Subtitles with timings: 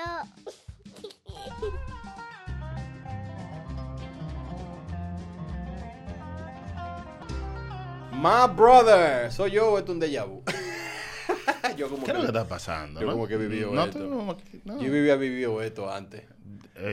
[8.12, 10.42] My brother, soy yo, esto es un déjà vu.
[11.76, 13.00] yo como ¿Qué es lo que está pasando?
[13.00, 13.98] Yo como que he vivido no, esto.
[13.98, 14.36] no.
[14.78, 16.24] Yo vivía vivido esto antes.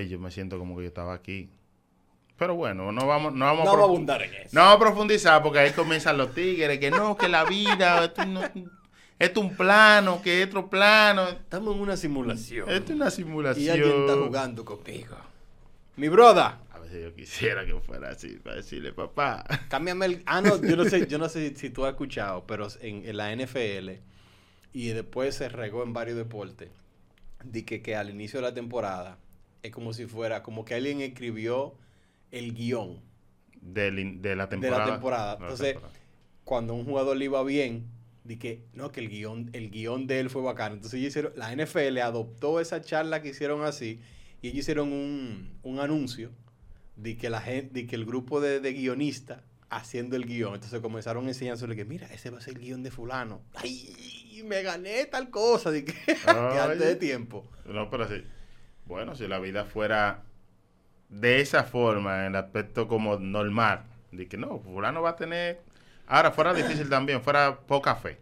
[0.10, 1.50] yo me siento como que yo estaba aquí.
[2.38, 4.50] Pero bueno, no vamos, no vamos, no a, abundar en eso.
[4.52, 8.24] No vamos a profundizar porque ahí comienzan los tigres, que no, que la vida, esto,
[9.20, 11.28] es un plano, que es otro plano.
[11.28, 12.70] Estamos en una simulación.
[12.70, 13.66] Esto es una simulación.
[13.66, 15.18] Y alguien está jugando conmigo.
[15.96, 16.62] Mi broda.
[16.72, 19.44] A veces yo quisiera que fuera así, para decirle, papá.
[19.70, 20.24] Cámbiame el...
[20.28, 23.36] Ah, no, yo no sé, yo no sé si tú has escuchado, pero en, la
[23.36, 23.90] NFL,
[24.74, 26.70] y después se regó en varios deportes,
[27.44, 29.18] de que, que al inicio de la temporada
[29.64, 31.76] es como si fuera, como que alguien escribió
[32.32, 33.02] el guion.
[33.60, 33.92] De,
[34.36, 34.86] la temporada.
[34.86, 35.38] De la temporada.
[35.42, 35.78] Entonces,
[36.44, 37.97] cuando un jugador le iba bien,
[38.28, 40.76] di que no, que el guion, el guion de él fue bacano.
[40.76, 44.00] Entonces hicieron, la NFL adoptó esa charla que hicieron así
[44.42, 46.32] y ellos hicieron un, anuncio
[46.96, 50.56] de que la gente, de que el grupo de, guionistas haciendo el guion.
[50.56, 53.42] Entonces comenzaron a enseñándole que, mira, ese va a ser el guion de fulano.
[53.56, 54.44] ¡Ay!
[54.46, 55.72] Me gané tal cosa.
[55.72, 55.94] De que,
[56.28, 57.50] antes de tiempo.
[57.66, 58.24] No, pero sí.
[58.86, 60.24] Bueno, si la vida fuera
[61.10, 65.62] de esa forma, en el aspecto como normal, de que no, fulano va a tener...
[66.08, 68.18] Ahora, fuera difícil también, fuera poca fe.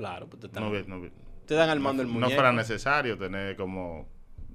[0.00, 2.30] Claro, pues te, te dan armando el muñeco.
[2.30, 4.08] No fuera necesario tener como...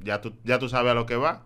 [0.03, 1.45] Ya tú, ya tú sabes a lo que va.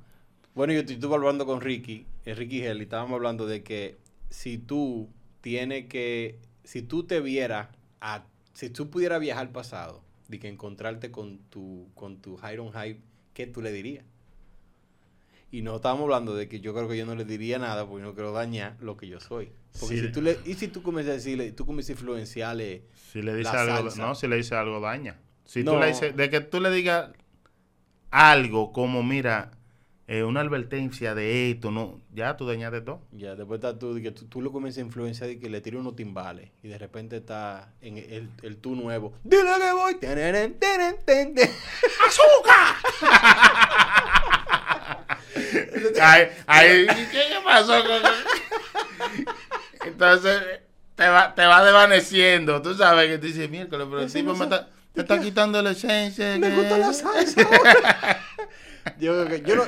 [0.56, 3.98] Bueno, yo estuve hablando con Ricky, eh, Ricky Hell, y estábamos hablando de que
[4.30, 5.10] si tú
[5.42, 6.40] tienes que...
[6.64, 7.68] Si tú te vieras...
[8.00, 12.58] A, si tú pudieras viajar al pasado, de que encontrarte con tu, con tu high
[12.60, 13.02] on high,
[13.34, 14.06] ¿qué tú le dirías?
[15.52, 18.04] Y no estábamos hablando de que yo creo que yo no le diría nada porque
[18.04, 19.52] no quiero dañar lo que yo soy.
[19.80, 22.84] Porque si tú le, y si tú comienzas a decirle, tú comienzas a influenciarle.
[23.12, 25.18] Si le dices algo, no, si le dices algo, daña.
[25.46, 27.10] Si tú le dices, de que tú le digas
[28.12, 29.52] algo como, mira,
[30.12, 33.02] eh, una advertencia de esto, no, ya tú dañaste todo.
[33.12, 35.96] Ya, después estás tú, que tú, lo comienzas a influenciar y que le tires unos
[35.96, 39.14] timbales y de repente está en el, el tú nuevo.
[39.24, 39.98] Dile que voy.
[42.08, 42.76] ¡Azúcar!
[47.12, 47.74] ¿qué pasó?
[49.86, 50.42] Entonces,
[50.96, 52.62] te va, te va desvaneciendo.
[52.62, 55.72] Tú sabes que te dices, miércoles, pero el tipo me está, te está quitando la
[55.72, 56.38] esencia.
[56.38, 57.42] Me gusta la salsa.
[59.00, 59.64] yo, yo no.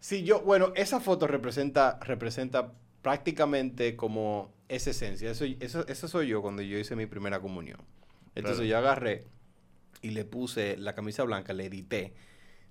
[0.00, 2.72] Sí, yo, bueno, esa foto representa, representa
[3.02, 5.30] prácticamente como esa esencia.
[5.30, 7.80] Eso, eso, eso soy yo cuando yo hice mi primera comunión.
[8.36, 9.24] Entonces yo agarré
[10.02, 12.12] y le puse la camisa blanca, le edité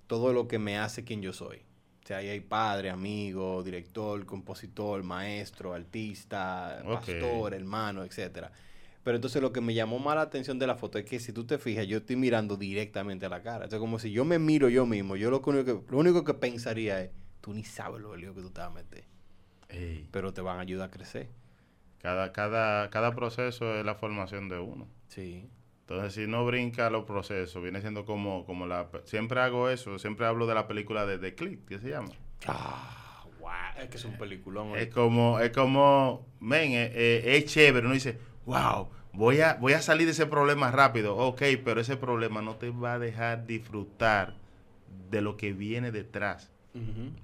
[0.06, 1.58] todo lo que me hace quien yo soy.
[2.04, 8.52] O sea, ahí hay padre, amigo, director, compositor, maestro, artista, pastor, hermano, etcétera.
[9.02, 11.32] Pero entonces lo que me llamó más la atención de la foto es que si
[11.32, 13.66] tú te fijas, yo estoy mirando directamente a la cara.
[13.66, 16.24] O sea, como si yo me miro yo mismo, yo lo único que, lo único
[16.24, 19.04] que pensaría es, tú ni sabes lo lío que tú te vas a meter.
[20.10, 21.28] Pero te van a ayudar a crecer.
[21.98, 24.88] Cada, cada, cada proceso es la formación de uno.
[25.08, 25.48] Sí.
[25.88, 28.88] Entonces, si no brinca los procesos, viene siendo como, como la...
[29.04, 32.08] Siempre hago eso, siempre hablo de la película de The Click, ¿qué se llama?
[32.48, 34.76] Ah, wow, es que es un peliculón.
[34.76, 39.74] Es como, es como, men, eh, eh, es, chévere, uno dice, wow, voy a, voy
[39.74, 43.46] a salir de ese problema rápido, ok, pero ese problema no te va a dejar
[43.46, 44.34] disfrutar
[45.08, 46.50] de lo que viene detrás.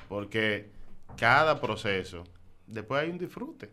[0.09, 0.71] Porque
[1.17, 2.23] cada proceso,
[2.69, 3.71] después hay un disfrute.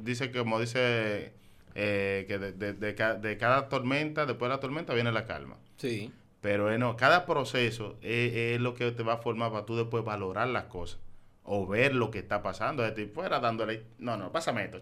[0.00, 1.34] dice, como dice
[1.74, 5.56] eh, que de, de, cada tormenta, después de la tormenta viene la calma.
[5.76, 6.12] Sí.
[6.40, 10.48] Pero eh, cada proceso es, lo que te va a formar para tú después valorar
[10.48, 10.98] las cosas
[11.44, 12.82] o ver lo que está pasando.
[12.82, 14.80] De ti fuera dándole, no, no, pásame esto,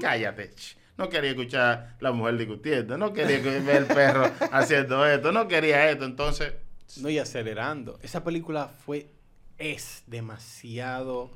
[0.00, 0.50] cállate.
[0.96, 5.90] No quería escuchar la mujer discutiendo, no quería ver el perro haciendo esto, no quería
[5.90, 6.54] esto, entonces...
[6.98, 7.98] No, y acelerando.
[8.00, 9.10] Esa película fue,
[9.58, 11.30] es demasiado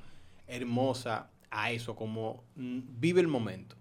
[0.46, 3.76] hermosa a eso, como mm, vive el momento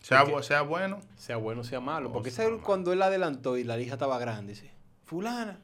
[0.00, 1.00] sea, sea bueno.
[1.16, 2.12] Sea bueno, sea malo.
[2.12, 2.32] Porque
[2.62, 4.70] cuando él adelantó y la hija estaba grande, dice,
[5.04, 5.60] fulana,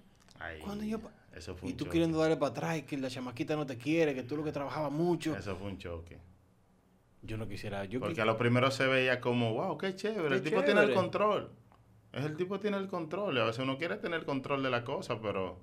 [0.62, 1.00] cuando yo...
[1.35, 4.15] Eso fue y tú queriendo darle para atrás y que la chamaquita no te quiere,
[4.15, 5.37] que tú lo que trabajaba mucho.
[5.37, 6.19] Eso fue un choque.
[7.23, 7.87] Yo no quisiera...
[8.00, 11.50] Porque a lo primero se veía como, wow, qué chévere, el tipo tiene el control.
[12.12, 13.38] Es el tipo tiene el control.
[13.38, 15.61] a veces uno quiere tener el control de la cosa, pero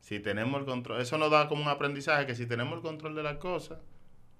[0.00, 3.14] si tenemos el control, eso nos da como un aprendizaje que si tenemos el control
[3.14, 3.80] de la cosa,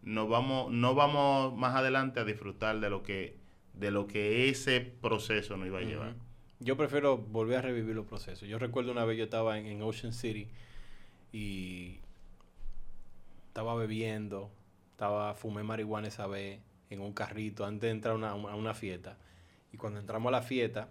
[0.02, 3.36] no vamos, no vamos más adelante a disfrutar de lo que,
[3.74, 6.14] de lo que ese proceso nos iba a llevar.
[6.58, 8.48] Yo prefiero volver a revivir los procesos.
[8.48, 10.48] Yo recuerdo una vez yo estaba en, Ocean City
[11.32, 12.00] y
[13.48, 14.50] estaba bebiendo,
[14.92, 16.60] estaba fumé marihuana esa vez
[16.90, 19.16] en un carrito antes de entrar a una, fiesta.
[19.72, 20.88] Y cuando entramos a la fiesta,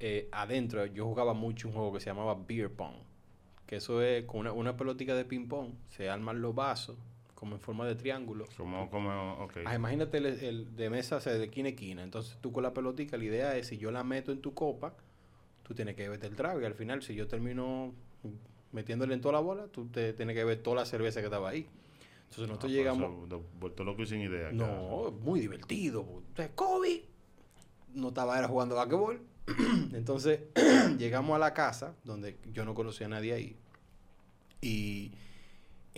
[0.00, 2.94] eh, adentro yo jugaba mucho un juego que se llamaba Beer Pong
[3.70, 6.96] que eso es con una, una pelotica de ping-pong, se arman los vasos
[7.40, 8.44] como en forma de triángulo.
[8.54, 9.60] Como, como, ok.
[9.64, 12.02] Ah, imagínate el, el de mesa o sea, de esquina a esquina.
[12.02, 14.92] Entonces tú con la pelotica, la idea es si yo la meto en tu copa,
[15.62, 16.60] tú tienes que beberte el trago.
[16.60, 17.94] Y al final, si yo termino
[18.72, 21.48] metiéndole en toda la bola, tú te tienes que beber toda la cerveza que estaba
[21.48, 21.66] ahí.
[22.24, 23.28] Entonces nosotros Ah, llegamos.
[23.58, 24.52] Vuelto loco y sin idea.
[24.52, 26.02] No, muy divertido.
[26.28, 27.06] Entonces, Kobe
[27.94, 29.18] no estaba era jugando basquetbol.
[29.94, 30.40] Entonces,
[30.98, 33.56] llegamos a la casa, donde yo no conocía a nadie ahí.
[34.60, 35.12] Y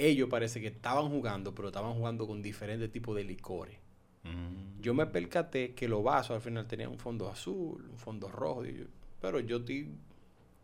[0.06, 3.76] ellos parece que estaban jugando, pero estaban jugando con diferentes tipos de licores.
[4.24, 4.80] Mm.
[4.80, 8.64] Yo me percaté que los vasos al final tenían un fondo azul, un fondo rojo.
[8.64, 8.84] yo-
[9.20, 9.88] pero yo estoy-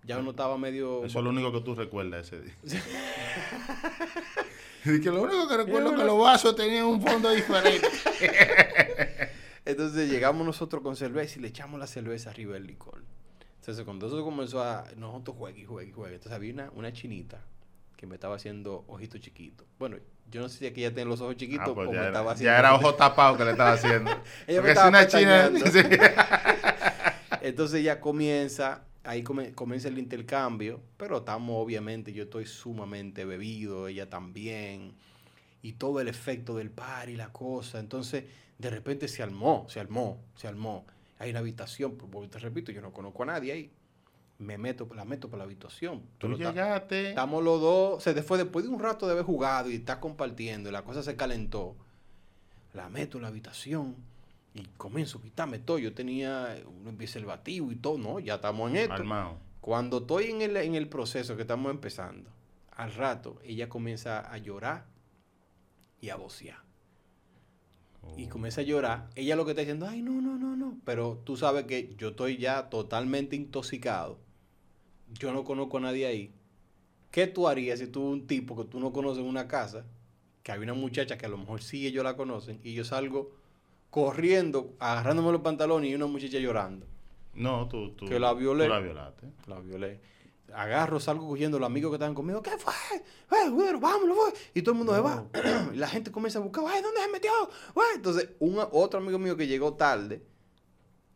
[0.04, 1.04] ya no estaba medio...
[1.04, 2.54] Eso es lo único que tú recuerdas ese día.
[4.84, 7.86] Y que lo único que recuerdo es que los vasos tenían un fondo diferente.
[9.64, 13.02] Entonces llegamos nosotros con cerveza y le echamos la cerveza arriba del licor.
[13.60, 14.84] Entonces cuando eso comenzó a...
[14.96, 16.14] Nosotros juegue y juegue y juegue.
[16.14, 17.44] Entonces había una, una chinita
[17.98, 19.66] que me estaba haciendo ojitos chiquitos.
[19.78, 19.96] Bueno,
[20.30, 22.32] yo no sé si aquí ya tiene los ojos chiquitos Ah, pues o me estaba
[22.32, 22.52] haciendo...
[22.52, 24.10] ya era ojo tapado que le estaba haciendo.
[24.46, 25.50] Ella Porque estaba una china.
[27.42, 33.88] Entonces ya comienza, ahí come- comienza el intercambio, pero estamos obviamente, yo estoy sumamente bebido,
[33.88, 34.94] ella también,
[35.60, 37.80] y todo el efecto del par y la cosa.
[37.80, 38.24] Entonces,
[38.58, 40.86] de repente se armó, se armó, se armó.
[41.18, 43.70] Hay una habitación, porque te repito, yo no conozco a nadie ahí.
[44.38, 46.00] Me meto, la meto por la habitación.
[46.18, 47.08] Tú Pero está- llegaste.
[47.10, 50.68] Estamos los dos, se fue después de un rato de haber jugado y estar compartiendo,
[50.68, 51.74] y la cosa se calentó.
[52.72, 53.96] La meto en la habitación
[54.54, 55.78] y comienzo a quitarme todo.
[55.78, 56.56] Yo tenía
[56.86, 58.92] un preservativo y todo, no, ya estamos en esto.
[58.94, 59.38] Armado.
[59.60, 62.30] Cuando estoy en el, en el proceso que estamos empezando,
[62.70, 64.86] al rato ella comienza a llorar
[66.00, 66.58] y a vocear.
[68.16, 68.28] Y Oh.
[68.30, 69.10] comienza a llorar.
[69.16, 70.78] Ella lo que está diciendo, ay, no, no, no, no.
[70.84, 74.20] Pero tú sabes que yo estoy ya totalmente intoxicado.
[75.14, 76.32] Yo no conozco a nadie ahí.
[77.10, 79.84] ¿Qué tú harías si tú un tipo que tú no conoces en una casa,
[80.42, 83.30] que hay una muchacha que a lo mejor sí ellos la conocen, y yo salgo
[83.90, 86.86] corriendo, agarrándome los pantalones y una muchacha llorando?
[87.34, 88.06] No, tú, tú.
[88.06, 88.64] Que la violé.
[88.64, 89.26] Tú la violaste.
[89.46, 90.00] La violé.
[90.54, 92.42] Agarro, salgo cogiendo los amigos que estaban conmigo.
[92.42, 92.72] ¿Qué fue?
[92.96, 94.16] Eh, bueno, vámonos.
[94.54, 95.24] Y todo el mundo se va.
[95.72, 96.64] Y la gente comienza a buscar.
[96.66, 97.30] "Ay, ¿dónde se metió?
[97.74, 100.22] Güey, Entonces, un, otro amigo mío que llegó tarde.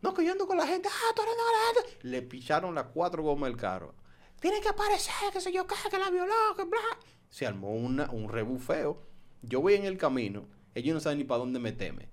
[0.02, 0.88] No, que yo ando con la gente.
[0.90, 2.08] Ah, tú eres de la gente.
[2.08, 3.94] Le picharon las cuatro gomas del carro.
[4.40, 6.80] Tiene que aparecer, que sé yo qué, que la violó, que bla.
[7.30, 9.00] Se armó una, un rebufeo.
[9.42, 10.46] Yo voy en el camino.
[10.74, 12.08] Ellos no saben ni para dónde meterme.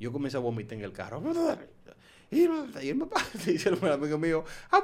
[0.00, 1.22] Yo comencé a vomitar en el carro.
[2.30, 2.40] Y,
[2.82, 4.82] y el papá dice el amigo mío, "Ah,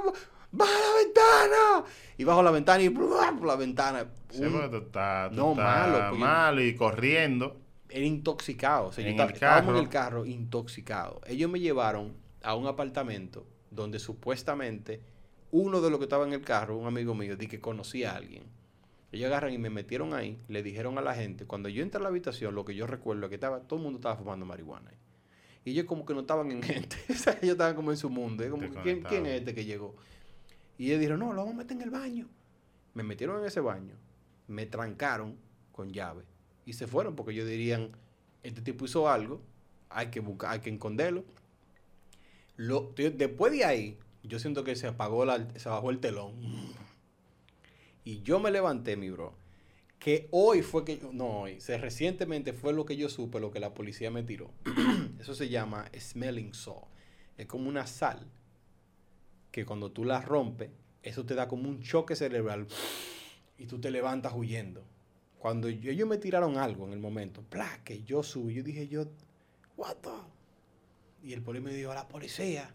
[0.53, 1.85] baja la ventana.
[2.19, 4.07] Y bajo la ventana y por la ventana.
[4.31, 7.57] Sí, Un- porque tú estás, tú No, malo, pues malo y corriendo.
[7.89, 8.89] era intoxicado.
[8.89, 9.81] O sea, yo En estaba- el estábamos en carro.
[9.81, 11.21] el carro intoxicado.
[11.27, 15.01] Ellos me llevaron a un apartamento donde supuestamente
[15.51, 18.17] uno de los que estaba en el carro, un amigo mío, di que conocía a
[18.17, 18.45] alguien.
[19.13, 22.03] Ellos agarran y me metieron ahí, le dijeron a la gente, cuando yo entré a
[22.03, 24.93] la habitación, lo que yo recuerdo es que estaba, todo el mundo estaba fumando marihuana.
[25.65, 28.49] Y ellos como que no estaban en gente, ellos estaban como en su mundo.
[28.49, 29.97] Como, ¿quién, ¿quién es este que llegó?
[30.79, 32.29] Y ellos dijeron, no, lo vamos a meter en el baño.
[32.95, 33.95] Me metieron en ese baño,
[34.47, 35.37] me trancaron
[35.73, 36.25] con llave
[36.65, 37.91] y se fueron porque ellos dirían,
[38.43, 39.41] este tipo hizo algo,
[39.89, 41.25] hay que buscar, hay que esconderlo.
[42.67, 46.35] Después de ahí, yo siento que se apagó, la, se bajó el telón.
[48.05, 49.35] Y yo me levanté, mi bro.
[49.99, 53.61] Que hoy fue que, no hoy, se, recientemente fue lo que yo supe, lo que
[53.61, 54.51] la policía me tiró.
[55.21, 56.85] Eso se llama smelling salt.
[57.37, 58.27] Es como una sal
[59.51, 60.71] que cuando tú la rompes,
[61.03, 62.67] eso te da como un choque cerebral
[63.59, 64.85] y tú te levantas huyendo.
[65.39, 67.81] Cuando yo- ellos me tiraron algo en el momento, ¡plá!
[67.85, 69.07] que yo subí, yo dije yo,
[69.77, 70.11] what the?
[71.23, 72.71] Y el policía me dijo, la policía.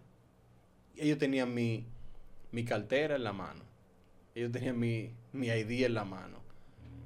[0.95, 1.85] Y ellos tenían mi,
[2.51, 3.63] mi cartera en la mano.
[4.35, 6.39] Ellos tenían mi, mi ID en la mano.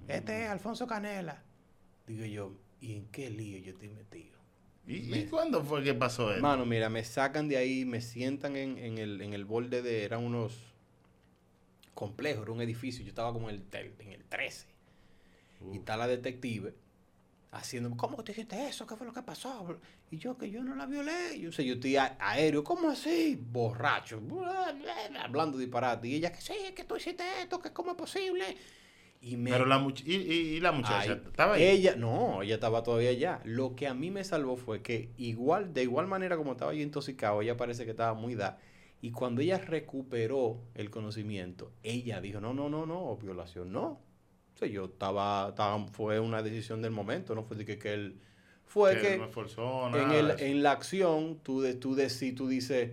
[0.08, 1.44] Este es Alfonso Canela.
[2.08, 4.38] Digo yo, ¿y en qué lío yo estoy metido?
[4.88, 6.36] ¿Y, Me- y cuándo fue que pasó eso?
[6.38, 10.04] Hermano, mira, me sacan de ahí, me sientan en, en el, en el borde de,
[10.04, 10.58] eran unos
[11.94, 14.66] complejos, era un edificio, yo estaba como en el, en el 13.
[15.62, 15.76] Uf.
[15.76, 16.74] Y está la detective
[17.52, 18.86] haciendo, ¿cómo te hiciste eso?
[18.86, 19.80] ¿Qué fue lo que pasó?
[20.12, 21.40] Y yo, que yo no la violé.
[21.40, 23.36] Yo yo estoy a- aéreo, ¿cómo así?
[23.42, 24.22] Borracho,
[25.24, 26.08] hablando disparate.
[26.08, 28.58] Y ella, que sí, que tú hiciste esto, que cómo es posible.
[29.22, 31.64] Y me, Pero la much- y, y- y la muchacha Ay, estaba ahí.
[31.64, 33.42] Ella, no, ella estaba todavía allá.
[33.44, 36.82] Lo que a mí me salvó fue que igual, de igual manera como estaba yo
[36.82, 38.60] intoxicado, ella parece que estaba muy da.
[39.02, 44.00] Y cuando ella recuperó el conocimiento, ella dijo, no, no, no, no, violación, no.
[44.66, 48.20] Yo estaba, estaba- fue una decisión del momento, no fue de que, que él,
[48.66, 51.96] fue que que no esforzó, en, nada el, de en la acción, tú, de, tú,
[51.96, 52.92] deci- tú dices,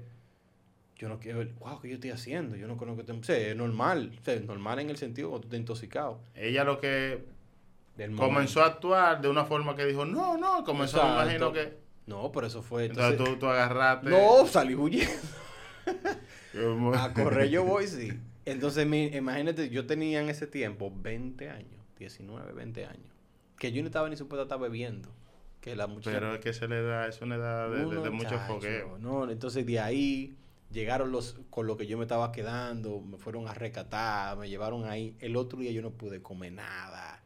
[0.97, 2.57] yo no quiero, wow, ¿qué yo estoy haciendo?
[2.57, 5.43] Yo no conozco, o sea, es normal, o sea, es normal en el sentido cuando
[5.43, 6.21] tú estás intoxicado.
[6.35, 7.25] Ella lo que
[8.17, 11.53] comenzó a actuar de una forma que dijo, no, no, comenzó, me imagino Exacto.
[11.53, 11.87] que...
[12.07, 12.85] No, por eso fue.
[12.87, 14.09] Entonces, Entonces, tú, tú agarraste...
[14.11, 15.13] no, salí huyendo.
[16.95, 18.13] A correr yo voy, sí.
[18.47, 23.13] Entonces, mi- imagínate, yo tenía en ese tiempo 20 años, 19, 20 años,
[23.59, 25.11] que yo no estaba ni supuesto a estar bebiendo.
[25.61, 26.13] Que la muchacha...
[26.21, 28.99] Pero es que se le da, es una edad de, de- de mucho fogueo.
[28.99, 30.37] No, entonces de ahí
[30.71, 34.85] llegaron los con lo que yo me estaba quedando, me fueron a recatar, me llevaron
[34.85, 35.17] ahí.
[35.21, 37.21] El otro día yo no pude comer nada.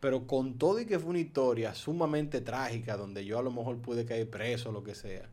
[0.00, 3.78] Pero con todo y que fue una historia sumamente trágica, donde yo a lo mejor
[3.80, 5.28] pude caer preso o lo que sea,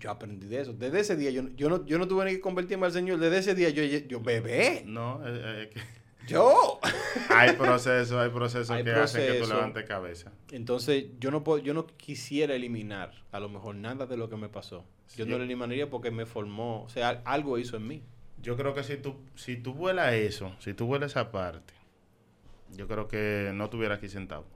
[0.00, 0.72] yo aprendí de eso.
[0.72, 3.18] Desde ese día yo, no- yo, no, yo no tuve ni que convertirme al Señor.
[3.20, 4.82] Desde ese día yo, yo bebé.
[4.86, 5.80] No, es, es que
[6.26, 6.80] Yo.
[7.30, 9.54] hay procesos, hay procesos Hay que hacen que tú proceso.
[9.54, 10.32] levantes cabeza.
[10.50, 14.36] Entonces, yo no puedo, yo no quisiera eliminar a lo mejor nada de lo que
[14.36, 14.84] me pasó.
[15.16, 15.30] Yo Sí.
[15.30, 18.02] no lo eliminaría porque me formó, o sea, al- algo hizo en mí.
[18.42, 21.74] Yo creo que si tú, si tú vuelas eso, si tú vuelas esa parte,
[22.76, 24.46] yo creo que no estuviera aquí sentado.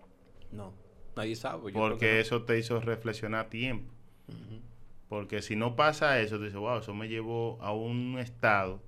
[0.53, 0.73] No,
[1.17, 1.73] nadie sabe.
[1.73, 3.93] yo Porque que eso te hizo reflexionar tiempo.
[4.29, 4.61] Ujú.
[5.09, 8.83] Porque si no pasa eso, tú dices, wow, eso me llevó a un estado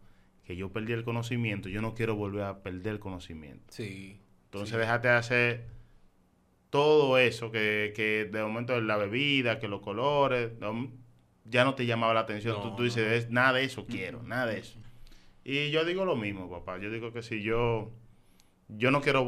[0.44, 1.68] que yo perdí el conocimiento.
[1.68, 3.64] Yo no quiero volver a perder el conocimiento.
[3.68, 4.18] Sí.
[4.46, 4.80] Entonces Sí.
[4.80, 5.64] déjate de hacer
[6.70, 10.52] todo eso que, que de momento la bebida, que los colores,
[11.44, 12.56] ya no te llamaba la atención.
[12.56, 13.12] No, tú, tú dices, no.
[13.14, 14.78] "Es- nada de eso quiero, nada de eso.
[15.44, 16.78] Y yo digo lo mismo, papá.
[16.78, 17.92] Yo digo que si yo,
[18.68, 19.25] yo no quiero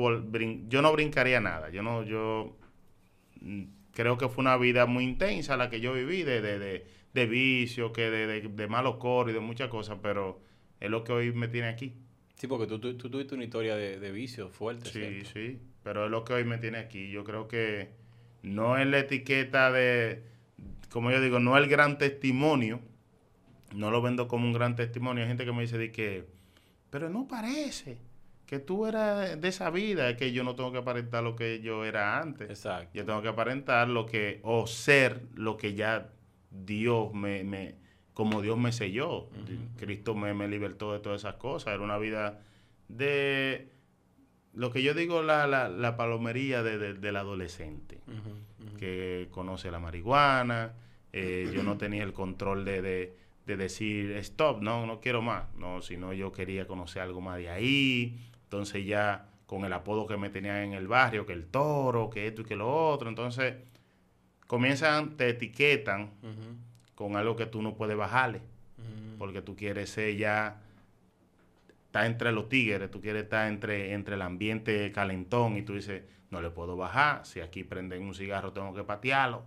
[0.68, 1.70] yo no brincaría nada.
[1.70, 2.56] Yo no, yo
[3.40, 3.62] mm,
[3.98, 7.26] creo que fue una vida muy intensa la que yo viví de, de, de, de
[7.26, 10.40] vicio, que de, de, de malos coros y de muchas cosas, pero
[10.78, 11.94] es lo que hoy me tiene aquí.
[12.36, 14.88] Sí, porque tú, tú, tú tuviste una historia de, de vicio fuerte.
[14.88, 15.30] Sí, ¿cierto?
[15.34, 17.10] sí, pero es lo que hoy me tiene aquí.
[17.10, 17.88] Yo creo que
[18.44, 20.22] no es la etiqueta de,
[20.92, 22.80] como yo digo, no es el gran testimonio.
[23.74, 25.24] No lo vendo como un gran testimonio.
[25.24, 26.24] Hay gente que me dice de que,
[26.90, 27.98] pero no parece
[28.48, 30.08] que tú eras de esa vida.
[30.10, 32.48] Es que yo no tengo que aparentar lo que yo era antes.
[32.48, 32.90] Exacto.
[32.94, 36.08] Yo tengo que aparentar lo que, o ser lo que ya
[36.50, 37.74] Dios me, me
[38.14, 39.28] como Dios me selló.
[39.78, 41.74] Cristo me, me libertó de todas esas cosas.
[41.74, 42.40] Era una vida
[42.88, 43.68] de
[44.54, 48.00] lo que yo digo, la, la, la palomería de- de- del adolescente,
[48.78, 50.72] que conoce la marihuana.
[51.12, 55.44] eh, yo no tenía el control de, de, de decir, stop, no, no quiero más.
[55.54, 58.18] No, sino yo quería conocer algo más de ahí.
[58.48, 62.26] Entonces ya con el apodo que me tenían en el barrio, que el toro, que
[62.26, 63.10] esto y que lo otro.
[63.10, 63.56] Entonces
[64.46, 66.12] comienzan, te etiquetan
[66.94, 68.40] con algo que tú no puedes bajarle,
[69.18, 70.62] porque tú quieres ser ya,
[71.86, 76.04] está entre los tigres, tú quieres estar entre, entre el ambiente calentón y tú dices,
[76.30, 79.44] no le puedo bajar, si aquí prenden un cigarro tengo que patearlo,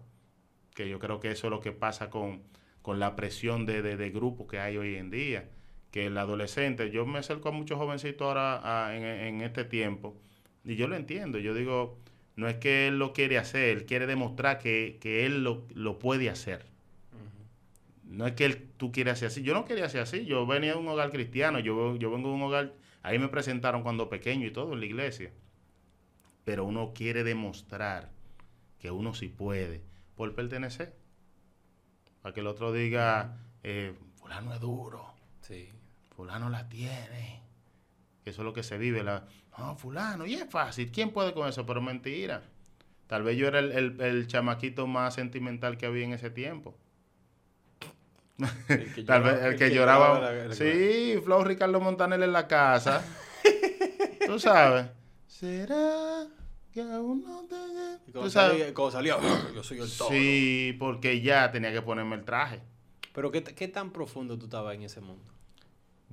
[0.75, 2.43] que yo creo que eso es lo que pasa con,
[2.83, 5.49] con la presión de, de, de grupo que hay hoy en día,
[5.91, 10.15] que el adolescente, yo me acerco a muchos jovencitos ahora a- en, en este tiempo,
[10.63, 11.97] y yo lo entiendo, yo digo,
[12.35, 15.99] no es que él lo quiere hacer, él quiere demostrar que, que él lo, lo
[15.99, 16.65] puede hacer.
[18.03, 19.41] No es que él, tú quieras ser así.
[19.41, 20.25] Yo no quería ser así.
[20.25, 21.59] Yo venía de un hogar cristiano.
[21.59, 22.73] Yo, yo vengo de un hogar...
[23.03, 25.31] Ahí me presentaron cuando pequeño y todo en la iglesia.
[26.43, 28.09] Pero uno quiere demostrar
[28.79, 29.81] que uno sí puede
[30.15, 30.93] por pertenecer.
[32.21, 35.69] Para que el otro diga, eh, fulano es duro, Sí.
[36.21, 37.41] Fulano la tiene.
[38.25, 39.03] Eso es lo que se vive.
[39.03, 39.25] La,
[39.57, 40.91] no, fulano, y es fácil.
[40.91, 41.65] ¿Quién puede con eso?
[41.65, 42.43] Pero mentira.
[43.07, 46.77] Tal vez yo era el, el- el chamaquito más sentimental que había en ese tiempo.
[48.69, 50.19] El que Tal vez lloraba- el que lloraba.
[50.19, 53.03] la- la- sí, Flow Ricardo Montaner en la casa.
[54.27, 54.85] Tú sabes.
[55.25, 56.27] ¿Será
[56.71, 58.71] que aún no te lle-?" Y Tú cuando sabes.
[58.73, 59.17] cuando salía,
[59.55, 60.11] yo soy el toro.
[60.11, 62.61] Sí, porque ya tenía que ponerme el traje.
[63.11, 65.30] Pero ¿qué, ¿qué tan profundo tú estabas en ese mundo?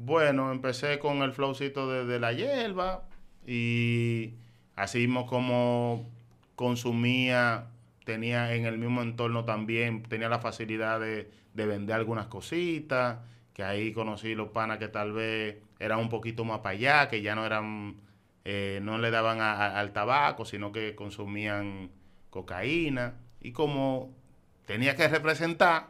[0.01, 3.03] Bueno, empecé con el flowcito de, la hierba
[3.45, 4.35] y
[4.77, 6.09] así mismo como
[6.55, 7.67] consumía,
[8.05, 13.19] tenía en el mismo entorno también, tenía la facilidad de, de vender algunas cositas,
[13.53, 17.21] que ahí conocí los panas que tal vez eran un poquito más para allá, que
[17.21, 17.97] ya no eran,
[18.45, 21.91] eh, no le daban al tabaco, sino que consumían
[22.31, 23.15] cocaína.
[23.41, 24.15] Y como
[24.69, 25.89] tenía que representar.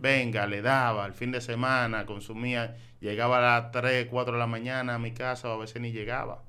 [0.00, 4.46] Venga, le daba, el fin de semana, consumía, llegaba a las 3, 4 de la
[4.48, 6.42] mañana a mi casa, o a veces ni llegaba.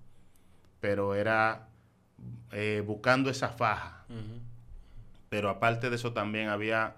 [0.79, 1.67] Pero era
[2.51, 4.05] eh, buscando esa faja.
[5.29, 6.95] Pero aparte de eso también había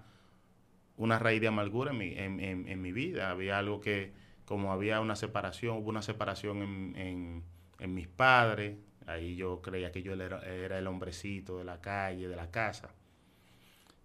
[0.96, 3.30] una raíz de amargura en mi, en, en- en mi vida.
[3.30, 4.12] Había algo que,
[4.44, 7.44] como había una separación, hubo una separación en, en-
[7.80, 8.76] en mis padres.
[9.06, 12.90] Ahí yo creía que yo era, era el hombrecito de la calle, de la casa.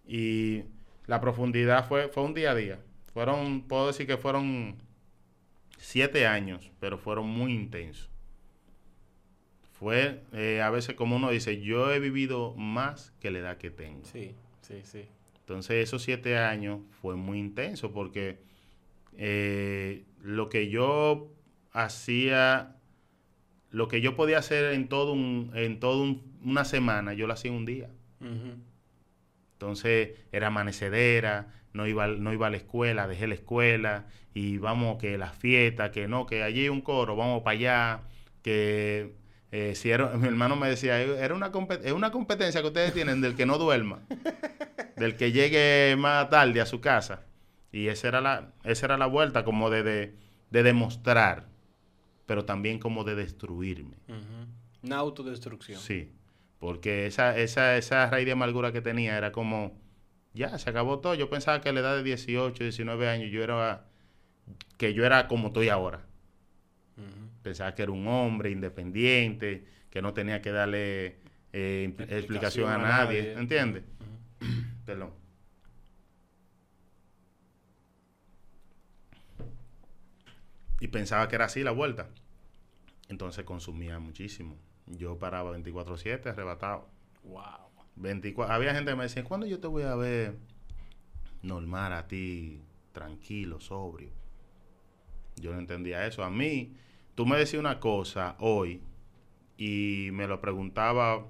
[0.06, 0.64] Y
[1.06, 2.78] la profundidad fue, fue un día a día.
[3.12, 4.76] Fueron, puedo decir que fueron
[5.78, 8.10] siete años, pero fueron muy intensos.
[9.78, 13.70] Fue, eh, a veces como uno dice, yo he vivido más que la edad que
[13.70, 14.04] tengo.
[14.04, 15.04] Sí, sí, sí.
[15.40, 18.38] Entonces esos siete años fue muy intenso porque
[19.16, 21.30] eh, lo que yo
[21.70, 22.76] hacía,
[23.70, 27.50] lo que yo podía hacer en todo un, en todo una semana, yo lo hacía
[27.50, 27.90] en un día.
[29.64, 34.04] Entonces era amanecedera, no iba, no iba a la escuela, dejé la escuela
[34.34, 38.00] y vamos que la fiesta, que no, que allí hay un coro, vamos para allá,
[38.42, 39.14] que
[39.52, 41.50] eh, si era, mi hermano me decía, era una,
[41.82, 44.02] es una competencia que ustedes tienen del que no duerma,
[44.96, 47.22] del que llegue más tarde a su casa.
[47.72, 51.46] Y esa era la, esa era la vuelta como de, de, demostrar,
[52.26, 53.96] pero también como de destruirme.
[54.82, 55.80] Una autodestrucción.
[55.80, 56.12] Sí,
[56.64, 59.78] porque esa, esa, esa raíz de amargura que tenía era como,
[60.32, 61.14] ya, se acabó todo.
[61.14, 63.84] Yo pensaba que a la edad de 18, 19 años yo era,
[64.78, 66.06] que yo era como estoy ahora.
[67.42, 71.18] Pensaba que era un hombre independiente, que no tenía que darle
[71.52, 73.82] eh, explicación, a, nadie, ¿entiendes?
[74.86, 75.10] Perdón.
[80.80, 82.08] y pensaba que era así la vuelta.
[83.10, 84.56] Entonces consumía muchísimo.
[84.86, 86.88] Yo paraba 24/7 arrebatado.
[87.24, 87.42] Wow.
[87.96, 90.36] 24, había gente que me decía, ¿cuándo yo te voy a ver
[91.42, 92.60] normal a ti,
[92.92, 94.10] tranquilo, sobrio?
[95.36, 96.24] Yo no entendía eso.
[96.24, 96.76] A mí,
[97.14, 98.82] tú me decías una cosa hoy
[99.56, 101.26] y me lo preguntaba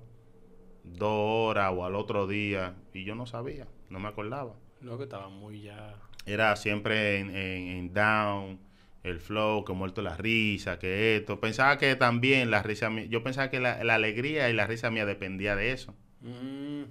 [0.83, 4.55] dos horas o al otro día y yo no sabía, no me acordaba.
[4.81, 5.97] No, que estaba muy ya...
[6.27, 8.59] Era siempre en down,
[9.05, 11.39] el flow, que muerto la risa, que esto.
[11.39, 15.07] Pensaba que también la risa mía, yo pensaba que la, alegría y la risa mía
[15.07, 15.95] dependía de eso.
[16.23, 16.85] Mm.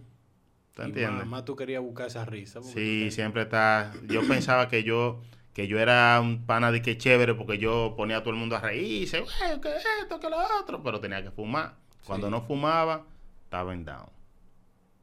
[0.75, 1.25] ¿Te entiendes?
[1.25, 2.62] Más tú querías buscar esa risa.
[2.63, 3.93] Sí, siempre está.
[4.08, 5.22] Yo pensaba que yo
[5.53, 8.55] que yo era un pana de que chévere porque yo ponía a todo el mundo
[8.55, 9.70] a reírse, güey, que
[10.01, 11.75] esto, que lo otro, pero tenía que fumar.
[12.05, 13.05] Cuando no fumaba,
[13.44, 14.09] estaba en down.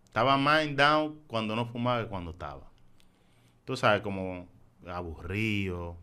[0.04, 2.68] Estaba más en down cuando no fumaba que cuando estaba.
[3.64, 4.48] Tú sabes, como
[4.86, 5.98] aburrido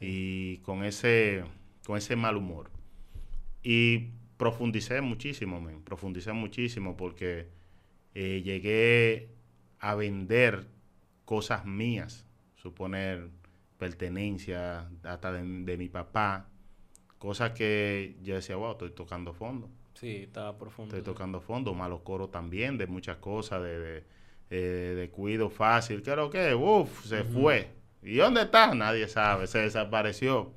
[0.00, 1.44] y con ese,
[1.86, 2.70] con ese mal humor.
[3.62, 7.48] Y profundicé muchísimo, profundicé muchísimo porque
[8.14, 9.30] eh, llegué
[9.78, 10.68] a vender
[11.24, 13.30] cosas mías, suponer
[13.78, 16.48] pertenencia hasta de, mi papá,
[17.18, 19.70] cosas que yo decía, wow, estoy tocando fondo.
[19.94, 20.96] Sí, estaba profundo.
[20.96, 24.04] Estoy tocando fondo, malos coros también, de muchas cosas, de, de,
[24.50, 28.74] eh, cuido fácil, creo que, uff, se fue ¿Y dónde está?
[28.74, 30.52] Nadie sabe, se desapareció.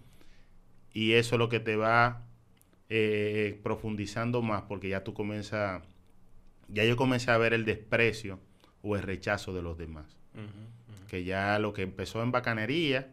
[0.94, 2.24] Y eso es lo que te va
[2.90, 5.84] eh, profundizando más, porque ya tú comienzas,
[6.68, 8.40] ya yo comencé a ver el desprecio
[8.82, 10.06] o el rechazo de los demás.
[11.10, 13.12] Que ya lo que empezó en bacanería,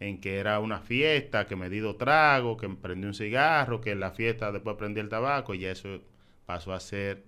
[0.00, 3.92] en que era una fiesta, que me di dos tragos, que prendí un cigarro, que
[3.92, 6.00] en la fiesta después prendí el tabaco, y ya eso
[6.46, 7.24] pasó a ser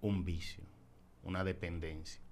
[0.00, 0.64] un vicio,
[1.22, 2.23] una dependencia.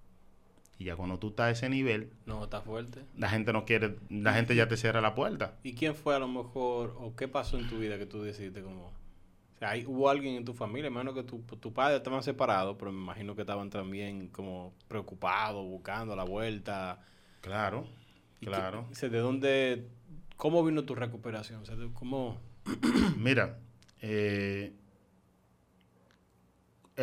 [0.83, 2.11] Y ya cuando tú estás a ese nivel...
[2.27, 3.05] No, está fuerte.
[3.17, 3.99] La gente no quiere...
[4.11, 5.55] La gente ya te cierra la puerta.
[5.63, 6.97] ¿Y quién fue a lo mejor...
[6.99, 8.87] o qué pasó en tu vida que tú decidiste como...
[8.87, 10.91] O sea, ¿hubo alguien en tu familia?
[10.91, 15.65] Menos que tu, tu padre estaban separados, pero me imagino que estaban también como preocupados,
[15.65, 16.99] buscando la vuelta.
[17.43, 17.87] Claro,
[18.41, 18.89] claro.
[19.01, 19.87] ¿De dónde...
[20.37, 21.63] ¿Cómo vino tu recuperación?
[21.63, 22.41] O sea, ¿cómo...?
[23.17, 23.61] Mira,
[24.01, 24.73] eh,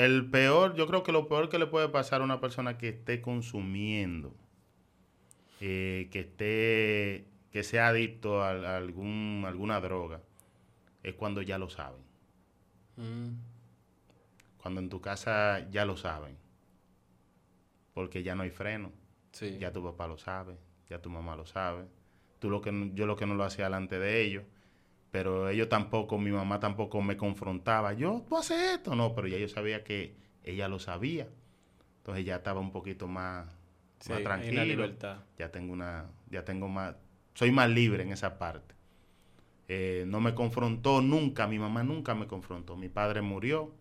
[0.05, 2.89] el peor, yo creo que lo peor que le puede pasar a una persona que
[2.89, 4.33] esté consumiendo,
[5.59, 10.21] eh, que esté, que sea adicto a, algún, alguna droga,
[11.03, 12.01] es cuando ya lo saben.
[12.95, 13.31] Mm.
[14.57, 16.37] Cuando en tu casa ya lo saben.
[17.93, 18.91] Porque ya no hay freno.
[19.59, 20.57] Ya tu papá lo sabe,
[20.89, 21.85] ya tu mamá lo sabe.
[22.39, 24.43] Tú lo que, yo lo que no lo hacía delante de ellos
[25.11, 27.93] pero ellos tampoco, mi mamá tampoco me confrontaba.
[27.93, 31.27] Yo, tú haces esto, no, pero ya yo sabía que ella lo sabía.
[31.97, 33.47] Entonces ya estaba un poquito más,
[34.09, 34.63] más tranquilo.
[34.63, 35.17] libertad.
[35.37, 36.95] Ya tengo una, ya tengo más,
[37.33, 38.75] soy más libre en esa parte.
[39.67, 42.75] Eh, no me confrontó nunca, mi mamá nunca me confrontó.
[42.75, 43.71] Mi padre murió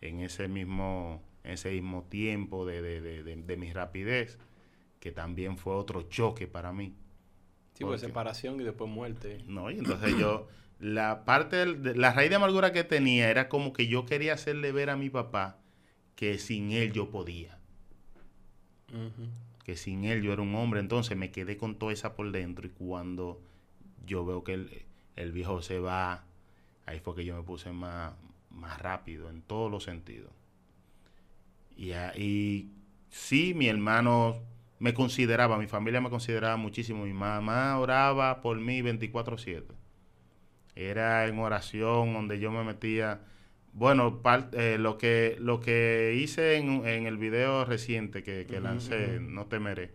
[0.00, 4.38] en ese mismo, ese mismo tiempo de, de, de, mi rapidez,
[5.00, 6.94] que también fue otro choque para mí.
[7.74, 9.42] Sí, pues separación y después muerte.
[9.46, 10.48] No, y entonces yo
[10.80, 14.72] la parte de, la raíz de amargura que tenía era como que yo quería hacerle
[14.72, 15.58] ver a mi papá
[16.16, 17.58] que sin él yo podía.
[19.64, 20.80] Que sin él yo era un hombre.
[20.80, 22.66] Entonces me quedé con toda esa por dentro.
[22.66, 23.40] Y cuando
[24.06, 24.54] yo veo que
[25.16, 26.24] el, viejo se va,
[26.86, 28.12] ahí fue que yo me puse más,
[28.50, 30.30] más rápido en todos los sentidos.
[31.76, 32.70] Y, y
[33.10, 34.36] sí, mi hermano
[34.78, 37.04] me consideraba, mi familia me consideraba muchísimo.
[37.04, 39.83] Mi mamá oraba por mí 24-7
[40.76, 43.20] Era en oración donde yo me metía.
[43.72, 44.20] Bueno,
[44.52, 49.92] eh, lo, que, lo que hice en, el video reciente que, lancé, No temeré,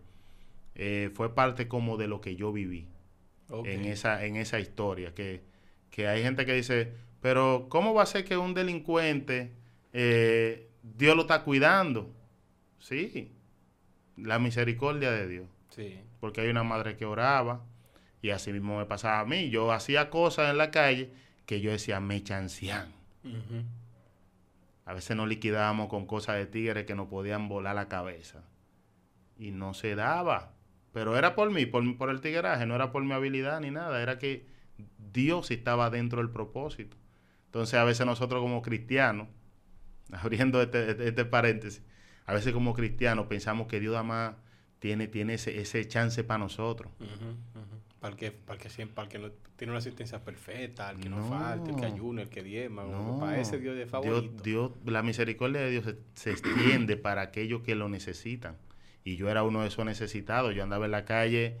[0.74, 2.88] eh, fue parte como de lo que yo viví
[3.64, 5.14] en, esa, en esa historia.
[5.14, 5.42] Que,
[5.90, 9.52] que hay gente que dice, pero ¿cómo va a ser que un delincuente
[9.92, 12.14] eh, Dios lo está cuidando?
[12.78, 13.32] Sí,
[14.16, 15.48] la misericordia de Dios.
[15.70, 16.00] Sí.
[16.20, 17.64] Porque hay una madre que oraba
[18.22, 19.50] y así mismo me pasaba a mí.
[19.50, 21.12] Yo hacía cosas en la calle
[21.46, 22.92] que yo decía, me chancian.
[24.84, 28.42] A veces nos liquidábamos con cosas de tigres que nos podían volar la cabeza.
[29.38, 30.52] Y no se daba.
[30.92, 34.02] Pero era por mí, por, por el tigueraje, no era por mi habilidad ni nada.
[34.02, 34.46] Era que
[35.12, 36.96] Dios estaba dentro del propósito.
[37.46, 39.28] Entonces a veces nosotros como cristianos,
[40.12, 41.82] abriendo este, este, este paréntesis,
[42.26, 44.34] a veces como cristianos pensamos que Dios además
[44.78, 46.92] tiene, tiene ese, ese chance para nosotros.
[48.00, 50.90] Para el que, para el que siempre, para el que no tiene una asistencia perfecta,
[50.90, 52.84] el que no, falta, el que ayuna, el que diezma,
[53.20, 54.42] para ese Dios de favorito.
[54.42, 58.56] Dios, la misericordia de Dios se, extiende para aquellos que lo necesitan.
[59.04, 60.54] Y yo era uno de esos necesitados.
[60.54, 61.58] Yo andaba en la calle,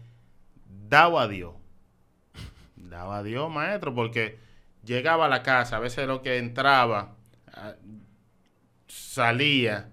[0.88, 1.54] daba a Dios.
[2.76, 4.38] Daba a Dios, maestro, porque
[4.84, 7.16] llegaba a la casa, a veces lo que entraba,
[7.52, 7.74] ah,
[8.88, 9.90] salía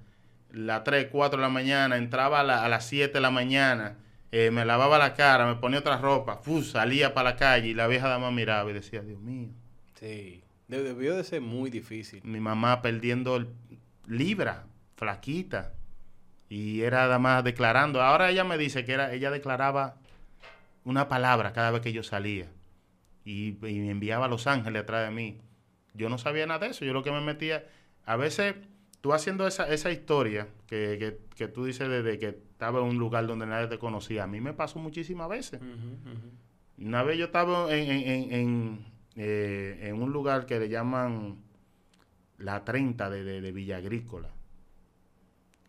[0.51, 3.97] las 3, 4 de la mañana, entraba a, las 7 de la mañana,
[4.32, 7.88] eh, me lavaba la cara, me ponía otra ropa, salía para la calle y la
[7.88, 9.50] vieja dama miraba y decía, Dios mío.
[10.00, 12.22] Sí, debió de ser muy difícil.
[12.24, 13.48] Mi mamá perdiendo el,
[14.08, 15.74] libra, flaquita,
[16.50, 18.02] y era además declarando.
[18.02, 19.98] Ahora ella me dice que era, ella declaraba
[20.84, 22.48] una palabra cada vez que yo salía
[23.26, 25.42] y, me enviaba a Los Ángeles atrás de mí.
[25.94, 27.66] Yo no sabía nada de eso, yo lo que me metía,
[28.06, 28.56] a veces
[29.02, 31.20] tú haciendo esa, esa historia que,
[31.54, 34.52] tú dices desde que estaba en un lugar donde nadie te conocía, a mí me
[34.52, 35.62] pasó muchísimas veces.
[36.80, 38.84] Una vez yo estaba en,
[39.15, 41.38] eh, en, un lugar que le llaman
[42.39, 44.30] la 30 de, de, Villa Agrícola,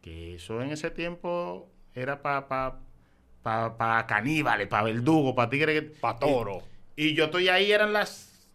[0.01, 5.85] que eso en ese tiempo era para pa, pa, caníbales, para verdugos, para tigres.
[6.01, 6.62] Para toro.
[6.96, 8.48] Y yo estoy ahí, eran las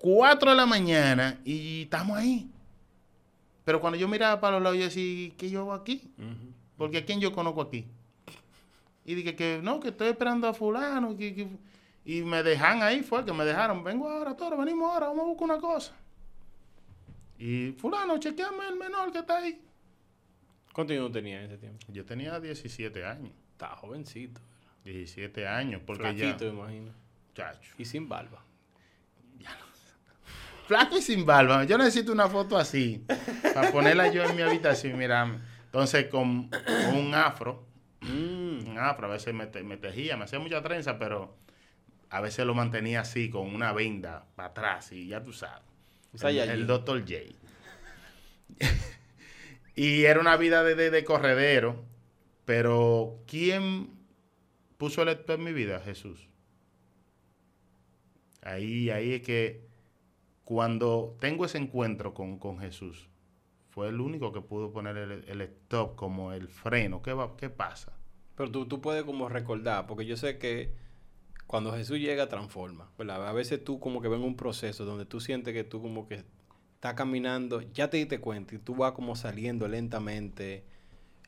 [0.00, 2.50] 4 de la mañana y estamos ahí.
[3.64, 6.10] Pero cuando yo miraba para los lados, yo decía, ¿qué yo hago aquí?
[6.76, 7.86] Porque ¿a quién yo conozco aquí?
[9.04, 11.16] Y dije que no, que estoy esperando a fulano.
[12.04, 13.82] y me dejan ahí, fue que me dejaron.
[13.82, 15.92] Vengo ahora, toro, venimos ahora, vamos a buscar una cosa.
[17.38, 19.60] Y fulano, chequeame el menor que está ahí.
[20.72, 21.84] ¿Cuánto yo tenía en ese tiempo?
[21.88, 23.32] Yo tenía 17 años.
[23.52, 24.40] Estaba jovencito.
[24.84, 26.50] 17 años, porque Flaquito, ya...
[26.50, 26.92] imagino.
[27.78, 28.44] Y sin barba.
[30.66, 31.64] Flaco y sin barba.
[31.64, 33.04] Yo necesito una foto así.
[33.54, 34.96] Para ponerla yo en mi habitación.
[34.96, 35.40] Mira,
[35.72, 36.50] entonces con,
[36.94, 37.66] un afro.
[38.02, 38.68] Mm.
[38.68, 39.06] Un afro.
[39.06, 41.36] A veces me, tejía, me hacía mucha trenza, pero
[42.10, 44.90] a veces lo mantenía así, con una venda para atrás.
[44.90, 45.62] Y ya tú sabes.
[46.24, 47.14] el, doctor J.
[49.76, 51.84] y era una vida de, de, corredero.
[52.44, 53.90] Pero ¿quién
[54.78, 55.78] puso el esto en mi vida?
[55.78, 56.26] Jesús.
[58.42, 59.64] Ahí, ahí es que
[60.44, 63.08] cuando tengo ese encuentro con, Jesús,
[63.72, 67.00] fue el único que pudo poner el, stop como el freno.
[67.00, 67.92] ¿Qué, va, qué pasa?
[68.36, 70.74] Pero tú, tú puedes como recordar, porque yo sé que
[71.46, 72.90] cuando Jesús llega, transforma.
[72.98, 76.22] A veces tú como que ven un proceso donde tú sientes que tú como que
[76.74, 80.64] estás caminando, ya te diste cuenta y tú vas como saliendo lentamente,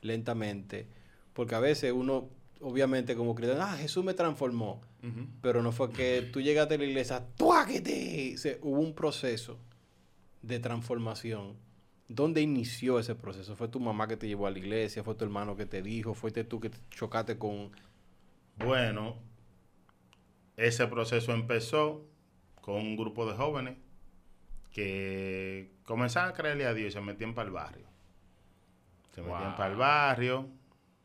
[0.02, 0.86] lentamente.
[1.32, 2.28] Porque a veces uno
[2.60, 4.80] obviamente como cristiano, ah, Jesús me transformó.
[5.42, 8.36] Pero no fue que tú llegaste a la iglesia, ¡tuáquete!
[8.62, 9.58] hubo un proceso
[10.40, 11.56] de transformación.
[12.08, 13.56] ¿Dónde inició ese proceso?
[13.56, 15.02] ¿Fue tu mamá que te llevó a la iglesia?
[15.02, 16.14] ¿Fue tu hermano que te dijo?
[16.14, 17.70] ¿Fuiste tú que chocaste con...?
[18.56, 19.16] Bueno,
[20.56, 22.06] ese proceso empezó
[22.60, 23.76] con un grupo de jóvenes
[24.70, 27.86] que comenzaban a creerle a Dios y se metían para el barrio.
[29.14, 30.48] Se metían para el barrio.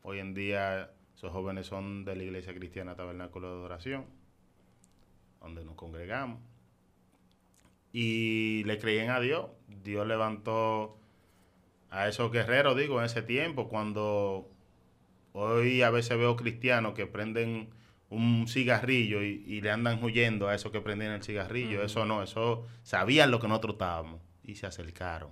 [0.02, 4.06] Hoy en día esos jóvenes son de la Iglesia Cristiana Tabernáculo de Adoración,
[5.40, 6.40] donde nos congregamos.
[7.92, 9.46] Y le creían a Dios.
[9.82, 10.98] Dios levantó
[11.90, 14.48] a esos guerreros, digo, en ese tiempo, cuando
[15.32, 17.70] hoy a veces veo cristianos que prenden
[18.10, 21.82] un cigarrillo y, le andan huyendo a esos que prenden el cigarrillo.
[21.82, 25.30] Eso no, eso sabían lo que nosotros estábamos y se acercaron.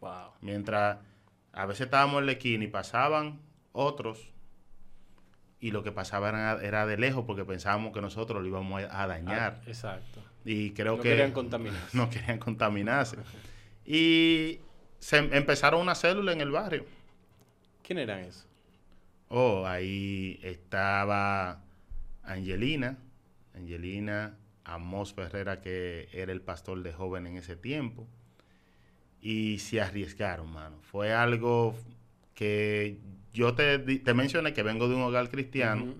[0.00, 0.32] Wow.
[0.40, 0.98] Mientras
[1.52, 3.40] a veces estábamos en la esquina y pasaban
[3.72, 4.32] otros
[5.60, 9.60] y lo que pasaba era, de lejos porque pensábamos que nosotros lo íbamos a dañar.
[9.60, 10.20] Ah, exacto.
[10.44, 11.10] Y creo no que...
[11.10, 11.88] Querían contaminarse.
[11.96, 13.16] No querían contaminarse.
[13.84, 14.60] y
[14.98, 16.84] se empezaron una célula en el barrio.
[17.82, 18.46] ¿Quién eran esos?
[19.28, 21.60] Oh, ahí estaba
[22.22, 22.98] Angelina.
[23.54, 28.06] Angelina, Amos Ferrera, que era el pastor de joven en ese tiempo.
[29.20, 30.78] Y se arriesgaron, mano.
[30.82, 31.74] Fue algo
[32.34, 32.98] que
[33.32, 35.94] yo te, te mencioné que vengo de un hogar cristiano.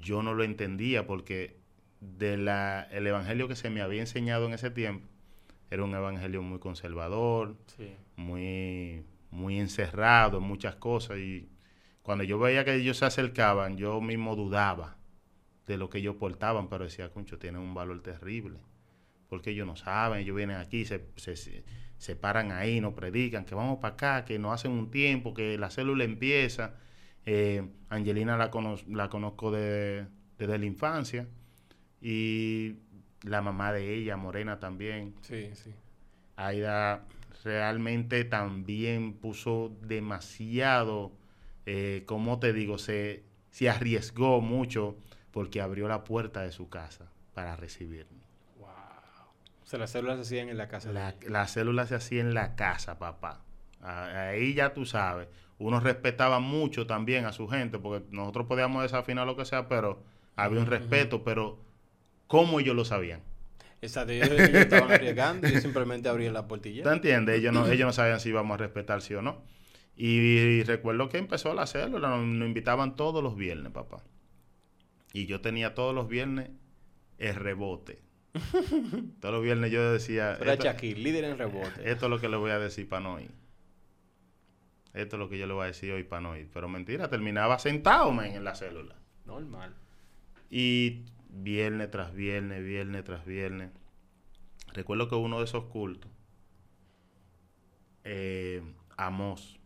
[0.00, 1.59] Yo no lo entendía porque
[2.00, 5.06] de la, el evangelio que se me había enseñado en ese tiempo
[5.70, 7.92] era un evangelio muy conservador, Sí.
[8.16, 11.18] muy, muy encerrado en muchas cosas.
[11.18, 11.48] Y
[12.02, 14.96] cuando yo veía que ellos se acercaban, yo mismo dudaba
[15.66, 18.58] de lo que ellos portaban, pero decía, concho, tienen un valor terrible.
[19.28, 21.64] Porque ellos no saben, ellos vienen aquí, se, se, se-
[21.98, 25.56] se paran ahí, nos predican, que vamos para acá, que nos hacen un tiempo, que
[25.58, 26.74] la célula empieza.
[27.26, 31.28] Eh, Angelina la, cono- la conozco de- desde la infancia.
[32.00, 32.76] Y
[33.22, 35.14] la mamá de ella, Morena también.
[35.22, 35.72] Sí, sí.
[36.36, 37.04] Aida
[37.44, 41.12] realmente también puso demasiado,
[41.66, 44.96] eh, como te digo, se, se arriesgó mucho
[45.30, 48.20] porque abrió la puerta de su casa para recibirme.
[48.58, 48.68] Wow.
[49.62, 50.88] O sea, las células se hacían en la casa.
[50.88, 51.18] de La, ella.
[51.28, 53.42] la célula se hacía en la casa, papá.
[53.82, 55.28] Ahí ya tú sabes.
[55.58, 60.02] Uno respetaba mucho también a su gente, porque nosotros podíamos desafinar lo que sea, pero
[60.36, 61.58] había un respeto, pero
[62.30, 63.22] ¿cómo ellos lo sabían?
[63.82, 64.12] Exacto.
[64.12, 66.84] Ellos, ellos estaban arriesgando y simplemente abría la portilla.
[66.84, 67.40] ¿Tú entiendes?
[67.40, 69.42] Ellos no, ellos no sabían si íbamos a respetar sí o no.
[69.96, 74.04] Y, recuerdo que empezó la célula, nos, nos invitaban todos los viernes, papá.
[75.12, 76.50] Y yo tenía todos los viernes
[77.18, 78.00] el rebote.
[79.20, 81.90] todos los viernes yo decía, Era Shaquille, líder en rebote.
[81.90, 83.32] esto es lo que le voy a decir para no ir.
[84.94, 86.48] Esto es lo que yo le voy a decir hoy para no ir.
[86.54, 88.94] Pero mentira, terminaba sentado en la célula.
[89.26, 89.74] Normal.
[90.48, 93.70] Y viernes tras viernes, viernes tras viernes.
[94.72, 96.10] Recuerdo que uno de esos cultos,
[98.04, 98.62] eh,
[98.96, 99.58] Amos,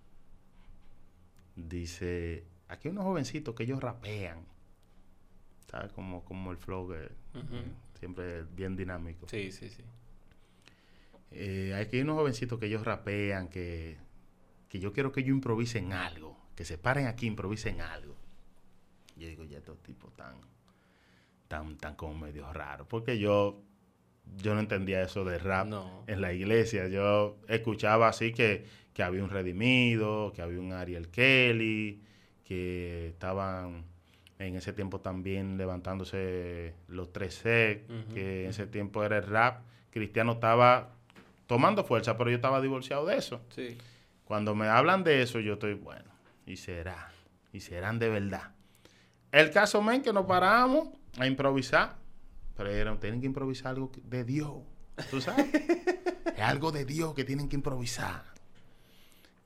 [1.57, 4.47] dice, aquí hay unos jovencitos que ellos rapean.
[5.71, 5.93] ¿Sabes?
[5.93, 7.11] Como, como el flow que
[7.99, 9.29] siempre es bien dinámico.
[9.29, 9.83] Sí, sí, sí.
[11.33, 13.97] Eh, aquí hay unos jovencitos que ellos rapean, que,
[14.69, 16.39] que yo quiero que ellos improvisen algo.
[16.55, 18.15] Que se paren aquí, improvisen algo.
[19.17, 20.37] Yo digo, ya estos tipos tan,
[21.49, 22.87] tan, tan como medio raros.
[22.89, 23.61] Porque yo,
[24.39, 26.05] yo no entendía eso de rap No.
[26.07, 26.89] en la iglesia.
[26.89, 32.03] Yo escuchaba así que, que había un Redimido, que había un Ariel Kelly,
[32.45, 33.85] que estaban
[34.39, 39.63] en ese tiempo también levantándose los 3C, Ujú, que en ese tiempo era el rap.
[39.91, 40.91] Cristiano estaba
[41.47, 43.41] tomando fuerza, pero yo estaba divorciado de eso.
[43.51, 43.79] Sí.
[44.25, 46.11] Cuando me hablan de eso, yo estoy, bueno,
[46.47, 47.11] y será,
[47.53, 48.51] y serán de verdad.
[49.31, 51.97] El caso, men, que nos paramos a improvisar,
[52.57, 54.53] pero tienen que improvisar algo de Dios,
[55.11, 55.47] ¿tú sabes?
[56.37, 58.25] es algo de Dios que tienen que improvisar.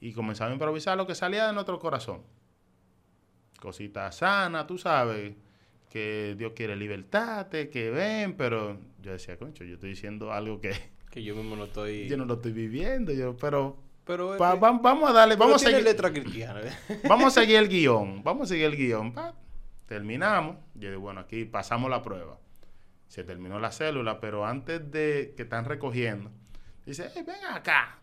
[0.01, 2.23] Y comenzamos a improvisar lo que salía de nuestro corazón.
[3.61, 5.35] Cositas sanas, tú sabes,
[5.91, 10.73] que Dios quiere libertarte, que ven, pero yo decía, concho, yo estoy diciendo algo que
[11.11, 12.07] Que yo mismo no estoy.
[12.09, 14.39] yo no lo estoy viviendo, yo, pero Pero.
[14.39, 16.61] Va- eh, va- vamos a darle, vamos a seguir, letra cristiana.
[17.09, 19.13] vamos a seguir el guion, vamos a seguir el guion.
[19.13, 19.35] pa.
[19.89, 20.59] Terminamos.
[20.75, 22.39] Yo digo, bueno, aquí pasamos la prueba.
[23.09, 26.31] Se terminó la célula, pero antes de que están recogiendo,
[26.85, 27.99] dice, "Ey, ven acá.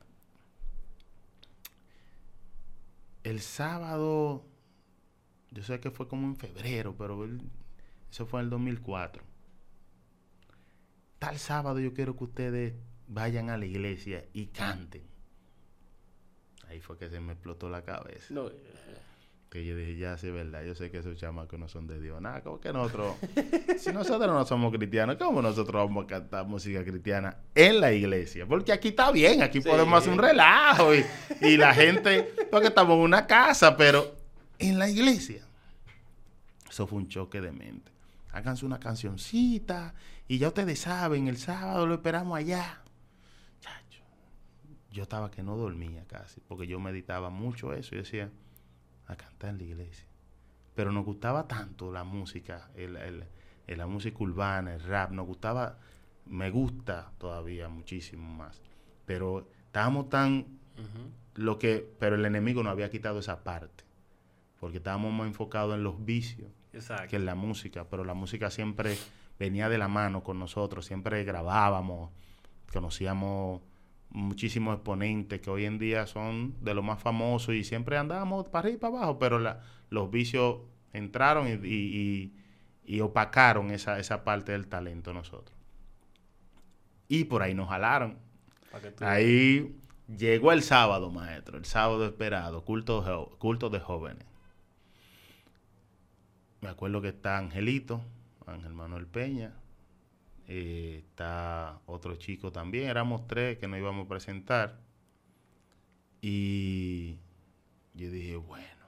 [3.24, 4.44] El sábado,
[5.52, 7.24] yo sé que fue como en febrero, pero
[8.10, 9.24] eso fue en el 2004.
[11.20, 12.74] Tal sábado yo quiero que ustedes
[13.08, 15.04] vayan a la iglesia y canten.
[16.68, 18.34] Ahí fue que se me explotó la cabeza.
[18.34, 18.54] No, eh,
[19.56, 21.98] Que yo dije, ya sí es verdad, yo sé que esos chamacos no son de
[22.02, 22.20] Dios.
[22.22, 23.16] Nada, como que nosotros,
[23.80, 28.46] si nosotros no somos cristianos, ¿cómo nosotros vamos a cantar música cristiana en la iglesia?
[28.46, 29.70] Porque aquí está bien, aquí Sí.
[29.70, 31.06] podemos hacer un relajo y,
[31.40, 34.14] y la gente, porque estamos en una casa, pero
[34.60, 35.42] en la iglesia.
[36.70, 37.94] Eso fue un choque de mente.
[38.34, 39.94] Háganse una cancioncita
[40.28, 42.82] y ya ustedes saben, el sábado lo esperamos allá.
[43.62, 44.02] Chacho,
[44.92, 48.30] yo estaba que no dormía casi, porque yo meditaba mucho eso y decía,
[49.08, 50.08] a cantar en la iglesia.
[50.76, 53.24] Pero nos gustaba tanto la música, el, el-
[53.68, 55.78] el- la música urbana, el rap, nos gustaba,
[56.26, 58.62] me gusta todavía muchísimo más.
[59.06, 60.46] Pero estábamos tan,
[61.36, 63.84] lo que, pero el enemigo nos había quitado esa parte,
[64.60, 67.10] porque estábamos más enfocados en los vicios Exacto.
[67.10, 68.98] que en la música, pero la música siempre
[69.40, 72.12] venía de la mano con nosotros, siempre grabábamos,
[72.72, 73.62] conocíamos
[74.16, 78.62] muchísimos exponentes que hoy en día son de los más famosos y siempre andábamos para
[78.68, 80.60] arriba y para abajo, pero la- los vicios
[80.94, 82.32] entraron y, y-
[82.86, 85.56] y- y opacaron esa, esa parte del talento nosotros.
[87.08, 88.18] Y por ahí nos jalaron.
[89.06, 89.76] Ahí
[90.08, 94.26] llegó el sábado, maestro, el sábado esperado, culto, de culto de jóvenes.
[96.62, 98.02] Me acuerdo que está Angelito,
[98.48, 99.54] Ángel Manuel Peña,
[100.48, 104.80] eh, está otro chico también, éramos tres que nos íbamos a presentar.
[106.22, 107.18] Y
[107.94, 108.86] yo dije, bueno,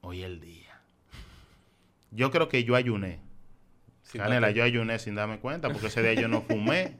[0.00, 0.80] hoy es el día.
[2.10, 3.20] Yo creo que yo ayuné.
[4.02, 6.96] Sí, Canela, yo ayuné sin darme cuenta, porque ese día yo no fumé.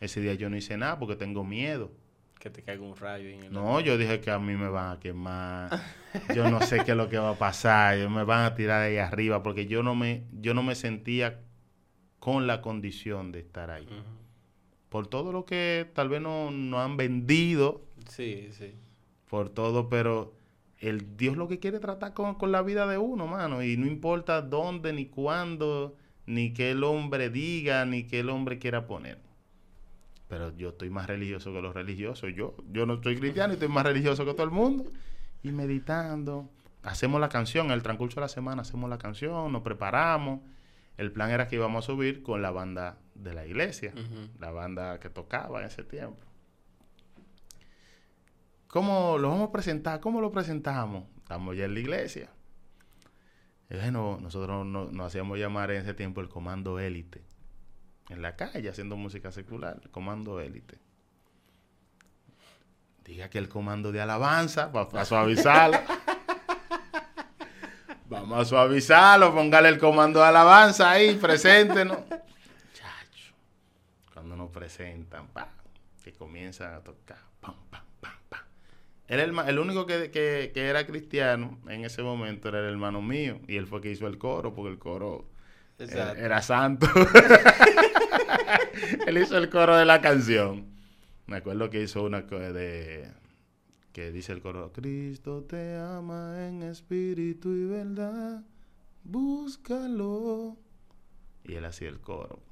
[0.00, 1.90] Ese día yo no hice nada porque tengo miedo.
[2.38, 4.96] Que te caiga un rayo en el No, yo dije que a mí me van
[4.96, 5.80] a quemar.
[6.34, 7.96] Yo no sé qué es lo que va a pasar.
[8.10, 11.40] Me van a tirar de ahí arriba porque yo no me, yo no me sentía
[12.26, 13.86] con la condición de estar ahí.
[14.88, 18.74] Por todo lo que tal vez no, no han vendido, Sí, sí.
[19.30, 20.34] por todo, pero
[20.80, 23.62] el Dios lo que quiere tratar con, con la vida de uno, mano.
[23.62, 25.94] Y no importa dónde, ni cuándo,
[26.26, 29.20] ni qué el hombre diga, ni qué el hombre quiera poner.
[30.26, 32.34] Pero yo estoy más religioso que los religiosos.
[32.34, 34.90] Yo, yo no estoy cristiano y estoy más religioso que todo el mundo.
[35.44, 36.48] Y meditando.
[36.82, 40.40] Hacemos la canción, en el transcurso de la semana hacemos la canción, nos preparamos.
[40.96, 43.92] El plan era que íbamos a subir con la banda de la iglesia,
[44.38, 46.24] la banda que tocaba en ese tiempo.
[48.68, 50.00] ¿Cómo lo vamos a presentar?
[50.00, 51.04] ¿Cómo lo presentamos?
[51.18, 52.30] Estamos ya en la iglesia.
[53.70, 57.22] Y bueno, nosotros no- nos hacíamos llamar en ese tiempo el Comando Élite.
[58.10, 59.80] En la calle, haciendo música secular.
[59.82, 60.78] El Comando Élite.
[63.04, 65.78] Diga que el comando de alabanza, para suavizarlo.
[68.08, 71.98] Vamos a suavizarlo, póngale el comando de alabanza ahí, preséntenos.
[72.72, 73.34] Chacho,
[74.12, 75.48] cuando nos presentan, pa,
[76.04, 78.40] que comienzan a tocar, pam, pam, pam, pam.
[79.08, 83.02] Era el, el único que, que- que era cristiano en ese momento era el hermano
[83.02, 85.26] mío, y él fue que hizo el coro, porque el coro
[85.78, 86.86] era, era santo.
[89.06, 90.66] él hizo el coro de la canción.
[91.26, 93.10] Me acuerdo que hizo una de
[93.96, 98.44] que dice el coro, Cristo te ama en espíritu y verdad,
[99.04, 100.58] búscalo.
[101.44, 102.42] Y él hacía el coro.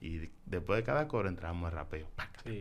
[0.00, 2.08] Y después de cada coro entrábamos al rapeo.
[2.46, 2.60] Sí.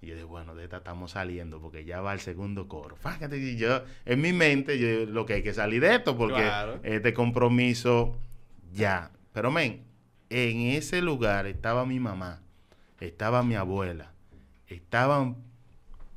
[0.00, 2.96] Y yo dije, bueno, de esta estamos saliendo porque ya va el segundo coro.
[3.30, 6.80] Y yo, en mi mente, yo, lo que hay que salir de esto porque Claro.
[6.82, 8.18] este compromiso
[8.72, 9.12] ya.
[9.32, 9.84] Pero, men,
[10.28, 12.42] en ese lugar estaba mi mamá,
[12.98, 14.13] estaba mi abuela,
[14.74, 15.36] estaban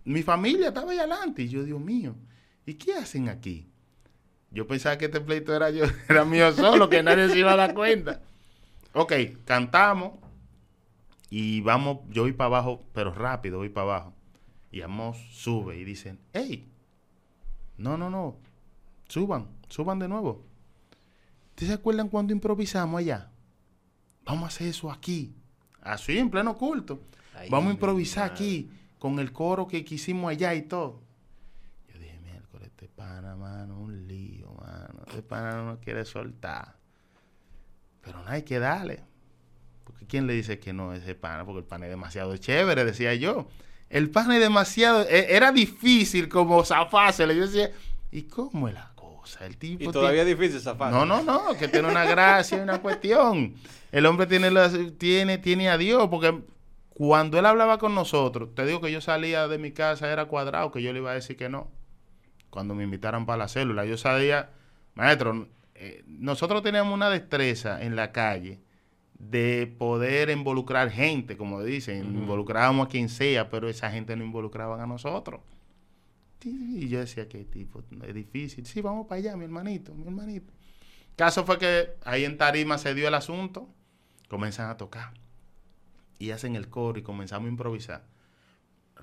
[0.05, 1.43] mi familia, estaba allá adelante.
[1.43, 2.15] Y yo, Dios mío,
[2.65, 3.69] ¿y qué hacen aquí?
[4.51, 7.57] Yo pensaba que este pleito era yo, era mío solo, que nadie se iba a
[7.57, 8.21] dar cuenta.
[8.93, 9.13] Ok,
[9.45, 10.13] cantamos
[11.29, 14.13] y vamos, yo voy para abajo, pero rápido voy para abajo.
[14.71, 16.69] Y Amos sube y dicen, hey,
[17.77, 18.37] no, no, no,
[19.07, 20.43] suban, suban de nuevo.
[21.49, 23.29] ¿Ustedes se acuerdan cuando improvisamos allá?
[24.25, 25.33] Vamos a hacer eso aquí,
[25.81, 26.99] así en pleno culto.
[27.37, 28.69] Ay, Vamos a improvisar aquí
[28.99, 31.01] con el coro que, que hicimos allá y todo.
[31.93, 35.01] Yo dije, miércoles, este pana, mano, un lío, mano.
[35.07, 36.75] Este pana no nos quiere soltar.
[38.01, 39.03] Pero no hay que darle.
[39.83, 41.45] Porque ¿quién le dice que no a ese pana?
[41.45, 43.47] Porque el pana es demasiado chévere, decía yo.
[43.89, 45.03] El pana es demasiado...
[45.03, 47.33] e- Era difícil como zafárselo.
[47.33, 47.71] Yo decía,
[48.11, 49.45] ¿y cómo es la cosa?
[49.45, 49.83] El tipo...
[49.89, 50.91] Y todavía es difícil zafar.
[50.91, 53.55] no, no, no, que tiene una gracia y una cuestión.
[53.91, 56.37] El hombre tiene, las- tiene, tiene a Dios, porque
[56.97, 60.71] cuando él hablaba con nosotros, te digo que yo salía de mi casa, era cuadrado,
[60.71, 61.69] que yo le iba a decir que no.
[62.49, 64.49] Cuando me invitaran para la célula, yo sabía,
[64.95, 68.61] maestro, eh, nosotros teníamos una destreza en la calle
[69.19, 72.17] de poder involucrar gente, como dicen, Ujú.
[72.17, 75.41] involucrábamos a quien sea, pero esa gente no involucraban a nosotros.
[76.43, 78.65] Y yo decía, qué tipo, es difícil.
[78.65, 80.51] Sí, vamos para allá, mi hermanito, mi hermanito.
[81.15, 83.69] Caso fue que ahí en Tarima se dio el asunto,
[84.29, 85.13] comienzan a tocar
[86.19, 88.05] y hacen el coro y comenzamos a improvisar.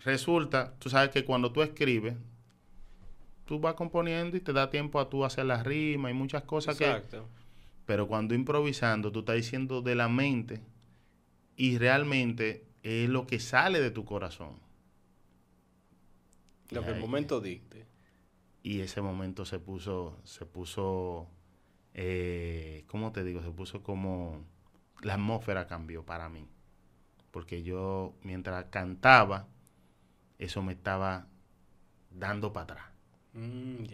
[0.05, 2.15] Resulta, tú sabes que cuando tú escribes,
[3.45, 6.77] tú vas componiendo y te da tiempo a tú hacer las rimas y muchas cosas
[6.77, 6.85] que...
[6.85, 7.29] Exacto.
[7.87, 10.63] Pero cuando improvisando, tú estás diciendo de la mente
[11.57, 14.59] y realmente es lo que sale de tu corazón.
[16.71, 17.87] Lo que el momento dicte.
[18.63, 21.29] Y ese momento se puso, se puso,
[21.93, 23.43] eh, ¿cómo te digo?
[23.43, 24.43] Se puso como,
[25.03, 26.49] la atmósfera cambió para mí.
[27.35, 29.49] Porque yo, mientras cantaba,
[30.39, 31.27] eso me estaba
[32.13, 32.85] dando para atrás.
[33.33, 33.87] Mm.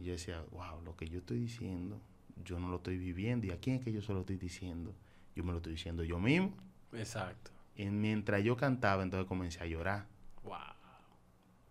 [0.00, 2.00] Y yo decía, wow, lo que yo estoy diciendo,
[2.44, 3.46] yo no lo estoy viviendo.
[3.46, 4.92] ¿Y a quién es que yo se lo estoy diciendo?
[5.36, 6.52] Yo me lo estoy diciendo yo mismo.
[6.92, 7.52] Exacto.
[7.76, 10.08] Y mientras yo cantaba, entonces comencé a llorar.
[10.42, 10.56] Wow.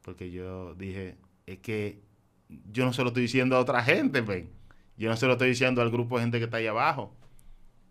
[0.02, 2.00] Porque yo dije, es que
[2.72, 4.50] yo no se lo estoy diciendo a otra gente, ven.
[4.96, 7.14] Yo no se lo estoy diciendo al grupo de gente que está ahí abajo.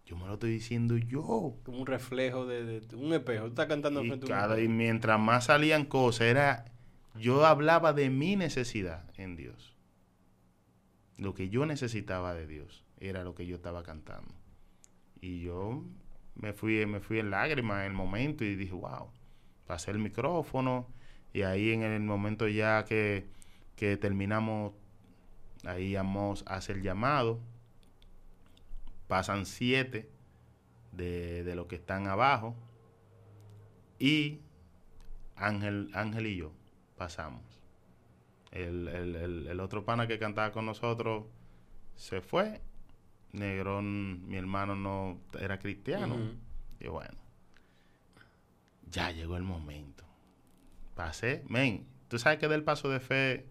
[0.05, 1.57] Yo me lo estoy diciendo yo.
[1.65, 3.45] Como un reflejo de, de- un espejo.
[3.45, 6.65] Tú estás cantando Y, frente a un cada- y mientras más salían cosas, era,
[7.15, 9.77] yo hablaba de mi necesidad en Dios.
[11.19, 14.35] Lo que yo necesitaba de Dios era lo que yo estaba cantando.
[15.21, 15.85] Y yo
[16.35, 19.09] me fui, me fui en lágrimas en el momento y dije, wow,
[19.67, 20.89] pasé el micrófono
[21.33, 23.29] y ahí en el momento ya que,
[23.77, 24.73] que terminamos,
[25.65, 27.41] ahí Amos hace el llamado,
[29.13, 30.09] pasan siete
[30.93, 32.57] de, de los que están abajo
[33.99, 34.41] y
[35.37, 36.51] Ángel, Ángel y yo
[36.97, 37.43] pasamos.
[38.53, 41.27] El, el, el, el otro pana que cantaba con nosotros
[41.95, 42.63] se fue.
[43.33, 46.17] Negrón, mi hermano, no era cristiano.
[46.81, 47.19] Y bueno,
[48.91, 50.05] ya llegó el momento.
[50.95, 53.47] Pasé, men, tú sabes que del paso de fe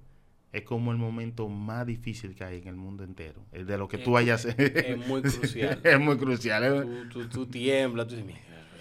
[0.54, 3.46] es como el momento más difícil que hay en el mundo entero.
[3.52, 4.78] El de lo que Es- tú vayas a hacer.
[4.78, 5.80] es muy crucial.
[5.84, 6.64] es muy crucial.
[6.64, 8.16] es- Tú, tú, tú tiemblas, tú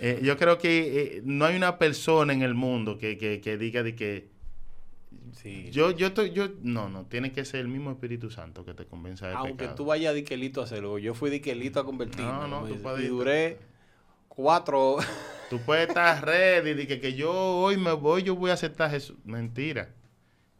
[0.02, 3.58] eh, yo creo que eh, no hay una persona en el mundo que, que, que
[3.58, 4.28] diga de que
[5.32, 5.68] Sí.
[5.70, 8.84] yo, yo estoy, yo, no, no, tiene que ser el mismo Espíritu Santo que te
[8.86, 9.74] convenza del Aunque pecado.
[9.76, 12.24] tú vayas a diquelito a hacerlo, yo fui diquelito a convertirme.
[12.32, 13.58] No, no, tú puedes y duré
[14.28, 14.96] cuatro.
[15.48, 18.88] Tú puedes estar ready de que, que yo hoy me voy, yo voy a aceptar
[18.88, 19.16] a Jesús.
[19.24, 19.90] Mentira.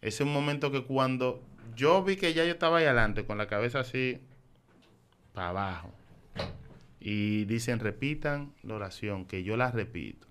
[0.01, 1.43] Ese es un momento que cuando
[1.77, 4.21] yo vi que ya yo estaba ahí adelante, con la cabeza así
[5.33, 5.93] para abajo,
[7.01, 10.27] y dicen, repitan la oración, que yo la repito.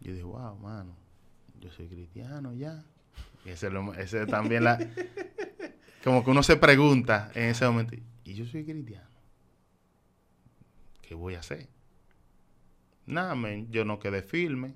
[0.00, 0.96] Yo dije, wow, mano,
[1.60, 2.84] yo soy cristiano ya.
[3.44, 3.70] Y ese,
[4.26, 4.78] también la...
[6.02, 7.94] Como que uno se pregunta en ese momento,
[8.24, 9.08] ¿y yo soy cristiano?
[11.00, 11.68] ¿Qué voy a hacer?
[13.06, 14.74] Nada, men, yo no quedé firme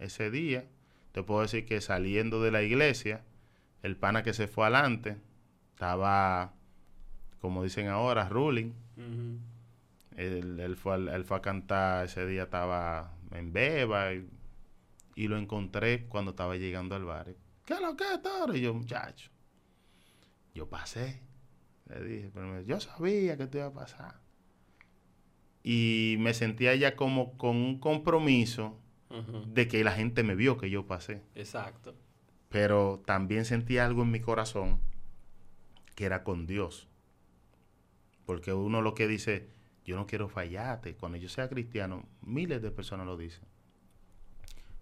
[0.00, 0.68] ese día.
[1.12, 3.24] Te puedo decir que saliendo de la iglesia,
[3.82, 5.16] el pana que se fue adelante
[5.74, 6.52] estaba,
[7.40, 8.72] como dicen ahora, ruling.
[10.16, 14.28] Él, él fue, él fue a cantar ese día, estaba en Beba y,
[15.14, 17.34] y lo encontré cuando estaba llegando al bar.
[17.64, 18.54] ¿Qué es lo que es, toro?
[18.56, 19.30] Y yo, muchacho,
[20.54, 21.20] yo pasé.
[21.86, 24.20] Le dije, pero me- yo sabía que esto iba a pasar.
[25.62, 28.80] Y me sentía ya como con un compromiso
[29.46, 31.22] De que la gente me vio que yo pasé.
[31.34, 31.94] Exacto.
[32.48, 34.80] Pero también sentí algo en mi corazón
[35.94, 36.88] que era con Dios.
[38.26, 39.48] Porque uno lo que dice,
[39.84, 40.94] yo no quiero fallarte.
[40.94, 43.44] Cuando yo sea cristiano, miles de personas lo dicen.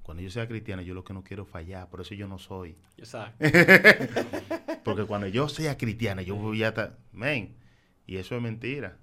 [0.02, 2.76] Cuando yo sea cristiano, yo lo que no quiero fallar, por eso yo no soy.
[2.96, 3.44] Exacto.
[4.84, 6.98] Porque cuando yo sea cristiano, yo voy a estar...
[7.12, 7.56] Men,
[8.06, 8.98] y eso es mentira.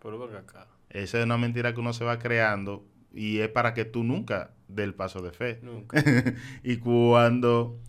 [0.00, 0.68] Pero acá.
[0.90, 4.54] Esa es una mentira que uno se va creando y es para que tú nunca
[4.68, 5.60] dé el paso de fe.
[5.62, 6.02] Nunca.
[6.62, 7.80] y cuando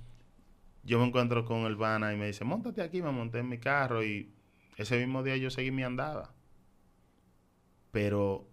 [0.83, 3.57] yo me encuentro con el Vana y me dice, montate aquí, me monté en mi
[3.59, 4.31] carro y
[4.77, 6.33] ese mismo día yo seguí mi andada.
[7.91, 8.47] Pero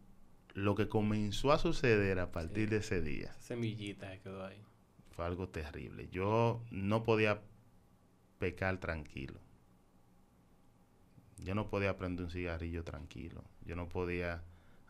[0.55, 2.71] lo que comenzó a suceder a partir Sí.
[2.71, 4.62] de ese día semillita se quedó ahí.
[5.11, 6.09] fue algo terrible.
[6.11, 7.43] Yo no podía
[8.39, 9.41] pecar tranquilo.
[11.39, 13.45] Yo no podía prender un cigarrillo tranquilo.
[13.64, 14.43] Yo no podía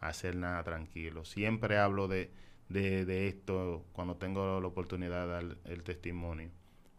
[0.09, 1.25] hacer nada tranquilo.
[1.25, 2.31] Siempre hablo de,
[2.69, 6.51] de, esto cuando tengo la oportunidad de dar el testimonio.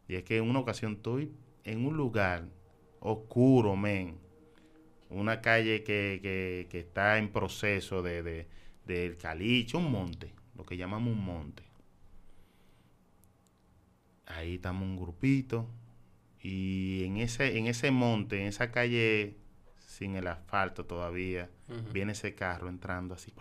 [0.08, 1.32] Y es que en una ocasión estoy
[1.64, 2.46] en un lugar
[3.00, 4.18] oscuro, men.
[5.10, 8.48] Una calle que, que, que está en proceso de, de,
[8.86, 11.68] del caliche, un monte, lo que llamamos un monte
[14.28, 15.68] ahí estamos un grupito
[16.42, 19.38] y en ese en ese monte, en esa calle
[19.98, 21.50] sin el asfalto todavía,
[21.92, 23.34] viene ese carro entrando así.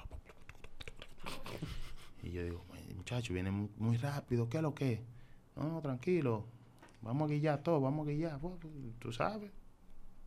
[2.23, 2.65] Y yo digo,
[2.97, 4.93] muchacho, viene mu- muy rápido, ¿qué es lo que?
[4.95, 5.01] es?".
[5.55, 6.47] No, no, tranquilo,
[7.03, 9.51] vamos a guillar todo, vamos a guillar, pues, pues, tú sabes,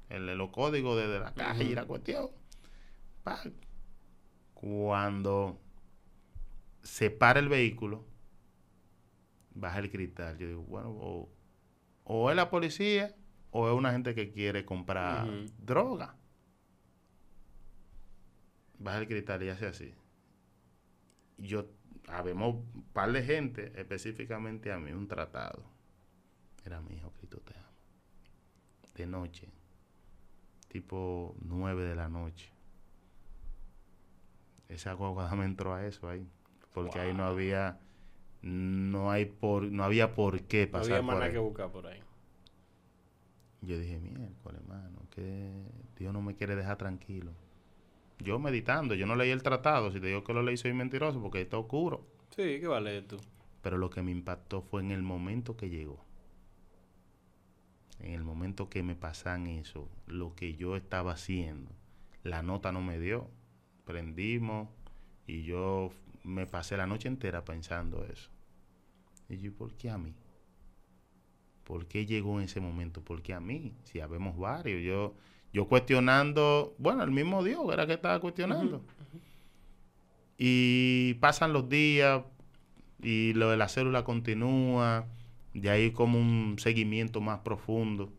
[0.09, 2.29] el, los códigos de, de la calle y la cuestión.
[3.23, 3.41] Pa.
[4.53, 5.59] Cuando
[6.83, 8.05] se para el vehículo,
[9.55, 10.37] baja el cristal.
[10.37, 11.29] Yo digo, bueno, o,
[12.03, 13.15] o es la policía
[13.51, 15.27] o es una gente que quiere comprar
[15.57, 16.15] droga.
[18.79, 19.93] Baja el cristal y hace así.
[21.37, 21.67] Yo,
[22.07, 25.63] habemos un par de gente, específicamente a mí, un tratado.
[26.65, 27.67] Era mi hijo, Cristo te amo.
[28.95, 29.49] De noche,
[30.67, 32.51] tipo nueve de la noche.
[34.67, 36.27] Esa guagua me entró a eso ahí.
[36.73, 37.79] Porque ahí no había,
[38.41, 41.31] no hay por, no había por qué No pasar había más por ahí.
[41.31, 42.01] que buscar por ahí.
[43.61, 45.51] Yo dije, miércoles, hermano, que
[45.97, 47.33] Dios no me quiere dejar tranquilo.
[48.19, 49.91] Yo meditando, yo no leí el tratado.
[49.91, 52.05] Si te digo que lo leí, soy mentiroso porque está oscuro.
[52.35, 53.17] Sí, ¿qué vale tú?
[53.61, 56.03] Pero lo que me impactó fue en el momento que llegó.
[57.99, 61.71] En el momento que me pasan eso, lo que yo estaba haciendo.
[62.23, 63.29] La nota no me dio.
[63.85, 64.69] Prendimos
[65.27, 65.91] y yo
[66.23, 68.29] me pasé la noche entera pensando eso.
[69.29, 70.13] Y yo, ¿por qué a mí?
[71.63, 73.03] ¿Por qué llegó en ese momento?
[73.03, 73.73] ¿Por qué a mí?
[73.83, 74.81] Si habemos varios.
[74.81, 75.15] Yo,
[75.51, 78.83] Yo cuestionando, bueno, el mismo Dios era que estaba cuestionando.
[80.37, 82.23] Y pasan los días
[83.01, 85.07] y lo de la célula continúa,
[85.53, 88.13] de ahí como un seguimiento más profundo,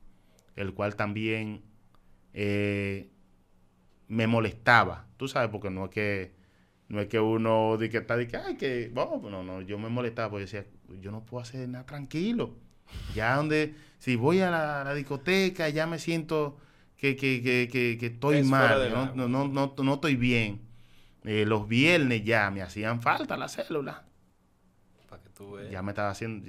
[0.57, 1.63] el cual también
[2.35, 3.11] eh,
[4.09, 6.41] me molestaba, tú sabes, porque no es que
[6.89, 9.79] no es que uno de que está de que ay que vamos, no, no, yo
[9.79, 10.67] me molestaba porque decía,
[11.01, 12.57] yo no puedo hacer nada tranquilo.
[13.15, 16.59] Ya donde si voy a la, discoteca ya me siento
[17.01, 20.61] que, que, que, que, estoy mal, no, no, no, no, estoy bien.
[21.25, 24.05] Eh, los viernes ya me hacían falta la célula.
[25.09, 25.71] Para que tú veas.
[25.71, 26.47] Ya me estaba haciendo,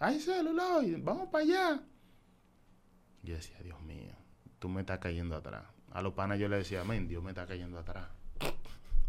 [0.00, 1.80] ay célula, vamos para allá.
[3.22, 4.16] Yo decía, Dios mío,
[4.58, 5.62] tú me estás cayendo atrás.
[5.92, 8.08] A los panas yo le decía, amén, Dios me está cayendo atrás.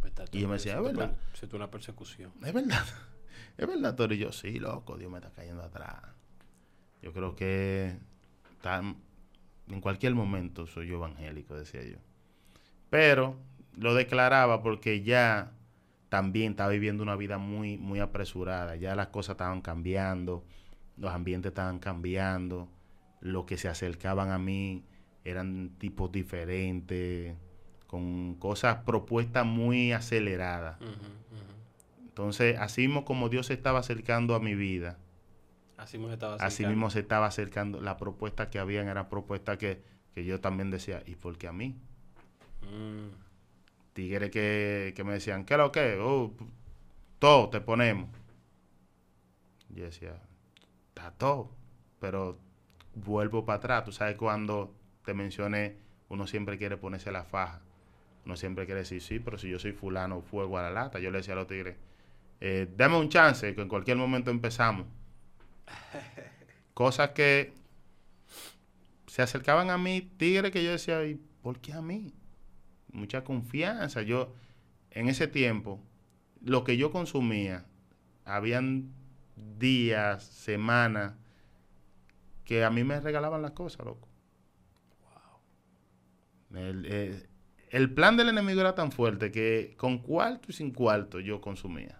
[0.01, 1.15] Pues y yo me decía, es verdad.
[1.33, 2.31] Es una persecución.
[2.45, 2.85] Es verdad.
[3.57, 4.13] Es verdad, Toro.
[4.13, 6.03] Y yo, sí, loco, Dios me está cayendo atrás.
[7.01, 7.97] Yo creo que
[9.69, 11.97] en cualquier momento soy yo evangélico, decía yo.
[12.89, 13.37] Pero
[13.77, 15.51] lo declaraba porque ya
[16.09, 18.75] también estaba viviendo una vida muy, muy apresurada.
[18.75, 20.43] Ya las cosas estaban cambiando,
[20.97, 22.67] los ambientes estaban cambiando,
[23.21, 24.83] los que se acercaban a mí
[25.23, 27.35] eran tipos diferentes,
[27.87, 30.77] con cosas propuestas muy aceleradas.
[32.01, 34.97] Entonces, así mismo como Dios se estaba acercando a mi vida,
[35.79, 39.81] así mismo, estaba así mismo se estaba acercando, la propuesta que habían era propuesta que,
[40.13, 41.75] que yo también decía, ¿y por qué a mí?
[42.61, 43.09] Mm.
[43.93, 45.97] Tigres que, que, me decían, ¿qué es lo que?
[45.99, 46.33] Oh,
[47.17, 48.09] todo te ponemos.
[49.69, 50.13] Yo decía,
[50.89, 51.51] está todo,
[51.99, 52.39] pero
[52.95, 53.85] vuelvo para atrás.
[53.85, 54.73] Tú sabes, cuando
[55.05, 55.77] te mencioné,
[56.09, 57.61] uno siempre quiere ponerse la faja.
[58.25, 60.99] Uno siempre quiere decir, sí, pero si yo soy fulano, fuego a la lata.
[60.99, 61.77] Yo le decía a los tigres,
[62.41, 64.85] eh, dame un chance, que en cualquier momento empezamos.
[66.73, 67.53] Cosas que
[69.07, 72.13] se acercaban a mí, tigres que yo decía, ¿y por qué a mí?
[72.91, 74.01] Mucha confianza.
[74.01, 74.33] Yo,
[74.91, 75.81] en ese tiempo,
[76.41, 77.65] lo que yo consumía,
[78.25, 78.93] habían
[79.57, 81.15] días, semanas,
[82.45, 84.07] que a mí me regalaban las cosas, loco.
[86.53, 87.29] El, eh,
[87.69, 91.99] el plan del enemigo era tan fuerte que con cuarto y sin cuarto yo consumía.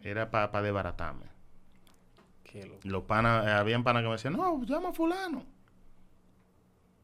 [0.00, 1.35] Era para pa desbaratarme.
[2.84, 5.44] Los panas, eh, panas que me decían, no, llama a fulano.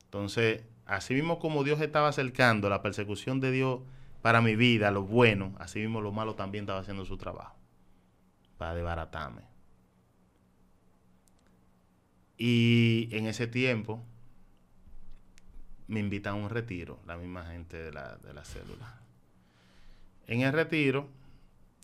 [0.04, 3.80] Entonces, así mismo como Dios estaba acercando la persecución de Dios
[4.20, 7.56] para mi vida, lo bueno, así mismo lo malo también estaba haciendo su trabajo.
[8.58, 9.42] Para desbaratarme.
[12.36, 14.02] Y en ese tiempo,
[15.88, 19.00] me invitan a un retiro, la misma gente de la, de la célula.
[20.26, 21.08] En el retiro,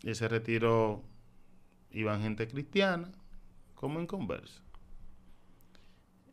[0.03, 1.03] ese retiro
[1.91, 3.11] iban gente cristiana,
[3.79, 4.61] como en conversa.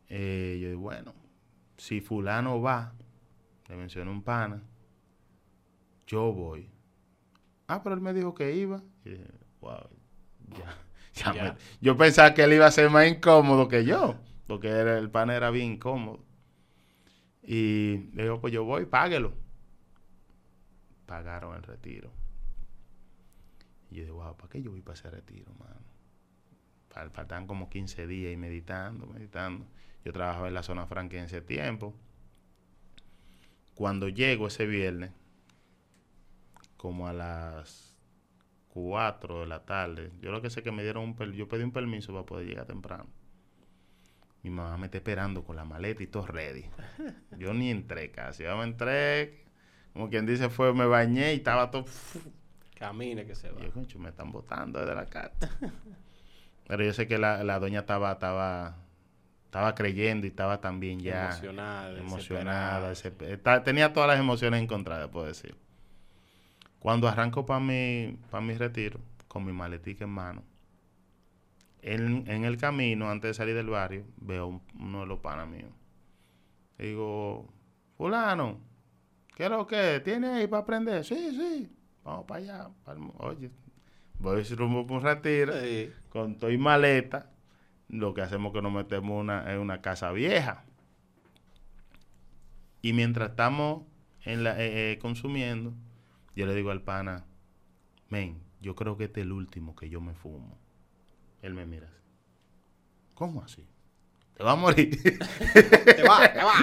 [0.08, 1.14] Eh, yo digo, bueno,
[1.76, 2.92] si fulano va,
[3.68, 4.60] le menciono un pana,
[6.08, 6.68] yo voy.
[7.68, 8.82] Ah, pero él me dijo que iba.
[9.60, 9.88] wow,
[11.14, 14.16] ya, yo pensaba que él iba a ser más incómodo que yo,
[14.48, 16.24] porque el pana era bien incómodo.
[17.44, 19.32] Y le digo, pues yo voy, páguelo.
[21.06, 22.10] Pagaron el retiro.
[23.88, 25.85] Y yo digo, wow, ¿para qué yo voy para ese retiro, mano?
[27.12, 29.66] Faltan como 15 días y meditando, meditando.
[30.04, 31.94] Yo trabajaba en la zona franca en ese tiempo.
[33.74, 35.12] Cuando llego ese viernes,
[36.76, 37.94] como a las
[38.70, 41.72] 4 de la tarde, yo lo que sé que me dieron un yo pedí un
[41.72, 43.06] permiso para poder llegar temprano.
[44.42, 46.64] Mi mamá me está esperando con la maleta y todo ready.
[47.36, 48.44] Yo ni entré casi.
[48.44, 49.44] Yo me entré,
[49.92, 51.84] como quien dice, fue, me bañé y estaba todo...
[52.78, 53.60] Camine que se va.
[53.60, 55.50] Yo, me están botando desde la casa.
[56.66, 58.76] Pero yo sé que la, la doña estaba, estaba,
[59.44, 61.26] estaba creyendo y estaba también ya...
[61.26, 61.98] Emocionada.
[61.98, 63.62] Emocionada.
[63.62, 65.56] tenía todas las emociones encontradas, puedo decir.
[66.80, 70.42] Cuando arranco para mi, para mi retiro, con mi maletica en mano,
[71.82, 75.70] en, el camino, antes de salir del barrio, veo uno de los panas míos.
[76.78, 77.48] Digo,
[77.96, 78.58] fulano,
[79.36, 81.04] ¿qué es lo que tiene ahí para aprender?
[81.04, 82.70] Sí, sí, vamos para allá.
[83.18, 83.50] oye,
[84.18, 85.52] voy rumbo por un retiro
[86.08, 87.30] con todo y maleta.
[87.88, 90.64] Lo que hacemos es que nos metemos una, en una casa vieja.
[92.82, 93.84] Y mientras estamos
[94.24, 95.72] en la, eh, eh, consumiendo,
[96.34, 97.24] yo le digo al pana,
[98.08, 100.58] men, yo creo que este es el último que yo me fumo.
[101.42, 102.02] Él me mira así.
[103.14, 103.66] ¿Cómo así?
[104.34, 105.00] Te va a morir.
[105.52, 106.54] te va, te va.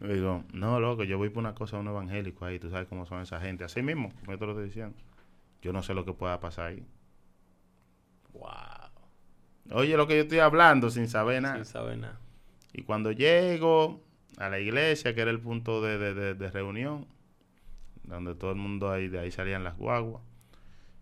[0.00, 2.88] Le digo, no, loco, yo voy por una cosa a un evangélico ahí, tú sabes
[2.88, 3.64] cómo son esa gente.
[3.64, 4.96] Así mismo, como yo te lo estoy diciendo.
[5.66, 6.86] Yo no sé lo que pueda pasar ahí.
[8.32, 8.46] Wow.
[9.72, 11.56] Oye, lo que yo estoy hablando sin saber nada.
[11.56, 12.20] Sin saber nada.
[12.72, 14.00] Y cuando llego
[14.36, 17.06] a la iglesia, que era el punto de, de- de- de reunión,
[18.04, 20.22] donde todo el mundo ahí, de ahí salían las guaguas.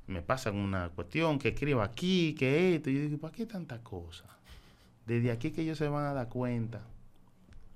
[0.07, 2.89] Me pasan una cuestión, que escribo aquí, que esto.
[2.89, 4.25] Y yo digo, ¿para qué tanta cosa?
[5.05, 6.81] Desde aquí que ellos se van a dar cuenta.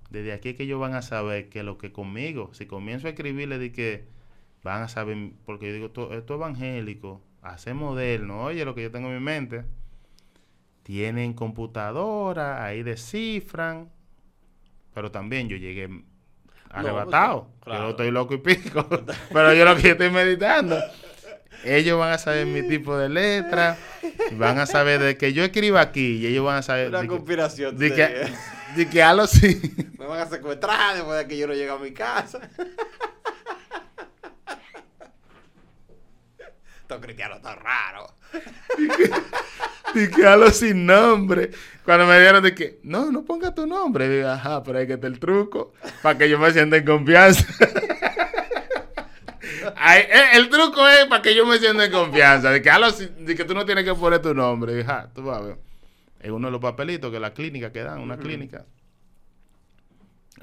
[0.08, 3.58] Desde aquí que ellos van a saber que lo que conmigo, si comienzo a escribirle
[3.58, 4.06] de que
[4.62, 8.82] van a saber, porque yo digo, esto, esto es evangélico, hace moderno, oye lo que
[8.82, 9.64] yo tengo en mi mente.
[10.82, 13.90] Tienen computadora, ahí descifran,
[14.94, 15.88] pero también yo llegué
[16.70, 17.48] arrebatado.
[17.60, 17.84] pues, claro.
[17.84, 18.86] Yo estoy loco y pico,
[19.32, 20.78] pero yo lo que yo estoy meditando.
[21.64, 23.76] Ellos van a saber mi tipo de letra,
[24.32, 27.04] van a saber de que yo escribo aquí y ellos van a saber Una de
[27.04, 27.76] que, conspiración.
[27.76, 27.94] de sí.
[27.96, 28.32] que,
[28.76, 29.60] de que algo sí.
[29.98, 32.40] Me van a secuestrar después de que yo no llegue a mi casa.
[36.88, 38.14] Estos cristianos están raros.
[39.94, 41.50] Y que sin nombre.
[41.84, 44.08] Cuando me dieron de que, no, no ponga tu nombre.
[44.08, 47.46] Digo, ajá, pero hay que estar el truco para que yo me sienta en confianza.
[49.76, 52.50] Ay, eh, el truco es para que yo me sienta en confianza.
[52.50, 54.74] De que, algo sin- de que tú no tienes que poner tu nombre.
[54.74, 55.58] Digo, ajá, tú vas a ver.
[56.20, 58.64] Es uno de los papelitos que la clínica que dan, una clínica.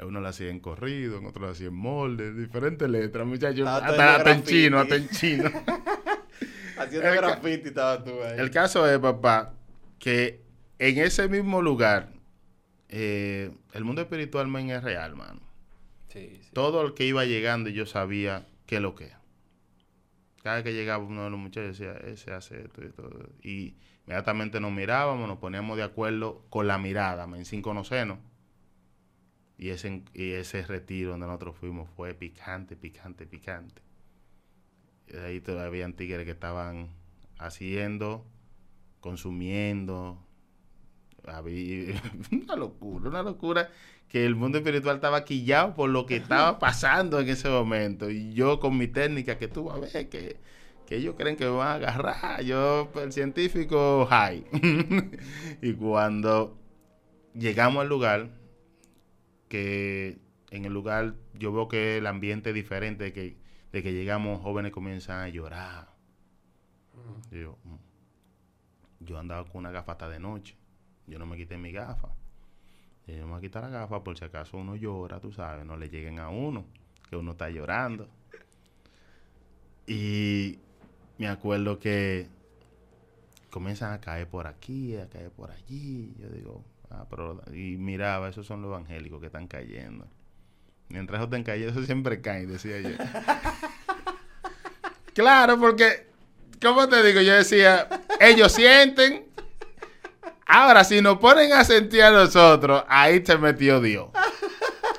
[0.04, 3.66] Uno lo hacía en corrido, en otro lo hacía en molde, diferentes letras, muchachos.
[3.68, 5.50] Hasta Hasta, en chino, hasta en chino.
[6.78, 8.40] Haciendo El graffiti estaba tú ahí.
[8.40, 9.54] El caso es, papá,
[10.00, 10.42] que
[10.80, 12.10] en ese mismo lugar,
[12.90, 15.42] eh, el mundo espiritual men, es real, mano.
[16.10, 16.50] Sí, sí.
[16.54, 19.14] Todo el que iba llegando, yo sabía qué es lo que es.
[20.44, 23.30] Cada vez que llegaba uno de los muchachos decía, ese hace esto y todo.
[23.42, 28.20] Y inmediatamente nos mirábamos, nos poníamos de acuerdo con la mirada, men, sin conocernos.
[29.58, 33.82] Y ese, y ese retiro donde nosotros fuimos fue picante, picante, picante.
[35.26, 36.90] Ahí todavía tigres que estaban
[37.38, 38.26] haciendo,
[39.00, 40.20] consumiendo.
[41.26, 42.02] Había
[42.32, 43.70] una locura, una locura
[44.08, 48.10] que el mundo espiritual estaba quillado por lo que estaba pasando en ese momento.
[48.10, 50.38] Y yo con mi técnica, que tú vas a ver que,
[50.86, 52.44] que ellos creen que me van a agarrar.
[52.44, 54.44] Yo, el científico, high.
[55.62, 56.58] y cuando
[57.34, 58.30] llegamos al lugar,
[59.48, 60.20] que
[60.52, 63.38] en el lugar yo veo que el ambiente es diferente, que,
[63.76, 65.90] de que llegamos, jóvenes comienzan a llorar.
[67.30, 69.06] Yo, mm.
[69.06, 70.56] yo andaba con una gafata de noche.
[71.08, 72.08] Yo no me quité mi gafa.
[73.06, 75.76] Yo me voy a quitar la gafa por si acaso uno llora, tú sabes, no
[75.76, 76.64] le lleguen a uno,
[77.10, 78.08] que uno está llorando.
[79.86, 80.58] Y
[81.18, 82.30] me acuerdo que
[83.52, 86.16] comienzan a caer por aquí, a caer por allí.
[86.18, 87.42] Yo digo, ah, pero.
[87.54, 90.08] Y miraba, esos son los evangélicos que están cayendo.
[90.90, 92.90] Mientras están cayendo, esos siempre caen, decía yo.
[95.14, 96.08] claro, porque,
[96.62, 97.22] ¿cómo te digo?
[97.22, 97.88] Yo decía,
[98.20, 99.26] ellos sienten.
[100.46, 104.10] Ahora, si nos ponen a sentir a nosotros, ahí se metió Dios.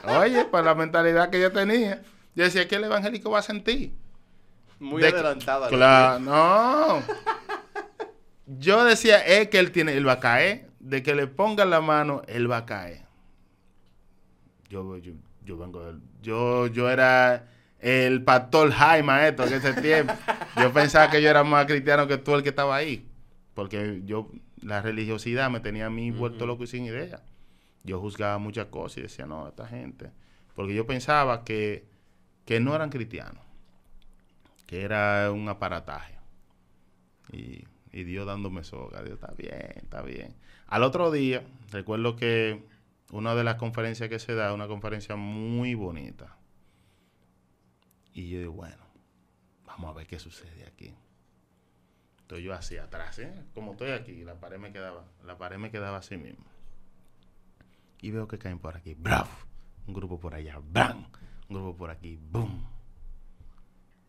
[0.04, 2.02] Oye, pues la mentalidad que yo tenía.
[2.34, 3.92] Yo decía, ¿qué el evangélico va a sentir?
[4.78, 5.70] Muy De adelantada.
[5.70, 7.02] la Claro, no.
[8.46, 10.66] Yo decía, es que él tiene, él va a caer.
[10.80, 13.02] De que le pongan la mano, él va a caer.
[14.68, 15.12] Yo, yo,
[15.46, 20.12] yo vengo del- Yo, yo era el pastor Jaime, maestro, en ese tiempo.
[20.60, 23.06] Yo pensaba que yo era más cristiano que tú el que estaba ahí.
[23.54, 24.30] Porque yo,
[24.60, 27.22] la religiosidad me tenía a mí vuelto loco y sin idea.
[27.84, 30.10] Yo juzgaba muchas cosas y decía, no, esta gente.
[30.54, 31.86] Porque yo pensaba que,
[32.44, 33.42] que no eran cristianos
[34.66, 36.14] que era un aparataje.
[37.32, 39.02] Y, y Dios dándome soga.
[39.04, 40.34] Dios, está bien, está bien.
[40.66, 42.64] Al otro día, recuerdo que
[43.12, 46.36] una de las conferencias que se da, una conferencia muy bonita.
[48.12, 48.84] Y yo digo, bueno,
[49.64, 50.94] vamos a ver qué sucede aquí.
[52.18, 53.44] Estoy yo así atrás, ¿eh?
[53.54, 56.44] Como estoy aquí, la pared me quedaba, la pared me quedaba así mismo.
[58.00, 59.30] Y veo que caen por aquí, ¡bravo!
[59.86, 61.06] Un grupo por allá, ¡bam!
[61.48, 62.66] Un grupo por aquí, ¡boom!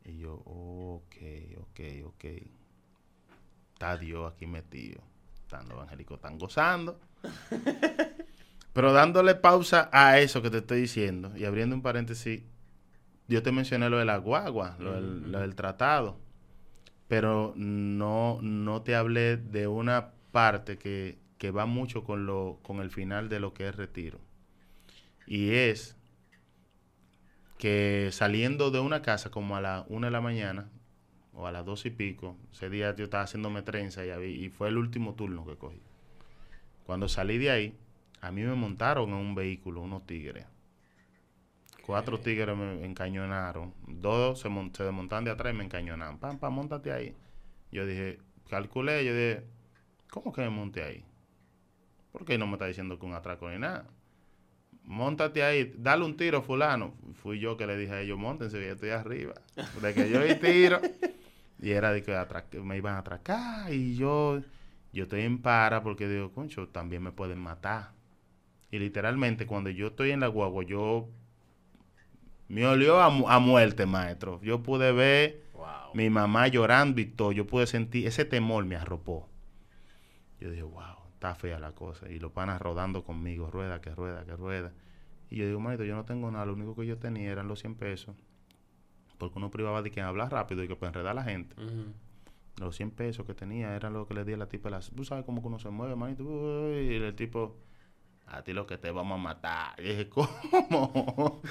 [0.04, 1.16] Y yo, ok,
[1.60, 2.26] ok, ok.
[3.74, 5.04] Está Dios aquí metido.
[5.42, 7.00] Están los evangélicos, están gozando.
[8.78, 12.44] Pero dándole pausa a eso que te estoy diciendo y abriendo un paréntesis,
[13.28, 16.20] yo te mencioné lo de la guagua, lo del, lo del tratado.
[17.08, 22.80] Pero no, no te hablé de una parte que, que va mucho con, lo, con
[22.80, 24.20] el final de lo que es retiro.
[25.26, 25.98] Y es
[27.58, 30.70] que saliendo de una casa como a la una de la mañana
[31.34, 34.68] o a las dos y pico, ese día yo estaba haciéndome trenza y, y fue
[34.68, 35.82] el último turno que cogí.
[36.86, 37.76] Cuando salí de ahí,
[38.22, 40.46] a mí me montaron en un vehículo unos tigres.
[41.86, 43.74] Cuatro tigres me encañonaron.
[43.88, 46.20] Dos se, se desmontaron de atrás y me encañonaron.
[46.20, 47.16] Pam, pam, montate ahí.
[47.72, 49.44] Yo dije, calculé, yo dije,
[50.10, 51.06] ¿cómo que me monte ahí?
[52.12, 53.88] ¿Por qué no me está diciendo que un atraco ni nada?
[54.88, 56.94] montate ahí, dale un tiro, fulano.
[57.22, 59.34] Fui yo que le dije a ellos, montense, que yo estoy arriba.
[59.82, 60.82] De que yo vi tiro.
[61.60, 64.44] Y era de que me iban a atracar y yo,
[64.94, 67.94] yo estoy en para porque digo, concho, también me pueden matar.
[68.72, 71.10] Y literalmente cuando yo estoy en la guagua, yo
[72.50, 74.42] me olió a, muerte, maestro.
[74.42, 75.44] Yo pude ver
[75.94, 77.32] mi mamá llorando y todo.
[77.32, 79.30] Yo pude sentir, ese temor me arropó.
[80.40, 82.10] Yo dije, wow, está fea la cosa.
[82.10, 84.72] Y los panas rodando conmigo, rueda, que rueda, que rueda.
[85.30, 86.46] Y yo digo, maestro, yo no tengo nada.
[86.46, 88.16] Lo único que yo tenía eran los 100 pesos.
[89.18, 91.56] Porque uno privaba de que hablar rápido y que puede enredar a la gente.
[92.60, 94.70] Los 100 pesos que tenía eran lo que le di a la tipa.
[94.70, 96.24] Las, Tú sabes cómo uno se mueve, manito.
[96.80, 97.58] Y el tipo
[98.28, 99.80] a ti lo que te vamos a matar.
[99.80, 100.30] Y dije, ¿cómo?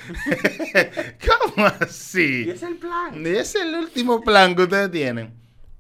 [1.27, 2.45] ¿Cómo así?
[2.47, 3.15] Y es el plan.
[3.25, 5.35] Y es el último plan que ustedes tienen.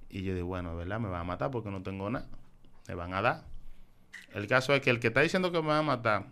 [0.09, 0.99] Y yo dije, bueno, ¿verdad?
[0.99, 2.27] Me van a matar porque no tengo nada.
[2.89, 3.45] Me van a dar.
[4.33, 6.27] El caso es que el que está diciendo que me va a matar,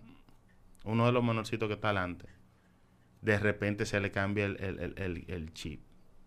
[0.84, 2.26] uno de los menorcitos que está adelante,
[3.20, 5.82] de repente se le cambia el, chip.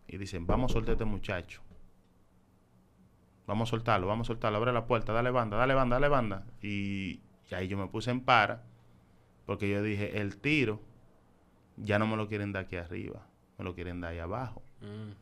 [0.08, 1.62] Y dicen, vamos a soltar a este muchacho.
[3.48, 6.46] Vamos a soltarlo, vamos a soltarlo, abre la puerta, dale banda, dale banda, dale banda.
[6.62, 8.64] Y y ahí yo me puse en para,
[9.46, 10.82] porque yo dije, el tiro
[11.78, 13.28] ya no me lo quieren dar aquí arriba,
[13.58, 14.64] me lo quieren dar ahí abajo.
[14.82, 15.14] Mm.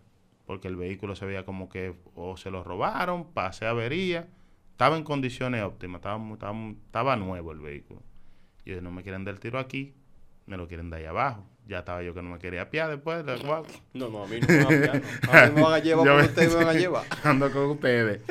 [0.46, 4.28] Porque el vehículo se veía como que o se lo robaron, pasé avería,
[4.72, 6.22] estaba en condiciones óptimas, estaba,
[6.86, 8.02] estaba, nuevo el vehículo.
[8.66, 9.96] Yo no me quieren dar el tiro aquí,
[10.46, 11.46] me lo quieren dar ahí abajo.
[11.68, 13.26] Ya estaba yo que no me quería apiar después.
[13.26, 15.02] No, no, a mí no me van a apiar.
[15.32, 17.06] A mí me van a llevar ustedes me van a llevar.
[17.24, 18.22] Ando con ustedes.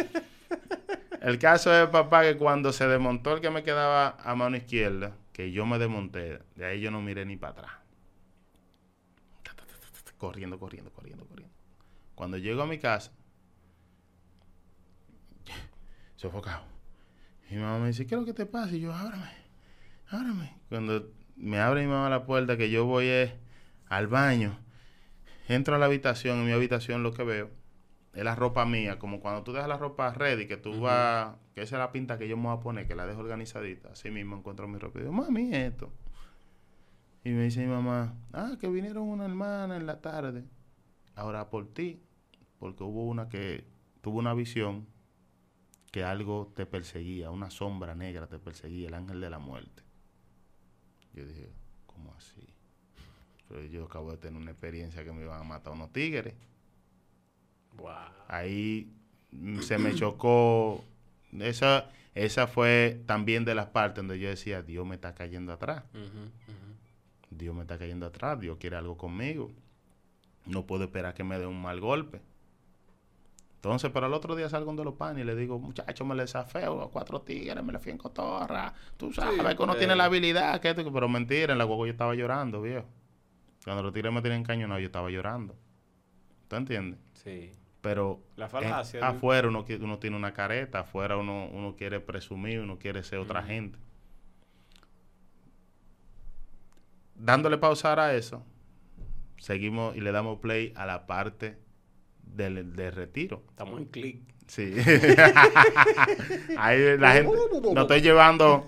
[1.25, 5.17] El caso es, papá, que cuando se desmontó el que me quedaba a mano izquierda,
[5.33, 7.73] que yo me desmonté, de ahí yo no miré ni para atrás.
[10.19, 11.55] Corriendo, corriendo, corriendo, corriendo.
[12.15, 13.11] Cuando llego a mi casa,
[16.17, 16.65] sofocado.
[17.49, 18.75] Y mi mamá me dice, ¿qué es lo que te pasa?
[18.77, 19.31] Y yo, ábrame,
[20.11, 20.55] ábrame.
[20.69, 23.09] Cuando me abre mi mamá la puerta, que yo voy
[23.89, 24.59] al baño,
[25.49, 27.64] entro a la habitación, en mi habitación lo que veo
[28.15, 31.63] es la ropa mía, como cuando tú dejas la ropa ready, que tú vas, que
[31.63, 34.11] esa es la pinta que yo me voy a poner, que la dejo organizadita, así
[34.11, 35.93] mismo encuentro mi ropa y digo, mami, esto.
[37.25, 40.45] Y me dice mi mamá, ah, que vinieron una hermana en la tarde,
[41.17, 42.01] ahora por ti,
[42.59, 43.65] porque hubo una que
[44.01, 44.87] tuvo una visión
[45.91, 49.83] que algo te perseguía, una sombra negra te perseguía, el ángel de la muerte.
[51.15, 51.53] Yo dije,
[51.87, 52.47] ¿cómo así?
[53.49, 56.35] Pero yo acabo de tener una experiencia que me iban a matar unos tigres.
[58.29, 58.91] Ahí
[59.61, 60.85] se me chocó.
[61.39, 65.85] Esa, esa fue también de las partes donde yo decía, Dios me está cayendo atrás.
[67.31, 69.51] Dios me está cayendo atrás, Dios quiere algo conmigo.
[70.47, 72.21] No puedo esperar que me dé un mal golpe.
[73.57, 76.23] Entonces, pero el otro día salgo de los panes y le digo, muchacho, me le
[76.23, 78.75] desafío a cuatro tigres, me le fui en cotorra.
[78.99, 82.15] Tú sabes que uno tiene la habilidad, que pero mentira, en la guagua yo estaba
[82.15, 82.87] llorando, viejo.
[83.65, 85.57] Cuando los tigres me tienen caño, no, yo estaba llorando.
[86.47, 87.01] ¿Tú entiendes?
[87.15, 87.53] Sí.
[87.85, 93.19] Pero afuera uno, uno tiene una careta, afuera uno, uno quiere presumir, uno quiere ser
[93.19, 93.79] otra gente.
[97.15, 98.43] Dándole pausar a eso,
[99.37, 101.59] seguimos y le damos play a la parte
[102.23, 103.43] del, retiro.
[103.51, 104.23] Estamos en clic.
[104.47, 104.63] Sí.
[106.57, 107.37] Ahí la gente
[107.75, 108.67] lo estoy llevando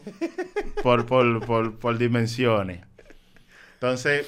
[0.83, 2.85] por, por, por, por dimensiones.
[3.73, 4.27] Entonces,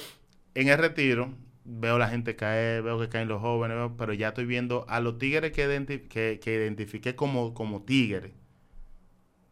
[0.55, 1.31] en el retiro,
[1.69, 5.17] veo la gente caer, veo que caen los jóvenes, pero ya estoy viendo a los
[5.19, 8.31] tigres que, que, identifiqué como, como tigres.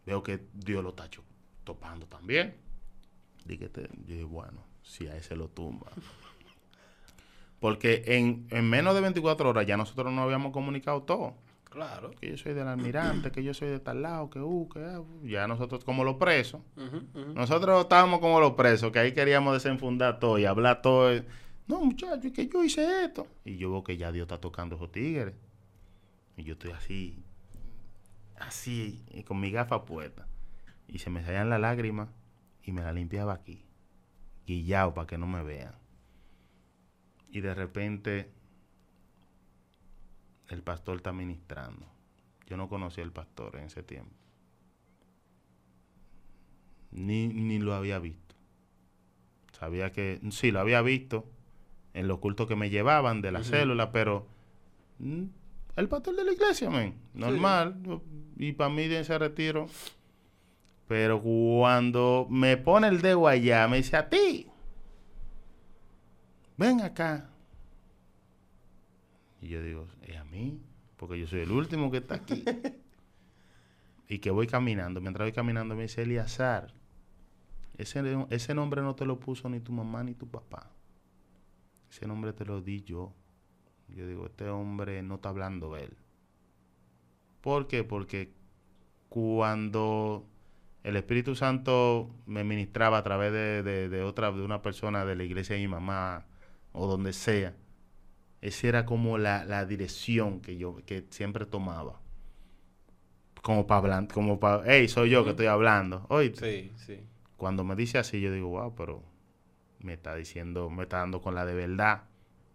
[0.05, 1.09] Veo que Dios lo está
[1.63, 2.55] topando también.
[3.45, 3.70] Dije,
[4.05, 5.88] dije, bueno, si a ese lo tumba.
[7.59, 11.36] Porque en, menos de 24 horas ya nosotros no habíamos comunicado todo.
[11.63, 12.11] Claro.
[12.20, 15.26] Que yo soy del almirante, que yo soy de tal lado, que uh, que uh,
[15.26, 16.61] ya nosotros como los presos.
[17.36, 21.11] Nosotros estábamos como los presos, que ahí queríamos desenfundar todo y hablar todo
[21.68, 23.28] no, muchacho, es que yo hice esto.
[23.43, 25.36] Y yo veo que ya Dios está tocando esos tigres.
[26.38, 27.24] Y yo estoy así,
[28.39, 30.28] así, con mi gafa puesta.
[30.88, 32.09] Y se me salían las lágrimas
[32.63, 33.65] y me la limpiaba aquí,
[34.45, 35.76] guillado para que no me vean.
[37.30, 38.32] Y de repente
[40.47, 41.86] el pastor está ministrando.
[42.45, 44.15] Yo no conocía al pastor en ese tiempo.
[46.91, 48.36] Ni, ni lo había visto.
[49.51, 51.28] Sabía que, sí, lo había visto,
[51.98, 54.28] en los cultos que me llevaban de la célula, pero
[55.00, 55.24] mm,
[55.78, 57.76] el pastor de la iglesia, men, normal.
[58.38, 59.68] Y para mí de ese retiro.
[60.88, 64.48] Pero cuando me pone el dedo allá, me dice a ti,
[66.56, 67.30] ven acá.
[69.41, 70.62] Y yo digo, es a mí,
[70.98, 72.45] porque yo soy el último que está aquí.
[74.08, 75.02] y que voy caminando.
[75.02, 76.74] Mientras voy caminando me dice Eliazar.
[77.78, 80.77] ese, ese nombre no te lo puso ni tu mamá ni tu papá.
[81.90, 83.14] Ese nombre te lo di yo.
[83.90, 85.96] Yo digo, este hombre no está hablando él.
[87.42, 87.84] ¿Por qué?
[87.84, 88.34] Porque
[89.10, 90.28] cuando
[90.84, 95.56] el Espíritu Santo me ministraba a través de, otra, de una persona de la iglesia
[95.56, 96.26] de mi mamá
[96.74, 97.56] o donde sea,
[98.42, 102.02] esa era como la, dirección que yo que siempre tomaba.
[103.42, 106.06] Como para hablar, como para, hey, soy yo que estoy hablando.
[106.10, 107.00] Oye, sí, sí.
[107.38, 109.04] Cuando me dice así, yo digo, wow, pero
[109.80, 112.04] me está diciendo, me está dando con la de verdad.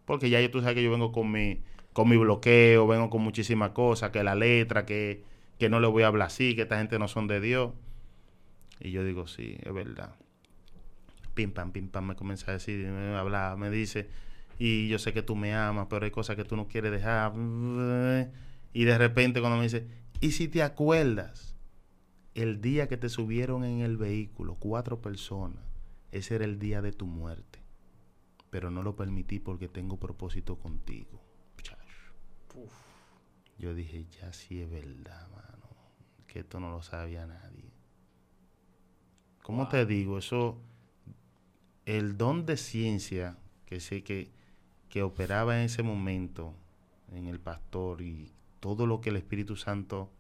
[0.05, 1.63] Porque ya tú sabes que yo vengo con mi,
[1.93, 5.25] con mi bloqueo, vengo con muchísimas cosas, que la letra, que,
[5.59, 7.73] que no le voy a hablar así, que esta gente no son de Dios.
[8.81, 10.15] Y yo digo, sí, es verdad.
[11.35, 14.09] Pim, pam, pim, pam, me comienza a decir, me habla, me dice,
[14.59, 17.33] y yo sé que tú me amas, pero hay cosas que tú no quieres dejar.
[18.73, 19.87] Y de repente cuando me dice,
[20.21, 21.55] ¿y si te acuerdas?
[22.35, 25.63] El día que te subieron en el vehículo, cuatro personas,
[26.13, 27.59] ese era el día de tu muerte.
[28.51, 31.21] Pero no lo permití porque tengo propósito contigo.
[33.59, 35.69] Yo dije, ya sí es verdad, mano.
[36.27, 37.71] Que esto no lo sabía nadie.
[39.43, 40.19] ¿Cómo te digo?
[40.19, 40.59] Eso,
[41.87, 44.31] el don de ciencia que sé que,
[44.89, 46.55] que operaba en ese momento
[47.13, 50.11] en el pastor y todo lo que el Espíritu Santo,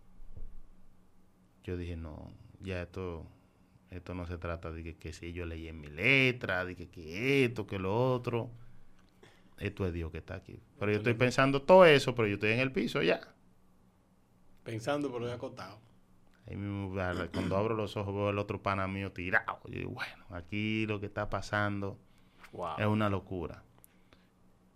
[1.64, 2.30] yo dije, no,
[2.60, 3.26] ya esto,
[3.92, 7.44] esto no se trata de que, si yo leí en mi letra, de que, que,
[7.44, 8.50] esto, que lo otro.
[9.58, 10.60] Esto es Dios que está aquí.
[10.78, 13.20] Pero yo estoy pensando todo eso, pero yo estoy en el piso ya.
[14.64, 15.78] Pensando, pero he acostado
[17.32, 19.60] cuando abro los ojos veo el otro pana mío tirado.
[19.66, 21.98] Y digo, bueno, aquí lo que está pasando
[22.78, 23.62] es una locura.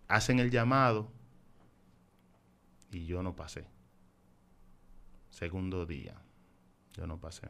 [0.09, 1.11] Hacen el llamado
[2.93, 3.67] y yo no pasé.
[5.29, 6.15] Segundo día,
[6.93, 7.49] yo no pasé.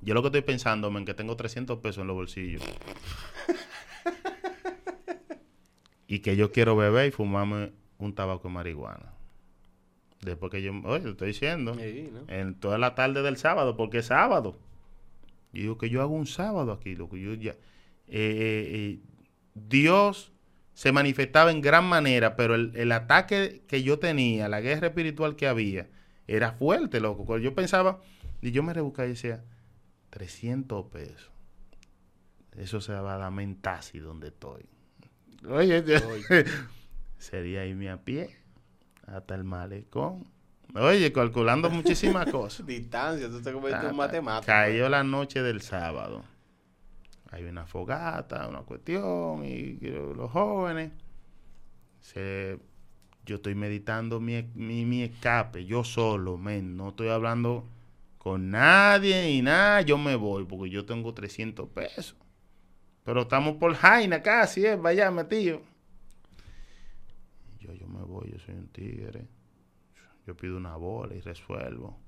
[0.00, 2.62] Yo lo que estoy pensando, es que tengo 300 pesos en los bolsillos.
[6.06, 9.12] y que yo quiero beber y fumarme un tabaco de marihuana.
[10.20, 11.76] Después que yo, oye, te estoy diciendo,
[12.28, 14.56] en toda la tarde del sábado, porque es sábado.
[15.52, 17.52] Y digo que yo hago un sábado aquí, lo que yo ya.
[17.52, 17.56] Eh,
[18.08, 18.98] eh, eh,
[19.54, 20.32] Dios
[20.74, 25.46] se manifestaba en gran manera, pero el, ataque que yo tenía, la guerra espiritual que
[25.46, 25.88] había,
[26.26, 27.38] era fuerte, loco.
[27.38, 28.00] Yo pensaba,
[28.40, 29.44] y yo me rebuscaba y decía,
[30.10, 31.30] 300 pesos.
[32.56, 34.66] Eso se va a dar mentasi donde estoy.
[35.48, 35.84] Oye,
[37.18, 38.36] sería irme a pie
[39.06, 40.24] hasta el malecón.
[40.74, 42.66] Oye, calculando muchísimas cosas.
[42.66, 44.46] Distancia, tú te conviertes en matemático.
[44.46, 46.24] Cayó la noche del sábado.
[47.30, 50.92] Hay una fogata, una cuestión, y, los jóvenes.
[53.26, 56.76] yo estoy meditando mi, mi, escape, yo solo, men.
[56.76, 57.66] No estoy hablando
[58.18, 59.80] con nadie y nada.
[59.82, 62.16] Yo me voy porque yo tengo 300 pesos.
[63.04, 64.76] Pero estamos por Jaina casi, ¿eh?
[64.76, 65.62] Vaya, tío
[67.74, 69.28] yo me voy, yo soy un tigre.
[70.26, 71.98] Yo pido una bola y resuelvo.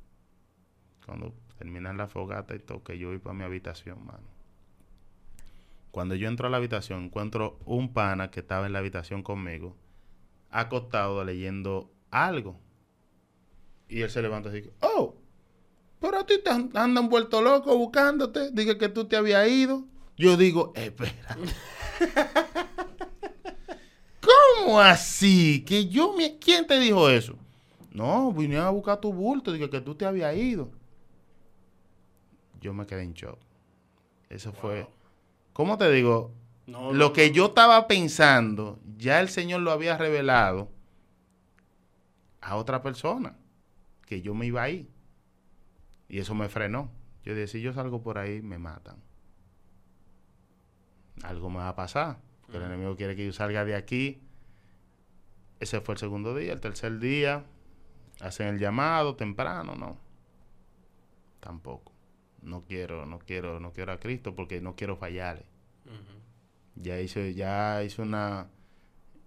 [1.05, 4.29] Cuando terminan la fogata y toque, yo voy para mi habitación, mano.
[5.91, 9.77] Cuando yo entro a la habitación, encuentro un pana que estaba en la habitación conmigo,
[10.51, 12.61] acostado leyendo algo.
[13.89, 15.17] Y él se levanta dice, oh,
[16.01, 18.51] pero a ti te andan vuelto loco buscándote.
[18.53, 19.85] Dije que tú te habías ido.
[20.17, 21.37] Yo digo, espera.
[24.21, 25.65] ¿Cómo así?
[25.65, 26.39] Que yo me...
[26.39, 27.37] ¿Quién te dijo eso?
[27.93, 30.71] No, vine a buscar tu bulto, dije que tú te habías ido.
[32.61, 33.39] Yo me quedé en shock.
[34.29, 34.87] Eso fue.
[35.53, 36.33] ¿Cómo te digo?
[36.67, 40.69] lo que yo estaba pensando, ya el Señor lo había revelado
[42.41, 43.37] a otra persona,
[44.07, 44.89] que yo me iba ahí.
[46.11, 46.91] Y eso me frenó.
[47.25, 48.97] Yo dije, si yo salgo por ahí, me matan.
[51.23, 52.19] Algo me va a pasar.
[52.43, 54.21] Porque el enemigo quiere que yo salga de aquí
[55.61, 56.55] ese fue el segundo día.
[56.55, 57.45] El tercer día,
[58.21, 59.99] hacen el llamado temprano, no.
[61.39, 61.93] Tampoco.
[62.43, 65.45] No quiero, no quiero, no quiero a Cristo porque no quiero fallarle.
[66.77, 68.49] Ya hice, ya hice una,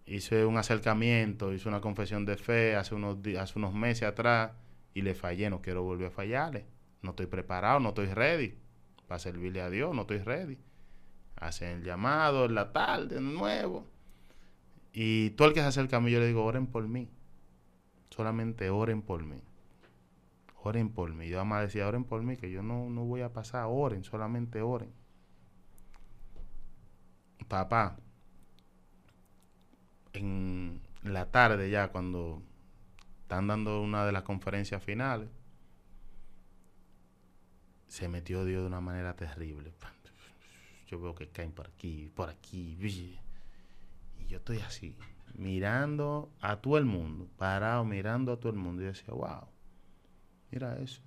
[0.07, 4.53] hice un acercamiento, hice una confesión de fe hace unos, hace unos meses atrás
[4.95, 6.65] y le fallé, no quiero volver a fallarle.
[7.03, 8.57] No estoy preparado, no estoy ready
[9.07, 10.57] para servirle a Dios, no estoy ready.
[11.35, 13.85] Hacen el llamado en la tarde de nuevo.
[14.93, 17.09] Y todo el que se acerca a mí, yo le digo, oren por mí.
[18.09, 19.41] Solamente oren por mí.
[20.63, 21.27] Oren por mí.
[21.27, 23.65] Yo además decía, oren por mí, que yo no, no voy a pasar.
[23.67, 24.93] Oren, solamente oren.
[27.47, 27.97] Papá,
[30.13, 32.41] en la tarde ya, cuando
[33.21, 35.27] están dando una de las conferencias finales,
[37.93, 39.71] se metió Dios de una manera terrible.
[40.87, 42.75] yo veo que caen por aquí, por aquí.
[42.81, 44.95] Y yo estoy así,
[45.35, 48.81] mirando a todo el mundo, parado mirando a todo el mundo.
[48.81, 49.47] Y decía, wow,
[50.49, 51.03] mira eso,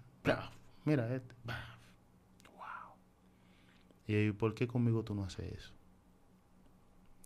[0.84, 2.94] mira este, wow.
[4.06, 5.74] Y yo, ¿por qué conmigo tú no haces eso?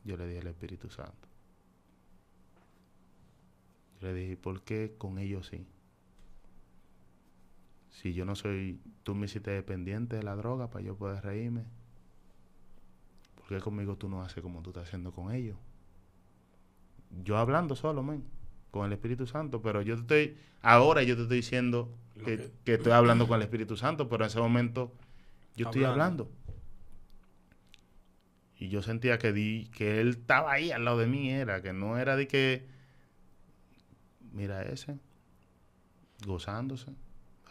[0.05, 1.29] Yo le dije al Espíritu Santo.
[4.01, 5.67] Yo le dije, ¿por qué con ellos sí?
[7.91, 11.65] Si yo no soy, tú me hiciste dependiente de la droga para yo poder reírme.
[13.35, 15.57] ¿Por qué conmigo tú no haces como tú estás haciendo con ellos?
[17.25, 18.23] Yo hablando solo, man,
[18.71, 21.93] con el Espíritu Santo, pero yo te estoy, ahora yo te estoy diciendo
[22.25, 24.93] que, estoy hablando con el Espíritu Santo, pero en ese momento
[25.57, 26.31] yo estoy hablando.
[28.57, 31.73] Y yo sentía que, di, que él estaba ahí al lado de mí, era que
[31.73, 32.69] no era de que,
[34.33, 34.99] mira ese,
[36.25, 36.95] gozándose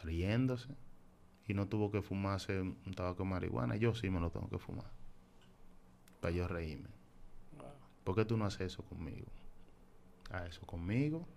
[0.03, 0.75] riéndose
[1.47, 4.59] y no tuvo que fumarse un tabaco de marihuana, yo sí me lo tengo que
[4.59, 4.91] fumar.
[6.21, 6.89] Para yo reírme.
[8.03, 9.27] ¿Por qué tú no haces eso conmigo?
[10.31, 11.27] Haz eso conmigo.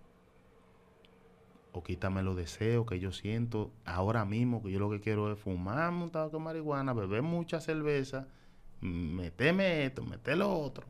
[1.71, 5.39] O quítame los deseos que yo siento ahora mismo, que yo lo que quiero es
[5.39, 8.27] fumarme un tabaco de marihuana, beber mucha cerveza,
[8.81, 10.85] meteme esto, meter lo otro.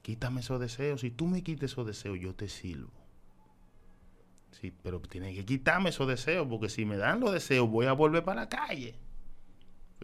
[0.00, 1.02] Quítame esos deseos.
[1.02, 3.03] Si tú me quites esos deseos, yo te sirvo.
[4.60, 7.92] Sí, pero tiene que quitarme esos deseos, porque si me dan los deseos, voy a
[7.92, 8.94] volver para la calle.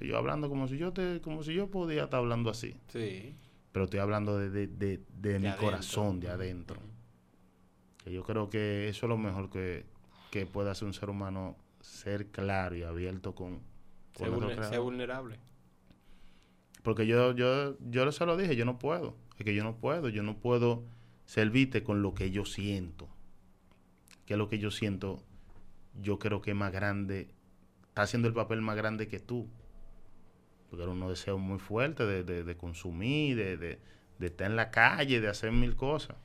[0.00, 2.74] yo hablando como si yo te, como si yo podía estar hablando así.
[2.88, 3.34] Sí.
[3.72, 6.80] Pero estoy hablando de, mi corazón, de adentro.
[8.02, 9.86] Que yo creo que eso es lo mejor que,
[10.46, 13.60] puede hacer un ser humano, ser claro y abierto con,
[14.16, 14.30] ser,
[14.80, 15.38] vulnerable.
[16.82, 19.14] Porque yo, yo, yo se lo dije, yo no puedo.
[19.38, 20.82] Es que yo no puedo, yo no puedo
[21.24, 23.08] servirte con lo que yo siento
[24.30, 25.24] que es lo que yo siento,
[26.00, 27.34] yo creo que es más grande,
[27.88, 29.48] está haciendo el papel más grande que tú.
[30.68, 33.80] Porque era unos deseos muy fuertes de, de, consumir, de, de,
[34.24, 36.16] estar en la calle, de hacer mil cosas.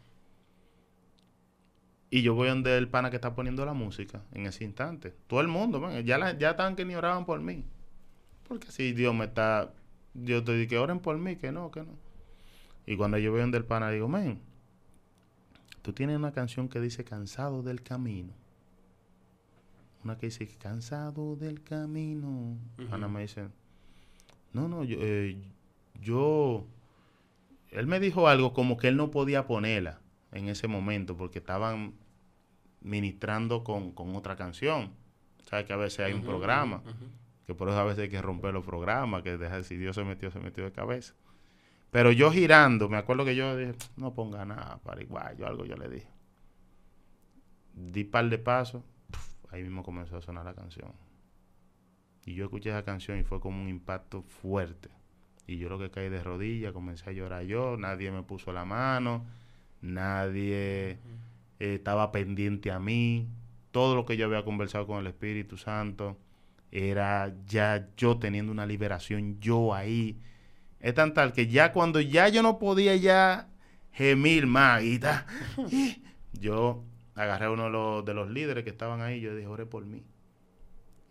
[2.12, 5.16] Y yo voy donde el pana que está poniendo la música en ese instante.
[5.26, 7.66] Todo el mundo, ya, la, ya estaban que ni oraban por mí.
[8.48, 9.74] Porque si Dios me está.
[10.14, 11.98] Yo te digo que oren por mí, que no, que no.
[12.86, 14.44] Y cuando yo voy donde el pana, digo, men,
[15.86, 18.34] Tú tienes una canción que dice cansado del camino.
[20.04, 22.58] Una que dice cansado del camino.
[22.90, 23.50] Ana me dice,
[24.52, 25.38] no, no, yo, eh,
[26.02, 26.66] yo,
[27.70, 30.00] él me dijo algo como que él no podía ponerla
[30.32, 31.94] en ese momento porque estaban
[32.82, 34.90] ministrando con, otra canción.
[35.48, 36.82] Sabes que a veces hay un programa,
[37.46, 40.04] que por eso a veces hay que romper los programas, que deja, si Dios se
[40.04, 41.14] metió, se metió de cabeza.
[41.96, 45.64] Pero yo girando, me acuerdo que yo dije, no ponga nada para igual, yo algo
[45.64, 46.10] yo le dije.
[47.74, 48.84] Di par de pasos,
[49.50, 50.92] ahí mismo comenzó a sonar la canción.
[52.26, 54.90] Y yo escuché esa canción y fue como un impacto fuerte.
[55.48, 58.66] Y yo lo que caí de rodillas, comencé a llorar yo, nadie me puso la
[58.66, 59.26] mano,
[59.80, 63.30] nadie eh, estaba pendiente a mí.
[63.72, 66.18] Todo lo que yo había conversado con el Espíritu Santo
[66.72, 70.20] era ya yo teniendo una liberación, yo ahí
[70.86, 73.50] es tan tal que ya cuando ya yo no podía ya
[73.92, 75.26] gemir más y tal,
[76.34, 76.84] yo
[77.16, 80.04] agarré a uno de los, líderes que estaban ahí y yo dije, ore por mí.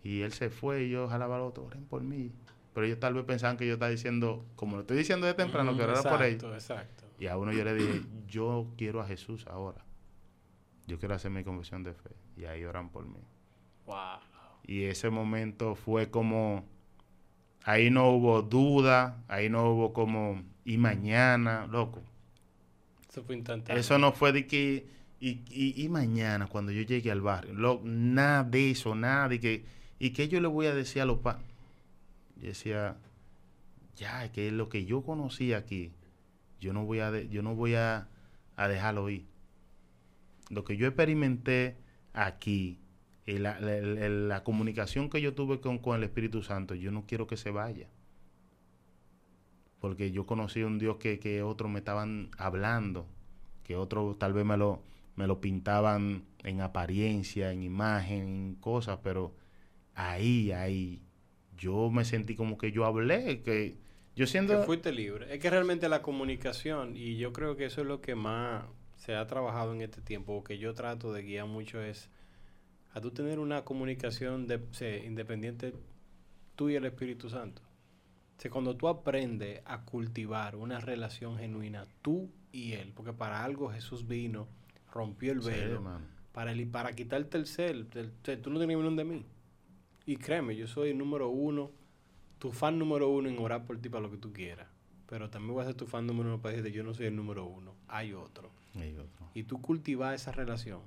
[0.01, 2.31] Y él se fue y yo jalaba al otro, oren por mí.
[2.73, 5.75] Pero ellos tal vez pensaban que yo estaba diciendo, como lo estoy diciendo de temprano,
[5.75, 6.53] que era por ellos.
[6.53, 7.03] Exacto.
[7.19, 9.83] Y a uno yo le dije, yo quiero a Jesús ahora.
[10.87, 12.11] Yo quiero hacer mi confesión de fe.
[12.37, 13.19] Y ahí oran por mí.
[13.87, 14.19] Wow.
[14.63, 16.63] Y ese momento fue como
[17.67, 22.03] Ahí no hubo duda, ahí no hubo como, y mañana, loco.
[23.09, 23.79] Eso fue instantáneo.
[23.81, 24.85] Eso no fue de que,
[25.19, 29.65] y, y, mañana, cuando yo llegue al barrio, nada de eso, nada de que,
[29.97, 31.47] y que yo le voy a decir a los padres.
[32.39, 32.97] Yo decía,
[33.95, 35.91] ya, que lo que yo conocí aquí,
[36.61, 38.07] yo no voy a, yo no voy a,
[38.57, 39.25] a dejarlo ir.
[40.51, 41.77] Lo que yo experimenté
[42.13, 42.77] aquí,
[43.25, 47.49] y la, comunicación que yo tuve con, el Espíritu Santo, yo no quiero que se
[47.49, 47.89] vaya.
[49.79, 53.07] Porque yo conocí un Dios que, que otros me estaban hablando,
[53.63, 54.83] que otros tal vez me lo,
[55.15, 59.33] me lo pintaban en apariencia, en imagen, en cosas, pero
[59.95, 61.01] ahí, ahí,
[61.57, 63.77] yo me sentí como que yo hablé, que
[64.15, 64.59] yo siendo...
[64.59, 65.33] Que fuiste libre.
[65.33, 68.65] Es que realmente la comunicación, y yo creo que eso es lo que más
[68.97, 72.09] se ha trabajado en este tiempo, que yo trato de guiar mucho es
[72.95, 75.73] a tú tener una comunicación de, independiente
[76.55, 77.61] tú y el Espíritu Santo.
[77.61, 83.69] O cuando tú aprendes a cultivar una relación genuina, tú y Él, porque para algo
[83.69, 84.47] Jesús vino,
[84.93, 85.83] rompió el velo,
[86.31, 89.25] para, él, para quitarte el ser, tú no tienes ningún de mí.
[90.05, 91.71] Y créeme, yo soy el número uno,
[92.39, 94.69] tu fan número uno en orar por ti para lo que tú quieras.
[95.07, 97.15] Pero también voy a ser tu fan número uno para decirte, yo no soy el
[97.15, 97.75] número uno.
[97.89, 98.51] Hay otro.
[98.75, 99.29] Hay otro.
[99.33, 100.79] Y tú cultivar esa relación.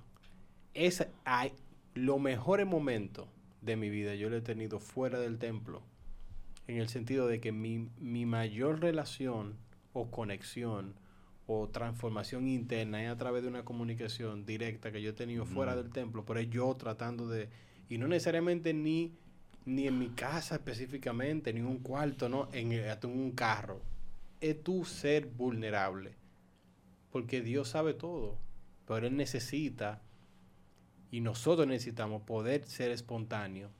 [0.73, 1.53] Esa, hay,
[1.99, 3.29] los mejores momentos
[3.61, 5.83] de mi vida yo lo he tenido fuera del templo.
[6.67, 9.57] En el sentido de que mi, mi mayor relación
[9.93, 10.95] o conexión
[11.47, 15.75] o transformación interna es a través de una comunicación directa que yo he tenido fuera
[15.75, 17.49] del templo, pero es yo tratando de,
[17.89, 19.15] y no necesariamente ni,
[19.65, 23.81] ni en mi casa específicamente, ni en un cuarto, no, en, hasta en un carro.
[24.41, 26.15] Es tu ser vulnerable,
[27.11, 28.37] porque Dios sabe todo,
[28.87, 30.03] pero Él necesita,
[31.11, 33.71] y nosotros necesitamos poder ser espontáneos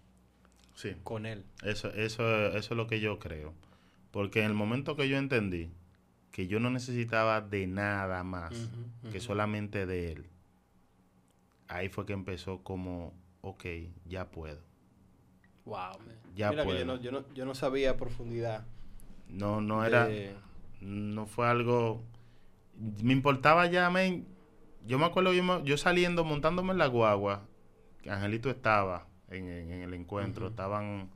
[0.75, 0.95] Sí.
[1.03, 1.45] con Él.
[1.63, 3.53] Eso, eso, eso es lo que yo creo.
[4.13, 5.71] Porque en el momento que yo entendí
[6.31, 8.71] que yo no necesitaba de nada más
[9.11, 10.27] que solamente de él,
[11.67, 13.65] ahí fue que empezó como, ok,
[14.07, 14.61] ya puedo.
[15.65, 16.17] Wow, man.
[16.37, 16.79] Ya Mira que puedo.
[16.79, 18.65] yo no, yo, no, yo no sabía a profundidad.
[19.29, 20.09] No, no era,
[20.81, 22.03] no fue algo,
[23.03, 24.27] me importaba ya, men.
[24.89, 25.33] Yo me acuerdo,
[25.65, 27.47] yo, saliendo, montándome en la guagua,
[28.01, 31.11] que Angelito estaba en, en- en el encuentro, estaban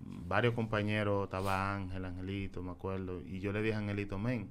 [0.00, 4.50] varios compañeros, estaba Ángel, Angelito, me acuerdo, y yo le dije a Angelito, men,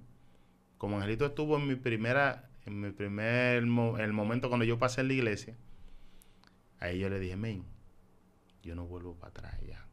[0.77, 5.01] como Angelito estuvo en mi primera, en mi primer, mo- el momento cuando yo pasé
[5.01, 5.57] en la iglesia,
[6.79, 7.63] ahí yo le dije, men,
[8.61, 9.87] yo no vuelvo para atrás ya.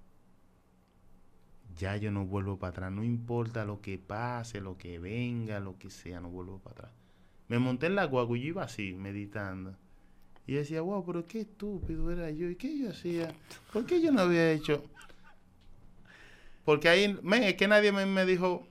[1.79, 5.79] Ya yo no vuelvo para atrás, no importa lo que pase, lo que venga, lo
[5.79, 7.00] que sea, no vuelvo para atrás.
[7.51, 9.75] Me monté en la guagua y iba así, meditando.
[10.47, 12.49] Y decía, wow, pero qué estúpido era yo.
[12.49, 13.35] ¿Y qué yo hacía?
[13.73, 14.85] ¿Por qué yo no había hecho?
[16.65, 18.69] Porque ahí, men, es que nadie me, me dijo,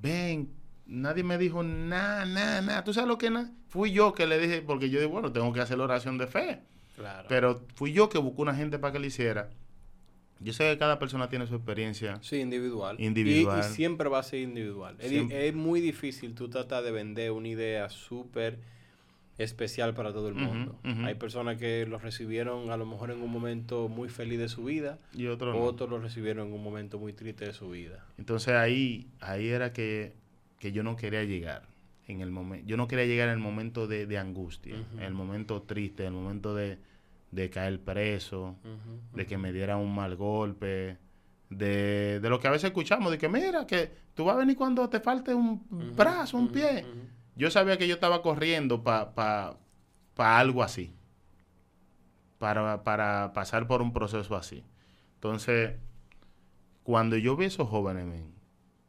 [0.00, 0.48] ven,
[0.86, 2.84] nadie me dijo nada, nada, nada.
[2.84, 3.50] ¿Tú sabes lo que nada?
[3.66, 6.28] Fui yo que le dije, porque yo dije, bueno, tengo que hacer la oración de
[6.28, 6.62] fe.
[6.94, 7.26] Claro.
[7.28, 9.50] Pero fui yo que buscó una gente para que lo hiciera.
[10.40, 12.18] Yo sé que cada persona tiene su experiencia.
[12.22, 12.96] Sí, individual.
[12.98, 13.60] Y- Individual.
[13.60, 14.96] Y, siempre va a ser individual.
[14.98, 18.58] Es, es muy difícil tú tratar de vender una idea súper
[19.38, 20.78] especial para todo el mundo.
[20.84, 21.04] ujú.
[21.04, 24.64] Hay personas que lo recibieron a lo mejor en un momento muy feliz de su
[24.64, 25.60] vida, Y otro no.
[25.62, 28.06] otros lo recibieron en un momento muy triste de su vida.
[28.16, 30.14] Entonces ahí, ahí era que,
[30.58, 31.68] que yo no quería llegar.
[32.08, 34.98] En el momento, yo no quería llegar en el momento de, de angustia, Ujú.
[34.98, 36.78] en el momento triste, en el momento de,
[37.36, 38.56] de caer preso,
[39.14, 40.96] de que me diera un mal golpe,
[41.50, 44.56] de, de lo que a veces escuchamos, de que mira, que tú vas a venir
[44.56, 45.64] cuando te falte un
[45.94, 46.84] brazo, un pie.
[47.36, 49.56] Yo sabía que yo estaba corriendo para pa,
[50.14, 50.92] pa algo así.
[52.38, 54.62] Para, para pasar por un proceso así.
[55.14, 55.72] Entonces,
[56.82, 58.32] cuando yo vi esos jóvenes men,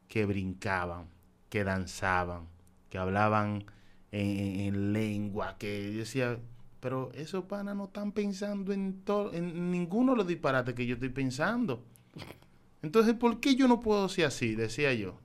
[0.07, 1.07] que brincaban,
[1.49, 2.47] que danzaban,
[2.89, 3.65] que hablaban
[4.11, 6.39] en, en- en lengua, que yo decía,
[6.80, 10.95] pero esos panas no están pensando en, to- en ninguno de los disparates que yo
[10.95, 11.84] estoy pensando.
[12.82, 14.55] Entonces, ¿por qué yo no puedo ser así?
[14.55, 15.19] Decía yo.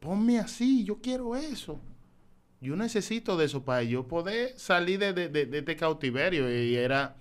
[0.00, 1.78] Ponme así, yo quiero eso.
[2.60, 6.50] Yo necesito de eso para yo poder salir de, de- de- de este cautiverio.
[6.50, 7.16] Y era,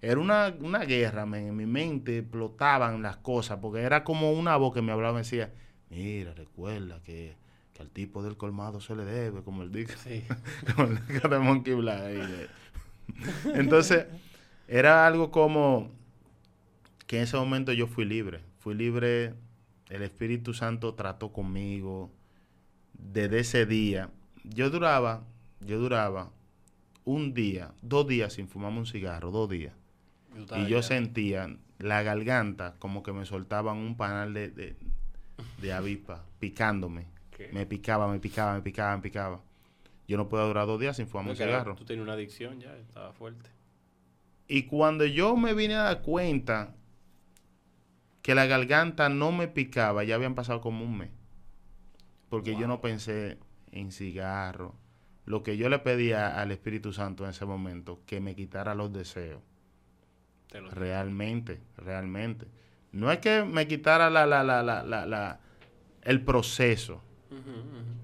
[0.00, 4.74] era una, una guerra, en mi mente explotaban las cosas, porque era como una voz
[4.74, 5.52] que me hablaba y me decía,
[5.90, 7.36] mira, recuerda que,
[7.74, 10.24] que al tipo del colmado se le debe, como el disco, Sí.
[10.76, 12.48] como el de Monkey Black.
[13.54, 14.06] Entonces,
[14.68, 15.90] era algo como
[17.06, 18.40] que en ese momento yo fui libre.
[18.60, 19.34] Fui libre,
[19.90, 22.10] el Espíritu Santo trató conmigo.
[22.94, 24.10] Desde ese día,
[24.44, 25.24] yo duraba,
[25.60, 26.30] yo duraba
[27.04, 29.74] un día, dos días sin fumarme un cigarro, dos días.
[30.56, 34.76] Y yo sentía la garganta como que me soltaban un panal de, de,
[35.60, 37.06] de avispa picándome.
[37.36, 37.50] ¿Qué?
[37.52, 39.40] Me picaba, me picaba, me picaba, me picaba.
[40.06, 41.74] Yo no puedo durar dos días sin fumarme No, un cigarro.
[41.74, 43.50] Tú tenías una adicción ya, estaba fuerte.
[44.48, 46.74] Y cuando yo me vine a dar cuenta
[48.22, 51.10] que la garganta no me picaba, ya habían pasado como un mes.
[52.28, 53.38] Porque yo no pensé
[53.70, 54.74] en cigarro.
[55.24, 58.92] Lo que yo le pedía al Espíritu Santo en ese momento, que me quitara los
[58.92, 59.40] deseos.
[60.50, 62.46] Te Realmente, realmente.
[62.92, 65.40] No es que me quitara la, la, la, la, la-
[66.02, 67.02] el proceso.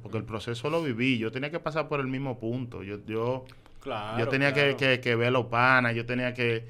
[0.02, 1.19] Porque el proceso lo viví.
[1.19, 2.82] Yo tenía que pasar por el mismo punto.
[2.82, 3.44] Yo, yo,
[3.81, 4.77] Claro, yo tenía que, claro.
[4.77, 5.94] que, que ver los panas.
[5.94, 6.69] Yo tenía que...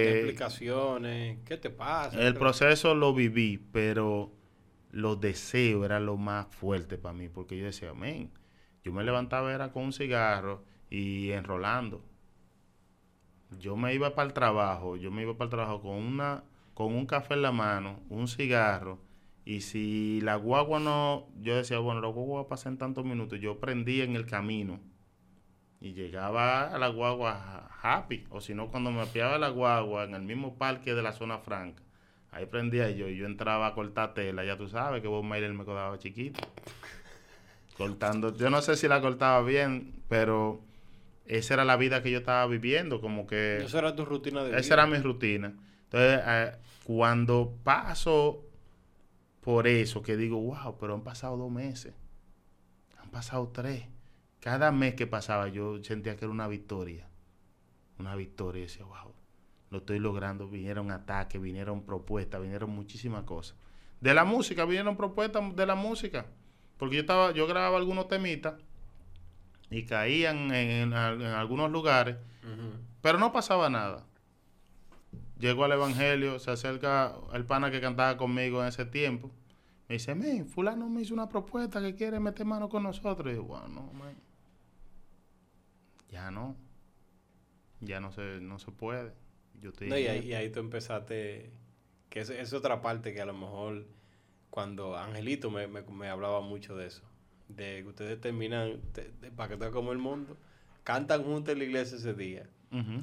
[0.00, 1.38] ¿Qué que explicaciones?
[1.44, 2.26] ¿Qué te pasa?
[2.26, 4.32] El ¿Qué- proceso lo viví, pero
[4.90, 8.30] los deseos era lo más fuerte para mí, porque yo decía, men,
[8.84, 12.02] yo me levantaba era con un cigarro y enrolando.
[13.58, 16.44] Yo me iba para el trabajo, yo me iba para el trabajo con una
[16.74, 18.98] con un café en la mano, un cigarro,
[19.46, 23.04] y si la guagua no, yo decía, bueno, la guagua va a pasar en tantos
[23.06, 24.80] minutos, yo prendía en el camino
[25.80, 30.04] y llegaba a la guagua ha- happy, o si no, cuando me apiaba la guagua
[30.04, 31.82] en el mismo parque de la zona franca,
[32.32, 33.08] Ahí prendía yo.
[33.08, 34.44] Y yo entraba a cortar tela.
[34.44, 36.38] Ya tú sabes que Bob Marley me quedaba chiquito.
[37.76, 38.34] Cortando.
[38.36, 40.60] Yo no sé si la cortaba bien, pero
[41.26, 43.00] esa era la vida que yo estaba viviendo.
[43.00, 43.58] Como que.
[43.64, 44.58] Esa era tu rutina de vida.
[44.58, 45.54] Esa era mi rutina.
[45.84, 46.52] Entonces, eh,
[46.84, 48.44] cuando paso
[49.46, 51.94] por eso, que digo, wow, pero han pasado dos meses.
[53.00, 53.84] Han pasado tres.
[54.40, 57.08] Cada mes que pasaba yo sentía que era una victoria.
[58.00, 58.58] Una victoria.
[58.58, 59.14] Y decía, wow,
[59.70, 60.48] lo estoy logrando.
[60.48, 63.56] Vinieron ataques, vinieron propuestas, vinieron muchísimas cosas.
[64.00, 66.26] De la música, vinieron propuestas de la música.
[66.76, 68.54] Porque yo estaba, yo grababa algunos temitas
[69.70, 72.16] y caían en, en algunos lugares,
[73.00, 74.06] pero no pasaba nada.
[75.38, 79.30] Llego al Evangelio, se acerca el pana que cantaba conmigo en ese tiempo.
[79.88, 83.32] Me dice, men, fulano me hizo una propuesta que quiere meter mano con nosotros.
[83.32, 84.16] Y yo, bueno, no, man.
[86.10, 86.56] Ya no.
[87.80, 89.12] Ya no se, no se puede.
[89.60, 90.28] Yo estoy No, y, ahí, esto.
[90.28, 91.50] y ahí tú empezaste,
[92.08, 93.86] que es, es otra parte que a lo mejor
[94.50, 97.02] cuando Angelito me, me, me hablaba mucho de eso,
[97.48, 100.36] de que ustedes terminan, de- para que esté como el mundo,
[100.84, 102.48] cantan juntos en la iglesia ese día,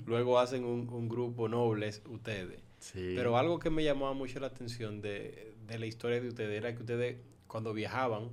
[0.05, 2.59] Luego hacen un, un grupo nobles ustedes.
[2.79, 3.13] Sí.
[3.15, 6.75] Pero algo que me llamaba mucho la atención de, de la historia de ustedes era
[6.75, 7.17] que ustedes
[7.47, 8.29] cuando viajaban,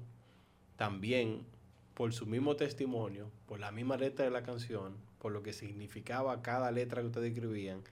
[0.76, 1.44] también
[1.94, 6.40] por su mismo testimonio, por la misma letra de la canción, por lo que significaba
[6.42, 7.82] cada letra que ustedes escribían,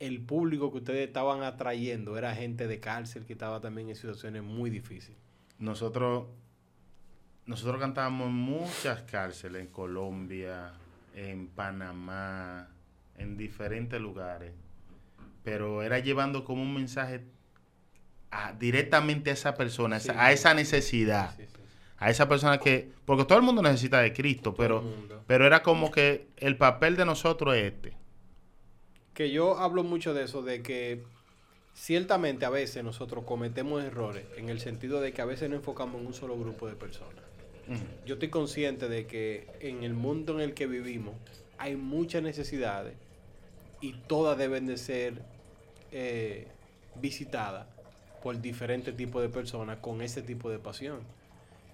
[0.00, 4.42] el público que ustedes estaban atrayendo era gente de cárcel que estaba también en situaciones
[4.42, 5.18] muy difíciles.
[5.58, 6.26] Nosotros,
[7.46, 10.72] nosotros cantábamos en muchas cárceles, en Colombia,
[11.26, 12.68] en Panamá,
[13.16, 14.52] en diferentes lugares.
[15.42, 17.22] Pero era llevando como un mensaje
[18.30, 20.18] a- directamente a esa persona, a esa- Sí.
[20.20, 21.60] a esa necesidad, Sí, sí, sí.
[21.98, 25.62] a esa persona que, porque todo el mundo necesita de Cristo, pero, Todo pero era
[25.62, 27.94] como que el papel de nosotros es este.
[29.14, 31.02] Que yo hablo mucho de eso, de que
[31.74, 36.00] ciertamente a veces nosotros cometemos errores en el sentido de que a veces nos enfocamos
[36.00, 37.24] en un solo grupo de personas.
[38.06, 41.14] Yo estoy consciente de que en el mundo en el que vivimos
[41.58, 42.94] hay muchas necesidades
[43.80, 45.22] y todas deben de ser
[45.92, 46.48] eh,
[47.00, 47.66] visitadas
[48.22, 51.00] por diferentes tipos de personas con ese tipo de pasión.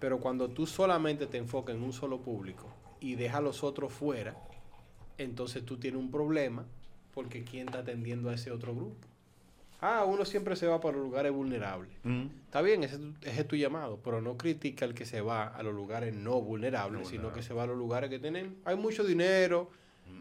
[0.01, 2.67] Pero cuando tú solamente te enfocas en un solo público
[3.01, 4.37] y dejas a los otros fuera,
[5.19, 6.67] entonces tú tienes un problema
[7.13, 9.07] porque ¿quién está atendiendo a ese otro grupo?
[9.87, 11.91] Ah, uno siempre se va para los lugares vulnerables.
[12.05, 12.31] Ujú.
[12.47, 15.21] Está bien, ese, es tu- ese es tu llamado, pero no critica al que se
[15.21, 18.19] va a los lugares no vulnerables, No sino que se va a los lugares que
[18.19, 18.57] tienen.
[18.65, 19.71] Hay mucho dinero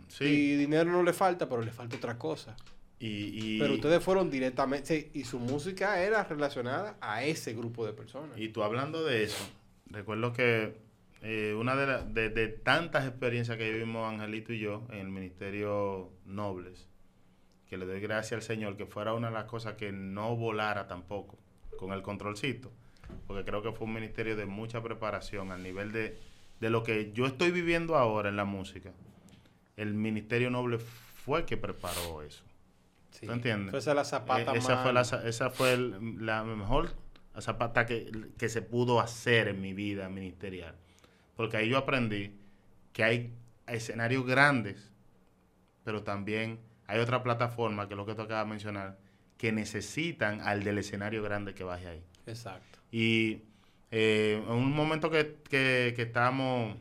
[0.09, 0.25] Sí.
[0.25, 2.55] y dinero no le falta, pero le falta otra cosa.
[2.99, 3.07] Y,
[3.55, 8.37] y- Pero ustedes fueron directamente, y su música era relacionada a ese grupo de personas.
[8.37, 9.43] Y tú hablando de eso,
[9.87, 10.81] recuerdo que
[11.21, 15.07] eh, una de, la- de, de tantas experiencias que vivimos Angelito y yo en el
[15.09, 16.87] Ministerio Nobles,
[17.73, 20.87] que le doy gracias al Señor, que fuera una de las cosas que no volara
[20.87, 21.39] tampoco
[21.75, 22.71] con el controlcito,
[23.25, 26.19] porque creo que fue un ministerio de mucha preparación al nivel de,
[26.59, 28.91] de lo que yo estoy viviendo ahora en la música.
[29.75, 32.43] El Ministerio Noble fue el que preparó eso.
[33.09, 33.25] Sí.
[33.25, 33.67] ¿tú entiendes?
[33.69, 36.91] Entonces esa la zapata Eh, esa más- fue la, za- esa fue el- la mejor
[37.39, 40.75] zapata que, que se pudo hacer en mi vida ministerial.
[41.35, 42.37] Porque ahí yo aprendí
[42.91, 43.33] que hay
[43.65, 44.91] escenarios grandes,
[45.83, 48.97] pero también hay otra plataforma, que es lo que tú acabas de mencionar,
[49.37, 52.03] que necesitan al del escenario grande que baje ahí.
[52.25, 52.79] Exacto.
[52.91, 53.41] Y
[53.91, 56.77] eh, en un momento que, que, que estábamos,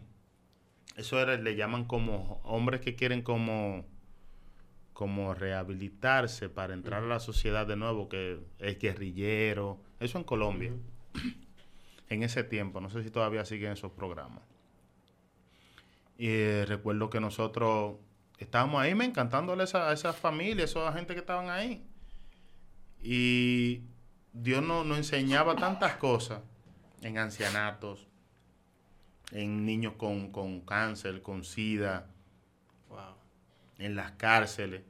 [0.97, 3.85] eso era, le llaman como hombres que quieren como,
[4.93, 10.73] como rehabilitarse para entrar a la sociedad de nuevo, que es guerrillero, eso en Colombia,
[12.09, 14.43] en ese tiempo, no sé si todavía siguen esos programas.
[16.19, 17.97] Y eh, recuerdo que nosotros
[18.43, 21.85] estábamos ahí, me encantándole a esa, a esa familia, a esa gente que estaban ahí.
[23.03, 23.83] Y
[24.33, 26.41] Dios nos nos enseñaba tantas cosas
[27.03, 28.07] en ancianatos,
[29.33, 32.09] en niños con, con cáncer, con sida,
[32.89, 33.15] Wow.
[33.79, 34.83] en las cárceles.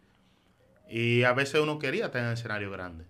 [0.89, 3.05] Y a veces uno quería tener el escenario grande.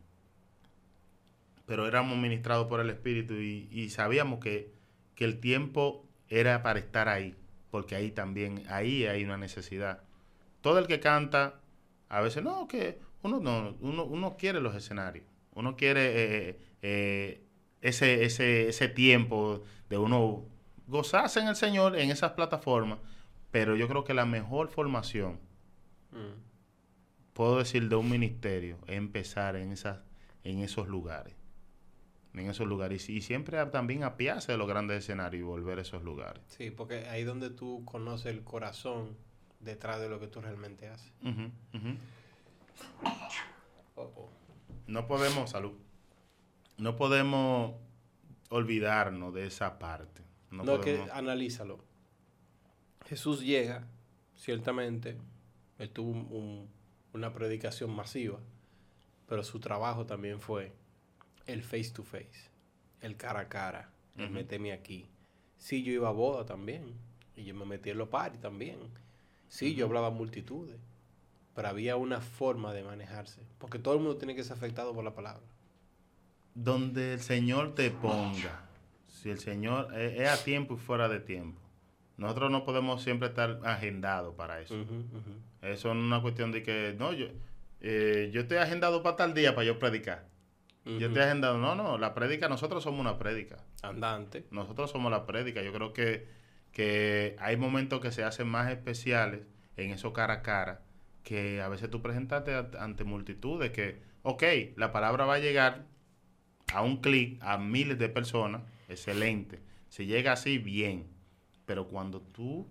[1.67, 4.73] Pero éramos ministrados por el Espíritu y, y sabíamos que,
[5.15, 7.35] que el tiempo era para estar ahí.
[7.71, 10.03] Porque ahí también, ahí hay una necesidad.
[10.63, 11.61] Todo el que canta,
[12.09, 15.27] a veces no, que uno no, uno, uno quiere los escenarios.
[15.55, 17.45] Uno quiere eh, eh,
[17.83, 20.45] ese, ese, ese tiempo de uno
[20.87, 22.99] gozarse en el Señor en esas plataformas.
[23.51, 25.39] Pero yo creo que la mejor formación,
[26.13, 26.41] Mm.
[27.33, 29.99] puedo decir, de un ministerio es empezar en, esas,
[30.45, 31.35] en esos lugares.
[32.35, 33.09] En esos lugares.
[33.11, 36.43] Y, siempre a- también apiarse de los grandes escenarios y volver a esos lugares.
[36.49, 39.17] Sí, porque ahí es donde tú conoces el corazón
[39.63, 41.13] detrás de lo que tú realmente haces.
[43.95, 44.31] Oh, oh.
[44.87, 45.73] no podemos, salud,
[46.79, 47.75] no podemos
[48.49, 50.23] olvidarnos de esa parte.
[50.51, 51.85] No, No, que podemos- analízalo.
[53.07, 53.87] Jesús llega,
[54.37, 55.17] ciertamente,
[55.79, 56.69] él tuvo un- un-
[57.13, 58.39] una predicación masiva,
[59.29, 60.73] pero su trabajo también fue
[61.47, 62.51] el face to face,
[63.01, 64.35] el cara a cara, el Ujú.
[64.35, 65.09] méteme aquí.
[65.59, 66.95] Sí, yo iba a boda también,
[67.37, 68.79] y yo me metí en los paris también.
[69.53, 70.81] Sí, yo hablaba a multitudes,
[71.55, 75.05] pero había una forma de manejarse, porque todo el mundo tiene que ser afectado por
[75.05, 75.43] la palabra.
[76.55, 78.65] donde el Señor te ponga,
[79.09, 81.61] si el Señor es, es a tiempo y fuera de tiempo.
[82.17, 84.75] Nosotros no podemos siempre estar agendados para eso.
[85.61, 87.27] Eso no es una cuestión de que, no, yo,
[87.83, 90.29] eh, yo estoy agendado para tal día para yo predicar.
[90.85, 93.59] Yo estoy agendado, no, no, la prédica, nosotros somos una prédica.
[93.83, 94.47] Andante.
[94.51, 95.63] Nosotros somos la prédica.
[95.63, 96.27] Yo creo que,
[96.73, 99.43] que hay momentos que se hacen más especiales
[99.77, 100.83] en eso cara a cara,
[101.23, 104.43] que a veces tú presentaste ante multitudes que, ok,
[104.77, 105.87] la palabra va a llegar
[106.73, 109.61] a un clic a miles de personas, excelente.
[109.89, 111.07] Si llega así, bien.
[111.67, 112.67] Pero cuando tú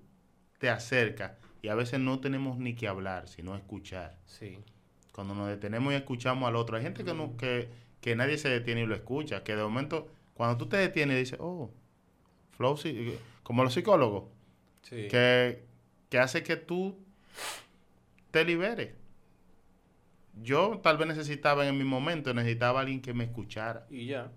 [0.58, 4.18] te acercas, y a veces no tenemos ni que hablar, sino escuchar.
[4.26, 4.58] Sí.
[5.14, 6.78] Cuando nos detenemos y escuchamos al otro.
[6.78, 7.70] Hay gente que, no, que,
[8.00, 9.44] que nadie se detiene y lo escucha.
[9.44, 11.72] Que de momento, cuando tú te detienes, dices, oh,
[12.52, 13.16] flow, sí",
[13.52, 14.30] como los psicólogos,
[14.84, 15.10] Sí.
[15.10, 15.66] que,
[16.10, 16.98] que hace que tú
[18.32, 18.94] te liberes.
[20.42, 23.86] Yo tal vez necesitaba en mi momento, necesitaba alguien que me escuchara.
[23.90, 24.32] Y ya.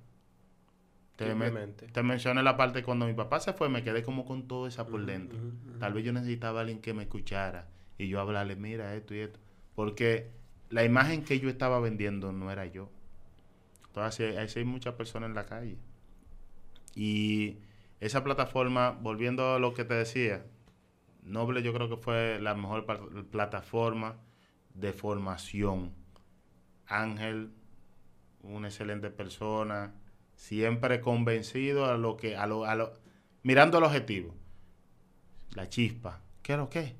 [1.14, 4.48] Te, me- te mencioné la parte cuando mi papá se fue, me quedé como con
[4.48, 5.38] todo esa por dentro.
[5.78, 9.38] Tal vez yo necesitaba alguien que me escuchara y yo hablarle, mira esto y esto.
[9.76, 10.32] Porque
[10.70, 12.90] la imagen que yo estaba vendiendo no era yo.
[13.86, 15.76] Entonces, hay muchas personas en la calle.
[16.96, 17.58] Y
[18.06, 20.44] esa plataforma, volviendo a lo que te decía,
[21.22, 22.84] Noble yo creo que fue la mejor
[23.30, 24.16] plataforma
[24.74, 25.94] de formación.
[26.86, 27.50] Ángel,
[28.42, 29.94] una excelente persona,
[30.34, 32.92] siempre convencido a lo que, a lo, a lo,
[33.42, 34.34] mirando el objetivo.
[35.54, 36.20] La chispa.
[36.42, 36.94] ¿Qué es lo que?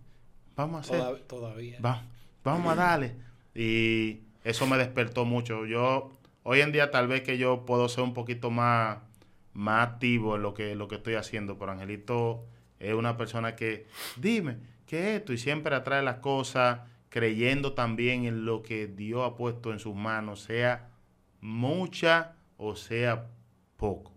[0.57, 0.99] Vamos a hacer.
[1.01, 1.79] Toda- todavía.
[1.85, 2.03] Va-
[2.45, 3.17] vamos a darle.
[3.55, 5.67] Y eso me despertó mucho.
[5.67, 6.13] Yo,
[6.45, 8.99] hoy en día tal vez que yo puedo ser un poquito más,
[9.55, 12.45] más activo en lo que, lo que estoy haciendo, pero Angelito
[12.79, 13.87] es una persona que,
[14.17, 15.33] dime, ¿qué es esto?
[15.33, 19.95] Y siempre atrae las cosas, creyendo también en lo que Dios ha puesto en sus
[19.95, 20.91] manos, sea
[21.41, 23.29] mucha o sea
[23.77, 24.13] poco.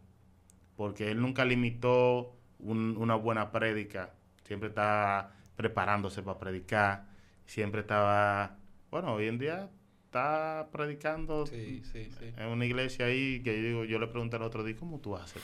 [0.76, 7.06] Porque Él nunca limitó un- una buena prédica, siempre está preparándose para predicar,
[7.46, 8.58] siempre estaba,
[8.92, 9.70] bueno, hoy en día
[10.08, 12.34] está predicando Sí, sí, sí.
[12.38, 15.16] en una iglesia ahí que yo digo, yo le pregunté al otro día, ¿cómo tú
[15.16, 15.42] haces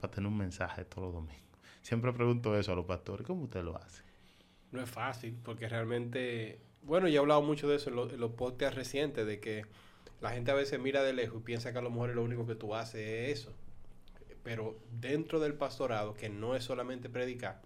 [0.00, 1.42] para tener un mensaje todos los domingos?
[1.82, 4.02] Siempre pregunto eso a los pastores, ¿cómo usted lo hace?
[4.72, 8.20] No es fácil, porque realmente, bueno, yo he hablado mucho de eso en, lo- en
[8.20, 9.64] los podcasts recientes, de que
[10.20, 12.46] la gente a veces mira de lejos y piensa que a lo mejor lo único
[12.46, 13.00] que tú haces
[13.30, 13.54] es eso.
[14.44, 17.62] Pero dentro del pastorado, que no es solamente predicar,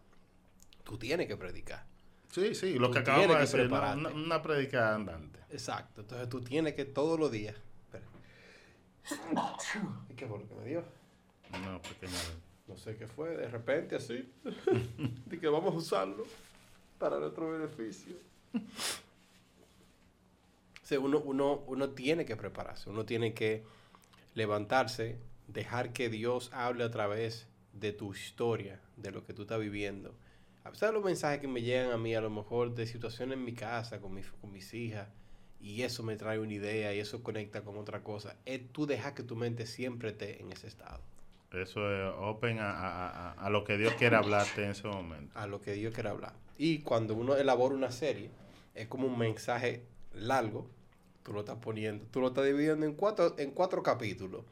[0.85, 1.87] tú tienes que predicar.
[2.33, 5.39] Sí, sí, lo Tú que acabamos de decir, una, una, prédica andante.
[5.51, 6.01] Exacto.
[6.01, 7.55] Entonces tú tienes que todos los días.
[10.09, 10.83] ¿Y ¿Qué fue lo que me dio?
[11.63, 12.19] No, pequeña.
[12.67, 14.33] No sé qué fue, de repente así.
[15.27, 16.25] de que vamos a usarlo
[16.99, 18.15] para nuestro beneficio.
[18.55, 18.61] O
[20.87, 23.63] sea, uno, uno, uno tiene que prepararse, uno tiene que
[24.35, 25.19] levantarse,
[25.49, 30.15] dejar que Dios hable a través de tu historia, de lo que tú estás viviendo.
[30.65, 33.37] A pesar de los mensajes que me llegan a mí, a lo mejor de situaciones
[33.37, 35.09] en mi casa, con, mi- con mis hijas,
[35.61, 39.15] y eso me trae una idea y eso conecta con otra cosa, es tú dejar
[39.15, 41.01] que tu mente siempre esté en ese estado.
[41.53, 45.39] Eso es open a, a- a- a lo que Dios quiere hablarte en ese momento.
[45.39, 46.35] a lo que Dios quiere hablar.
[46.59, 48.31] Y cuando uno elabora una serie,
[48.75, 49.83] es como un mensaje
[50.15, 50.71] largo,
[51.25, 54.45] tú lo estás poniendo, tú lo estás dividiendo en cuatro, en cuatro capítulos,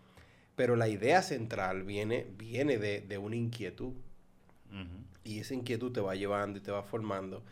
[0.57, 3.95] pero la idea central viene, viene de, de una inquietud,
[4.71, 5.05] Ujú.
[5.25, 7.43] Y esa inquietud te va llevando y te va formando,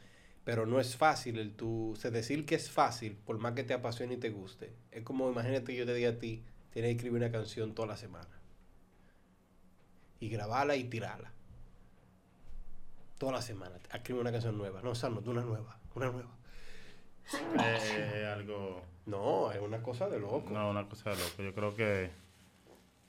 [0.45, 3.65] pero no es fácil el tú, o sea, decir que es fácil, por más que
[3.65, 6.97] te apasione y te guste, es como, imagínate yo te diga a ti, tienes que
[6.97, 8.41] escribir una canción toda la semana,
[10.21, 11.33] y grabarla y tirarla.
[13.19, 13.77] Toda la semana.
[13.93, 14.81] Escribe una canción nueva.
[14.81, 15.79] No, Salmo, una nueva.
[15.95, 16.31] Una nueva.
[17.75, 20.51] Es algo, No, es una cosa de loco.
[20.51, 21.43] no, una cosa de loco.
[21.43, 22.11] Yo creo que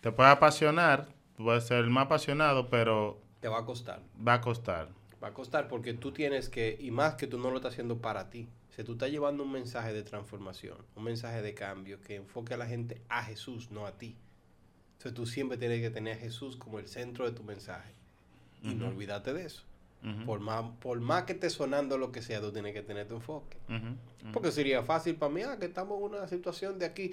[0.02, 1.08] te puede apasionar,
[1.38, 4.02] tú puedes ser el más apasionado, pero Te va a costar.
[4.26, 4.90] va a costar.
[5.22, 7.98] Va a costar porque tú tienes que, y más que tú no lo estás haciendo
[8.00, 8.48] para ti.
[8.70, 12.54] O sea, tú estás llevando un mensaje de transformación, un mensaje de cambio que enfoque
[12.54, 14.16] a la gente a Jesús, no a ti.
[14.94, 17.94] Entonces tú siempre tienes que tener a Jesús como el centro de tu mensaje.
[18.62, 19.64] Y no olvídate de eso.
[20.26, 23.16] Por más, por más que esté sonando lo que sea, tú tienes que tener tu
[23.16, 23.58] enfoque.
[24.34, 27.12] Porque sería fácil para mí, ah, que estamos en una situación de aquí.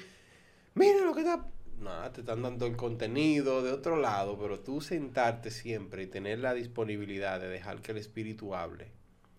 [0.74, 1.44] mira lo que está...
[1.80, 6.38] Nada, te están dando el contenido de otro lado, pero tú sentarte siempre y tener
[6.38, 8.90] la disponibilidad de dejar que el espíritu hable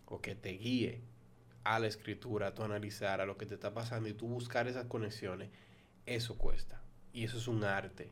[0.05, 1.01] o que te guíe
[1.63, 4.67] a la escritura, a tu analizar, a lo que te está pasando y tú buscar
[4.67, 5.49] esas conexiones,
[6.05, 6.81] eso cuesta.
[7.11, 8.11] Y eso es un arte.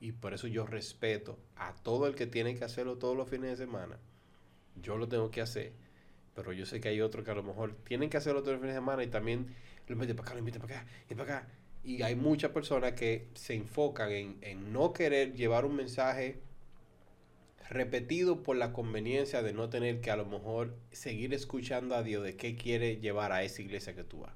[0.00, 3.50] Y por eso yo respeto a todo el que tiene que hacerlo todos los fines
[3.50, 3.98] de semana.
[4.80, 5.72] Yo lo tengo que hacer.
[6.34, 8.60] Pero yo sé que hay otros que a lo mejor tienen que hacerlo todos los
[8.60, 9.56] fines de semana y también
[9.88, 11.48] lo meten para acá, lo meten para acá y para acá.
[11.84, 16.40] Y hay muchas personas que se enfocan en, en no querer llevar un mensaje
[17.70, 22.24] repetido por la conveniencia de no tener que a lo mejor seguir escuchando a Dios
[22.24, 24.32] de qué quiere llevar a esa iglesia que tú vas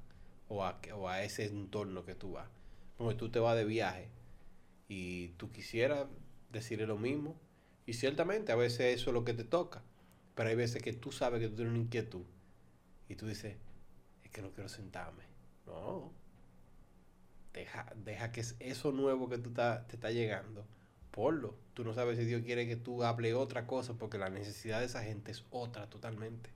[0.48, 2.48] o a, o a ese entorno que tú vas.
[2.96, 4.08] Porque tú te vas de viaje
[4.88, 6.06] y tú quisieras
[6.50, 7.36] decirle lo mismo
[7.86, 9.82] y ciertamente a veces eso es lo que te toca,
[10.34, 12.24] pero hay veces que tú sabes que tú tienes una inquietud
[13.08, 13.56] y tú dices,
[14.22, 15.24] es que no quiero sentarme.
[15.66, 16.12] No.
[17.52, 20.64] Deja, deja que eso nuevo que tú está, te está llegando
[21.12, 21.54] ponlo.
[21.74, 24.86] Tú no sabes si Dios quiere que tú hable otra cosa porque la necesidad de
[24.86, 26.50] esa gente es otra totalmente.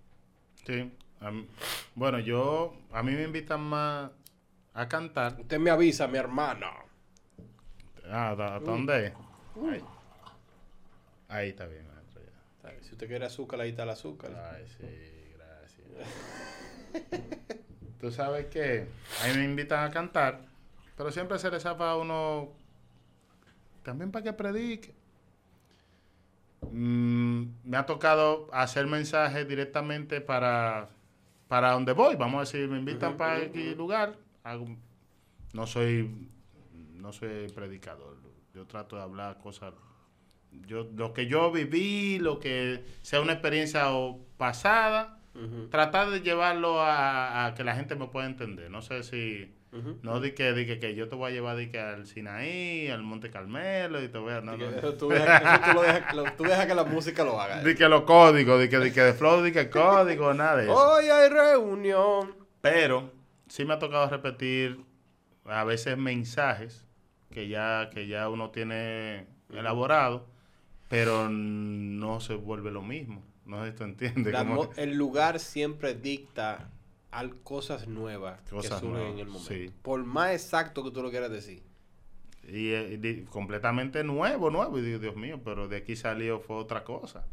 [0.66, 0.92] Sí.
[1.94, 4.10] bueno, yo, a mí me invitan más
[4.74, 5.36] a cantar.
[5.40, 6.66] Usted me avisa, mi hermano.
[8.10, 9.12] Ah, ¿a dónde?
[9.70, 9.84] Ahí.
[11.28, 12.22] Ahí está bien, maestro.
[12.22, 12.82] Ya.
[12.82, 14.32] Si usted quiere azúcar, ahí está el azúcar.
[14.52, 14.86] Ay, sí,
[15.36, 15.86] gracias.
[18.00, 18.86] Tú sabes que
[19.24, 20.40] a mí me invitan a cantar,
[20.96, 22.52] pero siempre se les zafa uno
[23.82, 24.94] también para que predique.
[26.72, 30.88] Mm, me ha tocado hacer mensajes directamente para,
[31.48, 32.16] para donde voy.
[32.16, 34.16] Vamos a decir, me invitan para aquel lugar.
[35.52, 36.28] no soy
[37.06, 38.16] no soy predicador.
[38.52, 39.72] Yo trato de hablar cosas.
[40.66, 43.84] Yo, lo que yo viví, lo que sea una experiencia
[44.36, 45.20] pasada,
[45.70, 48.70] tratar de llevarlo a, a, que la gente me pueda entender.
[48.70, 51.78] No sé si no di que, di que, yo te voy a llevar di que
[51.78, 54.40] al Sinaí, al Monte Carmelo y te voy a...
[54.40, 55.42] No, Eso tú dejas
[56.38, 57.62] deja que la música lo haga.
[57.62, 60.64] Di que los códigos, di que, di que de flow, di que código, nada de
[60.64, 60.74] eso.
[60.74, 62.34] Hoy hay reunión.
[62.60, 63.12] Pero
[63.48, 64.84] sí me ha tocado repetir
[65.44, 66.84] a veces mensajes
[67.30, 70.26] que ya, que ya uno tiene elaborado,
[70.88, 73.22] pero no se vuelve lo mismo.
[73.44, 74.34] No sé si tú entiendes.
[74.76, 76.70] El lugar siempre dicta
[77.42, 79.72] cosas nuevas que surgen en el momento.
[79.82, 81.62] Por más exacto que tú lo quieras decir.
[82.48, 84.78] Y, eh, completamente nuevo, nuevo.
[84.78, 87.26] Y digo, Dios mío, pero de aquí salió fue otra cosa.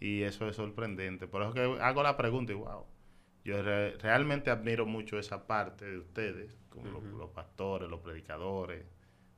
[0.00, 1.26] Y eso es sorprendente.
[1.26, 2.84] Por eso que hago la pregunta y wow.
[3.44, 8.86] Yo realmente admiro mucho esa parte de ustedes, como los, pastores, los predicadores.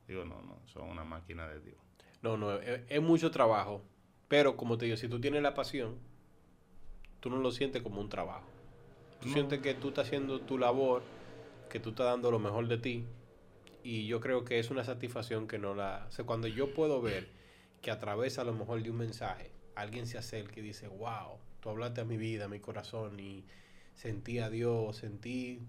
[0.07, 1.77] Digo, no, no, son una máquina de Dios.
[2.21, 3.83] No, no, es, es mucho trabajo.
[4.29, 5.97] Pero como te digo, si tú tienes la pasión,
[7.19, 8.47] tú no lo sientes como un trabajo.
[9.21, 11.01] Tú sientes que tú estás haciendo tu labor,
[11.69, 13.05] que tú estás dando lo mejor de ti.
[13.83, 16.05] Y yo creo que es una satisfacción que no la...
[16.07, 17.29] O sea, cuando yo puedo ver
[17.81, 21.37] que a través a lo mejor de un mensaje, alguien se acerca y dice, wow,
[21.61, 23.45] tú hablaste a mi vida, a mi corazón y
[23.95, 25.61] sentí a Dios, sentí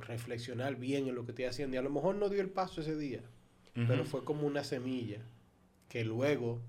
[0.00, 1.76] reflexionar bien en lo que estoy haciendo.
[1.76, 3.22] Y a lo mejor no dio el paso ese día,
[3.74, 5.22] pero fue como una semilla
[5.88, 6.60] que luego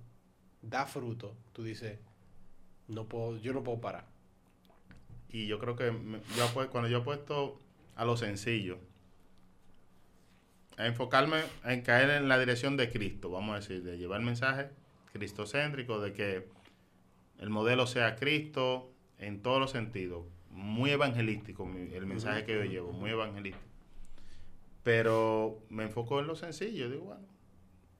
[0.61, 1.35] da fruto.
[1.53, 1.99] Tú dices,
[2.87, 4.14] no puedo, yo no puedo parar.
[5.35, 5.91] Y yo creo que
[6.37, 7.59] yo, cuando yo he puesto
[7.97, 8.77] a lo sencillo,
[10.77, 14.25] a enfocarme en caer en la dirección de Cristo, vamos a decir, de llevar el
[14.25, 14.69] mensaje
[15.11, 16.47] cristocéntrico, de que
[17.39, 20.25] el modelo sea Cristo en todos los sentidos.
[20.51, 23.67] Muy evangelístico el mensaje que yo llevo, muy evangelístico.
[24.83, 27.27] Pero me enfoco en lo sencillo, digo, bueno,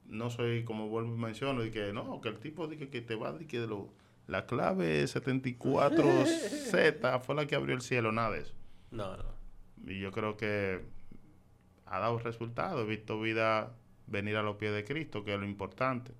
[0.06, 3.02] no soy como vuelvo y menciono, y que no, que el tipo de que, que
[3.02, 3.92] te va de que de lo
[4.26, 8.54] la clave 74Z fue la que abrió el cielo, nada de eso.
[8.90, 9.24] No, no.
[9.86, 10.84] Y yo creo que
[11.86, 12.84] ha dado resultados.
[12.84, 13.72] He visto vida
[14.06, 16.12] venir a los pies de Cristo, que es lo importante.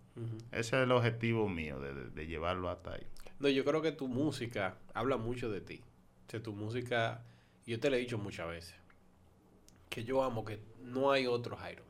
[0.51, 3.07] Ese es el objetivo mío, de, llevarlo hasta ahí.
[3.39, 5.83] No, yo creo que tu música habla mucho de ti.
[6.27, 7.23] O sea, tu música,
[7.67, 8.75] yo te lo he dicho muchas veces,
[9.91, 11.85] que yo amo que no hay otro Jairo.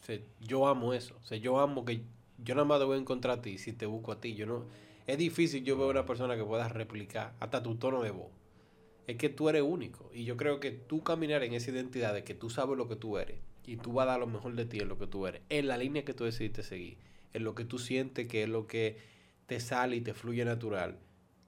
[0.00, 1.18] O sea, yo amo eso.
[1.22, 2.02] O sea, yo amo que
[2.38, 4.34] yo nada más te voy a encontrar a ti si te busco a ti.
[4.34, 4.64] Yo no
[5.06, 8.30] es difícil yo veo una persona que pueda replicar hasta tu tono de voz.
[9.06, 10.10] Es que tú eres único.
[10.14, 12.96] Y yo creo que tú caminar en esa identidad de que tú sabes lo que
[12.96, 15.26] tú eres y tú vas a dar lo mejor de ti en lo que tú
[15.26, 16.98] eres, en la línea que tú decidiste seguir,
[17.32, 18.98] en lo que tú sientes que es lo que
[19.46, 20.98] te sale y te fluye natural.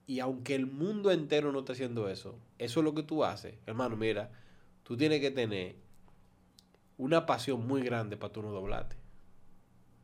[0.07, 3.55] Y aunque el mundo entero no está haciendo eso, eso es lo que tú haces.
[3.65, 4.31] Hermano, mira,
[4.83, 5.75] tú tienes que tener
[6.97, 8.97] una pasión muy grande para tú no doblarte.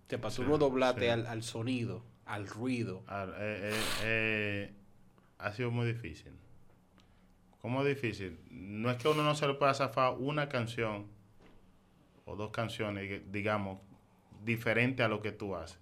[0.09, 3.03] para tú no doblarte al, al sonido al ruido.
[3.09, 4.73] Eh, eh, eh,
[5.37, 6.31] ha sido muy difícil.
[7.61, 8.39] ¿Cómo difícil?
[8.49, 11.07] No es que uno no se le pueda zafar una canción
[12.25, 13.79] o dos canciones, digamos,
[14.43, 15.77] diferentes a lo que tú haces.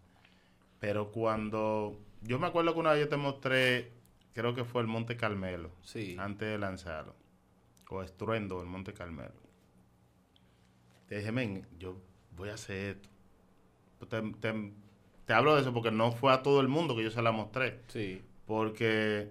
[0.80, 3.92] Pero cuando, yo me acuerdo que una vez yo te mostré,
[4.34, 6.18] creo que fue el Monte Carmelo, Sí.
[6.20, 7.16] antes de lanzarlo,
[7.90, 9.36] o Estruendo, el Monte Carmelo.
[11.08, 12.02] Te dije, men, yo
[12.36, 13.10] voy a hacer esto.
[14.08, 14.74] Te, te-
[15.30, 17.32] te hablo de eso porque no fue a todo el mundo que yo se la
[17.32, 17.82] mostré.
[17.90, 18.20] Sí.
[18.48, 19.30] Porque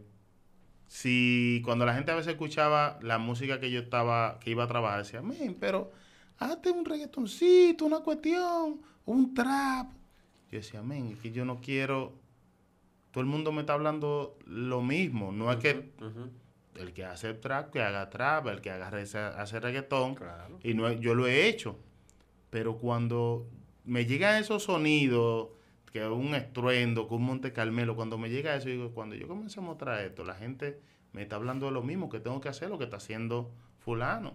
[0.86, 4.68] si cuando la gente a veces escuchaba la música que yo estaba, que iba a
[4.68, 5.90] trabajar, decía, men, pero
[6.38, 9.88] hazte un reggaetoncito, una cuestión, un trap.
[10.52, 12.12] Yo decía, men, es que yo no quiero.
[13.10, 15.32] Todo el mundo me está hablando lo mismo.
[15.32, 15.90] No es que
[16.76, 20.14] el que hace trap, que haga trap, el que haga hace reggaetón.
[20.14, 20.60] Claro.
[20.62, 21.76] Y no, yo lo he hecho.
[22.50, 23.48] Pero cuando
[23.84, 25.57] me llegan esos sonidos,
[25.90, 29.60] que un estruendo, que un Monte Carmelo, cuando me llega eso, digo, cuando yo comencé
[29.60, 30.80] a mostrar esto, la gente
[31.12, 34.34] me está hablando de lo mismo, que tengo que hacer lo que está haciendo fulano.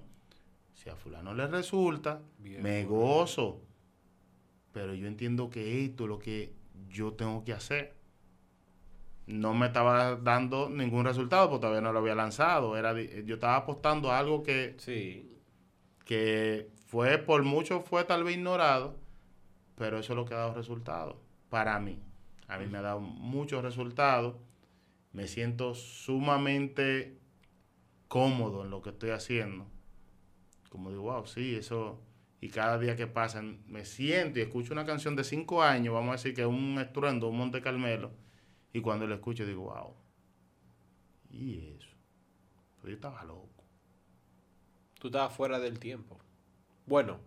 [0.74, 3.62] Si a fulano le resulta, Bien, me gozo.
[4.72, 6.54] Pero yo entiendo que esto es lo que
[6.90, 7.94] yo tengo que hacer.
[9.28, 12.76] No me estaba dando ningún resultado porque todavía no lo había lanzado.
[12.76, 15.30] Era, di- yo estaba apostando a algo que Sí.
[16.06, 18.98] que fue por mucho fue tal vez ignorado,
[19.76, 21.16] pero eso es lo que ha dado resultados
[21.54, 22.00] para mí.
[22.48, 24.38] A mí me ha dado muchos resultados.
[25.12, 27.20] Me siento sumamente
[28.08, 29.68] cómodo en lo que estoy haciendo.
[30.72, 32.02] Como digo, wow, sí, eso.
[32.42, 36.10] Y cada día que pasa, me siento y escucho una canción de cinco años, vamos
[36.10, 38.10] a decir que es un estruendo, un Monte Carmelo,
[38.74, 39.94] y cuando lo escucho digo, wow.
[41.30, 41.96] Y eso.
[42.82, 43.64] Pues yo estaba loco.
[44.98, 46.18] Tú estabas fuera del tiempo.
[46.88, 47.20] Bueno,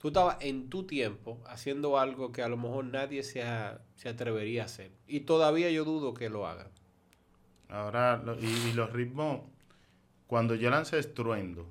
[0.00, 4.08] tú estabas en tu tiempo haciendo algo que a lo mejor nadie se, a- se
[4.08, 4.92] atrevería a hacer.
[5.06, 6.68] Y todavía yo dudo que lo hagan.
[7.68, 9.42] Ahora, lo- y, y los ritmos,
[10.26, 11.68] cuando yo lancé Estruendo,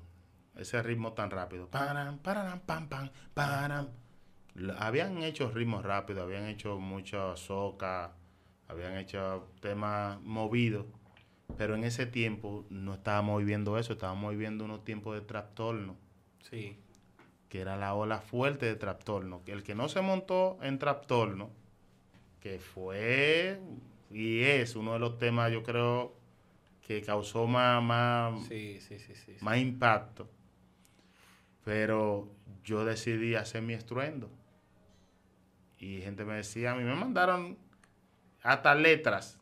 [0.56, 3.88] ese ritmo tan rápido, param, pararam, pam, pam, param,
[4.78, 8.12] habían hecho ritmos rápidos, habían hecho mucha soca,
[8.68, 10.86] habían hecho temas movidos,
[11.56, 15.96] pero en ese tiempo no estábamos viviendo eso, estábamos viviendo unos tiempos de trastorno,
[16.48, 16.78] Sí.
[17.50, 19.42] Que era la ola fuerte de trastorno.
[19.44, 21.50] Que el que no se montó en trastorno,
[22.40, 23.60] que fue
[24.10, 26.14] y es uno de los temas, yo creo,
[26.86, 30.30] que causó más, más, Sí, sí, sí, más impacto.
[31.64, 32.32] Pero
[32.64, 34.30] yo decidí hacer mi estruendo.
[35.78, 37.58] Y gente me decía, a mí me mandaron
[38.42, 39.38] hasta letras.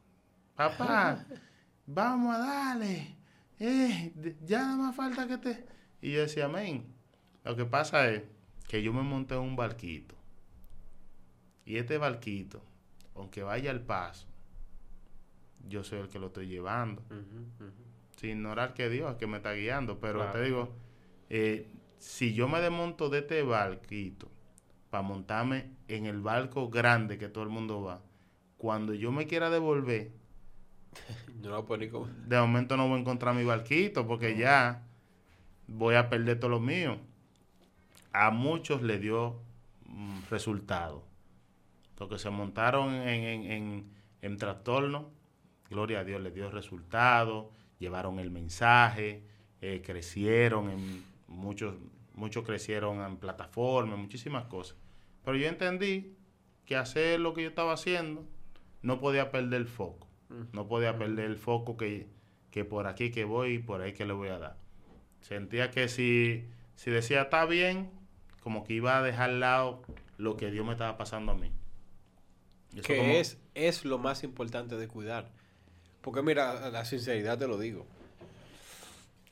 [0.57, 1.25] Papá,
[1.87, 3.17] vamos a darle.
[3.61, 4.13] Eh,
[4.45, 5.67] ya nada más falta que te...
[6.01, 6.98] Y yo decía, amén.
[7.49, 8.25] Lo que pasa es
[8.69, 10.15] que yo me monté en un barquito.
[11.65, 12.62] Y este barquito,
[13.15, 14.27] aunque vaya al paso,
[15.66, 17.03] yo soy el que lo estoy llevando
[18.16, 19.99] sin ignorar que Dios es que me está guiando.
[19.99, 20.33] Pero Claro.
[20.33, 20.75] te digo,
[21.31, 21.66] eh,
[21.99, 24.31] si yo me desmonto de este barquito
[24.91, 28.03] para montarme en el barco grande que todo el mundo va,
[28.59, 30.11] cuando yo me quiera devolver,
[31.41, 32.09] No lo puedo ni como...
[32.09, 34.87] de momento no voy a encontrar mi barquito porque ya
[35.66, 36.99] voy a perder todo lo mío.
[38.13, 39.41] A muchos le dio
[39.87, 41.05] mm, resultado.
[41.95, 45.11] Porque se montaron en, en, en, en trastorno,
[45.69, 49.25] gloria a Dios, les dio resultado, llevaron el mensaje,
[49.61, 51.75] eh, crecieron, en muchos,
[52.15, 54.77] muchos crecieron en plataformas, muchísimas cosas.
[55.25, 56.17] Pero yo entendí
[56.65, 58.25] que hacer lo que yo estaba haciendo
[58.83, 60.07] no podía perder el foco.
[60.53, 62.07] No podía perder el foco que,
[62.51, 64.57] que por aquí que voy y por ahí que le voy a dar.
[65.21, 67.91] Sentía que si, si decía está bien,
[68.43, 69.82] como que iba a dejar al lado
[70.16, 71.51] lo que Dios me estaba pasando a mí.
[72.74, 75.31] Eso Que como- es, es lo más importante de cuidar.
[76.02, 77.86] Porque mira, la sinceridad te lo digo.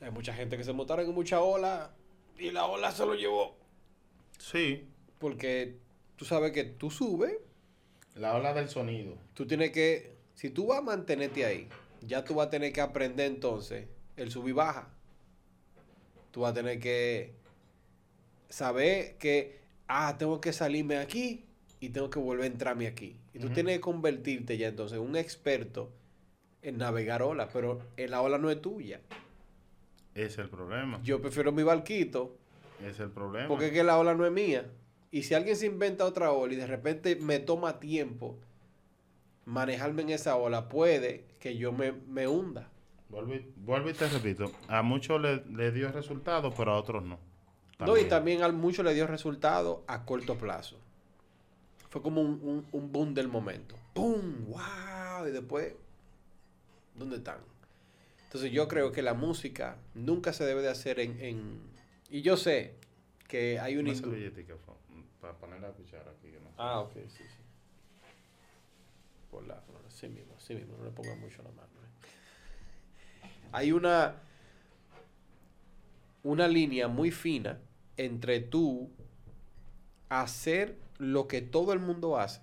[0.01, 1.91] Hay mucha gente que se montaron en mucha ola
[2.37, 3.57] y la ola se lo llevó.
[4.37, 4.87] Sí,
[5.19, 5.77] Porque
[6.15, 7.33] tú sabes que tú subes,
[8.15, 9.15] la ola del sonido.
[9.33, 11.67] tú tienes que, si tú vas a mantenerte ahí,
[12.01, 14.89] ya tú vas a tener que aprender entonces el sub y baja.
[16.31, 17.33] Tú vas a tener que
[18.49, 21.45] saber que, ah, tengo que salirme aquí
[21.79, 23.17] y tengo que volver a entrarme aquí.
[23.33, 25.91] Y tú tienes que convertirte ya entonces en un experto
[26.61, 28.99] en navegar olas, pero la ola no es tuya.
[30.15, 30.99] Es el problema.
[31.03, 32.35] Yo prefiero mi barquito
[32.83, 33.47] es el problema.
[33.47, 34.65] porque es que la ola no es mía.
[35.11, 38.37] Y si alguien se inventa otra ola y de repente me toma tiempo
[39.45, 42.69] manejarme en esa ola, puede que yo me, me hunda.
[43.09, 47.05] Vuelvo y, vuelvo y te repito, a muchos le, le dio resultado, pero a otros
[47.05, 47.19] no.
[47.79, 50.77] No, y también a mucho le dio resultado a corto plazo.
[51.89, 53.75] Fue como un, un, un boom del momento.
[53.93, 54.45] ¡Pum!
[54.47, 55.27] ¡Wow!
[55.27, 55.73] Y después,
[56.95, 57.39] ¿dónde están?
[58.23, 61.19] Entonces yo creo que la música nunca se debe de hacer en...
[61.21, 61.61] en-
[62.09, 62.75] y yo sé
[63.27, 63.91] que hay una
[65.21, 66.29] para poner la cuchara aquí.
[66.43, 66.49] no.
[66.57, 67.23] Ah, ok, sí, sí.
[69.29, 71.67] Por la, sí mismo, sí mismo, no le pongas mucho la mano.
[71.83, 73.27] eh.
[73.51, 74.15] Hay una,
[76.23, 77.59] una línea muy fina
[77.97, 78.89] entre tú
[80.09, 82.41] hacer lo que todo el mundo hace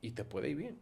[0.00, 0.78] y te puede ir bien.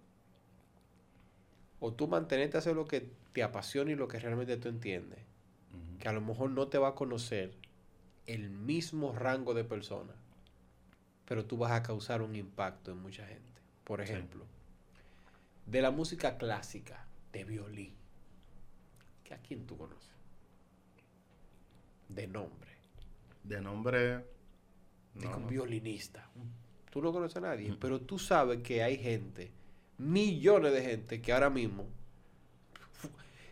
[1.80, 5.20] O tú mantenerte a hacer lo que te apasiona y lo que realmente tú entiendes.
[5.98, 7.54] Que a lo mejor no te va a conocer
[8.26, 10.16] el mismo rango de personas,
[11.26, 13.60] pero tú vas a causar un impacto en mucha gente.
[13.84, 14.12] Por Sí.
[14.12, 14.44] ejemplo,
[15.66, 17.94] de la música clásica, de violín,
[19.30, 20.10] a quién tú conoces?
[22.08, 22.69] De nombre.
[23.50, 24.24] De nombre.
[25.14, 26.30] No, un violinista.
[26.92, 27.78] Tú no conoces a nadie, Mm.
[27.80, 29.50] pero tú sabes que hay gente,
[29.98, 31.84] millones de gente, que ahora mismo.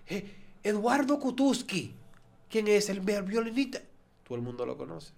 [0.07, 1.93] Eh, Eduardo Kutuski,
[2.49, 3.81] ¿quién es el vi- violinista?
[4.23, 5.12] Todo el mundo lo conoce.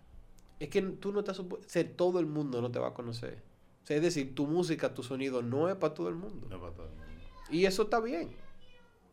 [0.59, 3.43] Es que tú no estás o sea, todo el mundo no te va a conocer.
[3.85, 6.47] O sea, es decir, tu música, tu sonido no es para todo el mundo.
[6.49, 7.05] No es para todo el mundo.
[7.51, 8.31] Y eso está bien.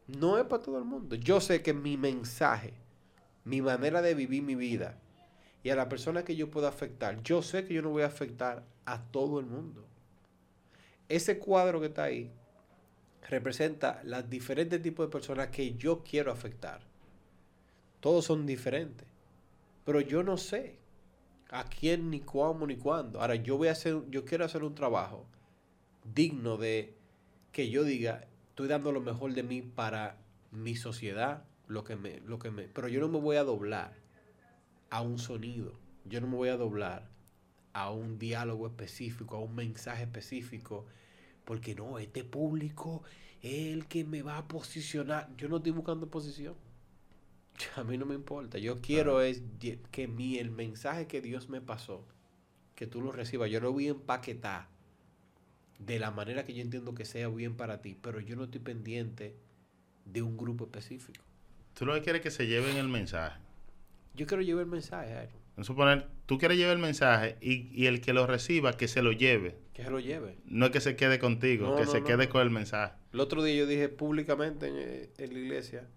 [0.08, 1.16] No es para todo el mundo.
[1.16, 2.74] Yo sé que mi mensaje,
[3.44, 4.98] mi manera de vivir mi vida
[5.64, 8.08] y a la persona que yo puedo afectar, yo sé que yo no voy a
[8.08, 9.86] afectar a todo el mundo.
[11.10, 12.32] Ese cuadro que está ahí
[13.30, 16.82] representa los diferentes tipos de personas que yo quiero afectar.
[18.00, 19.08] Todos son diferentes.
[19.86, 20.80] Pero yo no sé
[21.50, 23.22] a quién, ni cómo, ni cuándo.
[23.22, 25.26] Ahora, yo voy a hacer, yo quiero hacer un trabajo
[26.14, 26.94] digno de
[27.52, 30.18] que yo diga, estoy dando lo mejor de mí para
[30.52, 33.94] mi sociedad, lo que me, lo que me, pero yo no me voy a doblar
[34.90, 35.74] a un sonido,
[36.06, 37.10] yo no me voy a doblar
[37.74, 40.86] a un diálogo específico, a un mensaje específico,
[41.46, 43.04] porque no, este público
[43.42, 45.30] es el que me va a posicionar.
[45.38, 46.56] Yo no estoy buscando posición.
[47.76, 48.58] A mí no me importa.
[48.58, 49.44] Yo quiero es
[49.92, 52.04] que mi, el mensaje que Dios me pasó,
[52.76, 53.50] que tú lo recibas.
[53.50, 54.68] Yo lo voy a empaquetar
[55.80, 58.60] de la manera que yo entiendo que sea bien para ti, pero yo no estoy
[58.60, 59.36] pendiente
[60.06, 61.24] de un grupo específico.
[61.76, 63.47] Tú lo que quieres es que se lleven el mensaje.
[64.18, 67.70] Yo quiero llevar el mensaje, Jairo, Vamos a suponer, tú quieres llevar el mensaje y,
[67.74, 69.58] y el que lo reciba, que se lo lleve.
[69.74, 70.38] que se lo lleve.
[70.46, 72.94] No es que se quede contigo, No, que no, se no, quede con el mensaje.
[73.14, 75.88] El otro día yo dije públicamente en, eh, en la iglesia,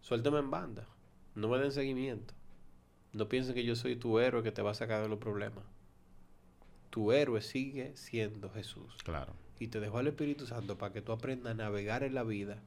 [0.00, 0.86] suéltame en banda,
[1.34, 2.34] no me den seguimiento.
[3.12, 5.64] No piensen que yo soy tu héroe que te va a sacar de los problemas.
[6.90, 8.96] Tu héroe sigue siendo Jesús.
[9.04, 9.34] Claro.
[9.60, 12.58] y te dejó al Espíritu Santo para que tú aprendas a navegar en la vida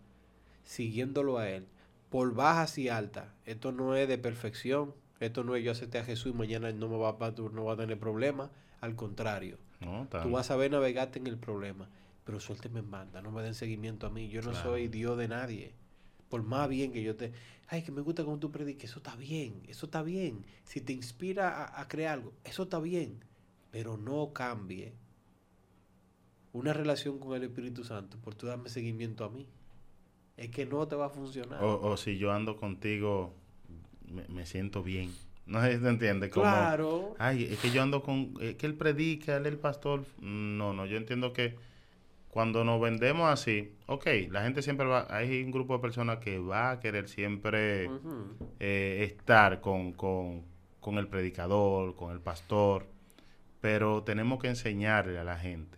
[0.64, 1.65] siguiéndolo a Él
[2.09, 3.27] por bajas y altas.
[3.45, 4.93] Esto no es de perfección.
[5.19, 7.73] Esto no es yo acepté a Jesús y mañana no me va, tú no va
[7.73, 8.49] a tener problemas.
[8.81, 11.89] Al contrario, No, tú vas a saber navegarte en el problema.
[12.23, 14.27] Pero suélteme en banda, no me den seguimiento a mí.
[14.29, 14.69] Yo no Claro.
[14.71, 15.73] soy Dios de nadie.
[16.29, 17.31] Por más bien que yo te...
[17.69, 18.89] Ay, que me gusta cómo tú prediques.
[18.91, 20.45] Eso está bien, eso está bien.
[20.65, 23.23] Si te inspira a, a crear algo, eso está bien.
[23.71, 24.93] Pero no cambie
[26.53, 29.47] una relación con el Espíritu Santo por tú darme seguimiento a mí.
[30.38, 31.64] Es que no te va a funcionar.
[31.64, 33.34] o, o si yo ando contigo,
[34.07, 35.11] me, me siento bien.
[35.47, 36.30] No sé si te entiendes.
[36.30, 37.15] Como, claro.
[37.19, 38.34] Ay, es que yo ando con...
[38.41, 40.03] Es que él predica, él es el pastor.
[40.19, 41.55] No, no, yo entiendo que
[42.27, 45.07] cuando nos vendemos así, ok, la gente siempre va...
[45.09, 47.89] Hay un grupo de personas que va a querer siempre
[48.59, 50.43] eh, estar con, con,
[50.81, 52.85] con el predicador, con el pastor,
[53.61, 55.77] pero tenemos que enseñarle a la gente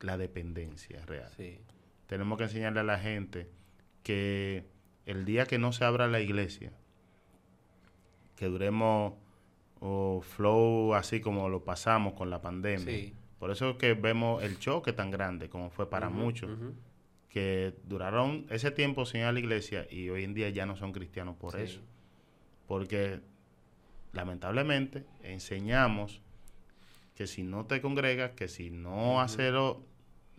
[0.00, 1.32] la dependencia real.
[1.38, 1.58] Sí.
[2.08, 3.48] Tenemos que enseñarle a la gente
[4.02, 4.64] que
[5.06, 6.72] el día que no se abra la iglesia,
[8.34, 9.14] que duremos
[9.80, 12.84] o flow así como lo pasamos con la pandemia.
[12.84, 13.14] Sí.
[13.38, 16.50] Por eso es que vemos el choque tan grande como fue para muchos,
[17.28, 20.76] que duraron ese tiempo sin ir a la iglesia y hoy en día ya no
[20.76, 21.62] son cristianos por Sí.
[21.62, 21.80] eso.
[22.66, 23.20] Porque
[24.12, 26.20] lamentablemente enseñamos
[27.14, 29.20] que si no te congregas, que si no Ujú.
[29.20, 29.82] haces lo,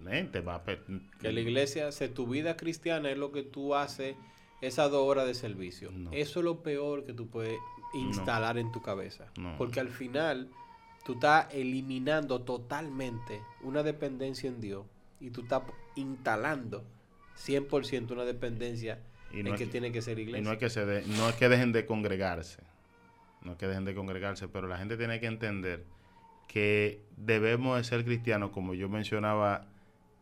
[0.10, 0.64] eh, te va a...
[0.64, 0.84] per-
[1.22, 4.16] Que la iglesia, se tu vida cristiana es lo que tú haces
[4.62, 5.92] esas dos horas de servicio.
[5.92, 6.12] No.
[6.12, 7.58] Eso es lo peor que tú puedes
[7.94, 9.26] instalar en tu cabeza.
[9.38, 9.56] No.
[9.58, 10.50] Porque al final
[11.06, 14.86] tú estás eliminando totalmente una dependencia en Dios
[15.20, 15.64] y tú estás
[15.96, 16.84] instalando
[17.38, 19.00] 100% una dependencia
[19.34, 20.42] Y en es que tiene que ser Y iglesia.
[20.44, 22.62] no es que se de- no es que dejen de congregarse.
[23.42, 25.86] No es que dejen de congregarse, pero la gente tiene que entender
[26.48, 29.66] que debemos de ser cristianos, como yo mencionaba,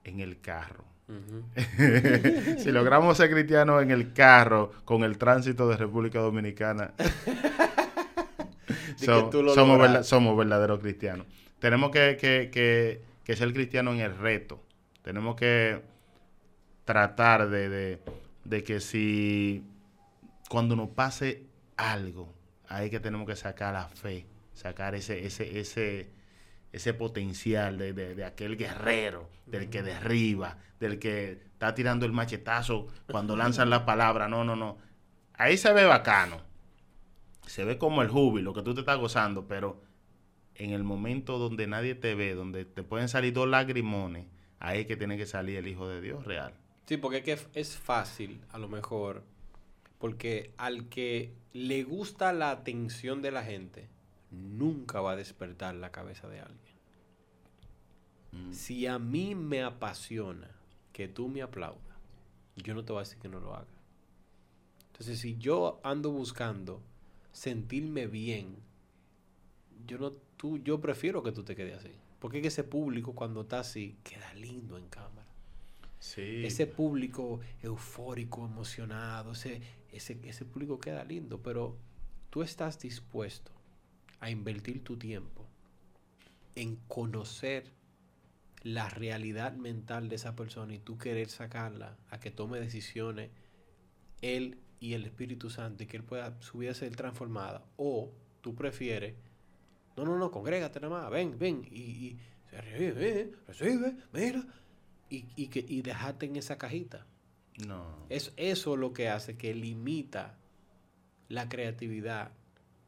[0.07, 0.85] en el carro.
[2.59, 6.91] Si logramos ser cristianos en el carro con el tránsito de República Dominicana,
[9.05, 11.25] so- somos, verdaderos cristianos.
[11.59, 14.61] Tenemos que, que- que- que ser cristianos en el reto.
[15.01, 15.81] Tenemos que
[16.85, 17.99] tratar de, de-
[18.45, 19.63] de que si
[20.49, 21.43] cuando nos pase
[21.75, 22.33] algo,
[22.69, 26.09] ahí que tenemos que sacar la fe, sacar ese, ese, ese,
[26.71, 32.11] ese potencial de, de, de aquel guerrero, del que derriba, del que está tirando el
[32.11, 34.27] machetazo cuando lanzan la palabra.
[34.27, 34.77] No, no, no.
[35.33, 36.41] Ahí se ve bacano.
[37.45, 39.81] Se ve como el júbilo que tú te estás gozando, pero
[40.55, 44.25] en el momento donde nadie te ve, donde te pueden salir dos lagrimones,
[44.59, 46.53] ahí es que tiene que salir el Hijo de Dios real.
[46.85, 49.23] Sí, porque es que es fácil, a lo mejor,
[49.97, 53.87] porque al que le gusta la atención de la gente,
[54.37, 56.75] nunca va a despertar la cabeza de alguien.
[58.31, 58.53] Mm.
[58.53, 60.49] Si a mí me apasiona
[60.93, 61.81] que tú me aplaudas,
[62.55, 63.67] yo no te voy a decir que no lo haga.
[64.87, 66.81] Entonces, si yo ando buscando
[67.31, 68.55] sentirme bien,
[69.85, 71.91] yo no, tú, yo prefiero que tú te quedes así.
[72.19, 75.27] Porque es que ese público cuando está así queda lindo en cámara.
[75.99, 76.43] Sí.
[76.45, 79.61] Ese público eufórico, emocionado, ese,
[79.91, 81.77] ese, ese público queda lindo, pero
[82.31, 83.51] tú estás dispuesto
[84.19, 85.45] a invertir tu tiempo
[86.55, 87.71] en conocer
[88.63, 93.29] la realidad mental de esa persona y tú querer sacarla a que tome decisiones
[94.21, 98.11] él y el Espíritu Santo y que él pueda su vida ser transformada o
[98.41, 99.15] tú prefieres
[99.95, 102.19] no no no congrégate nada más ven ven y, y
[102.49, 104.43] se recibe recibe mira
[105.09, 107.05] y, y que y dejarte en esa cajita
[107.65, 108.05] No.
[108.09, 110.35] es eso lo que hace que limita
[111.29, 112.31] la creatividad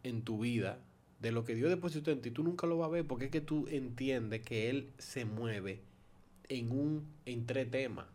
[0.03, 0.79] en tu vida
[1.19, 2.31] de lo que Dios depositó en ti.
[2.31, 5.79] Tú nunca lo vas a ver porque es que tú entiendes que Él se mueve
[6.47, 8.05] en un en tres temas.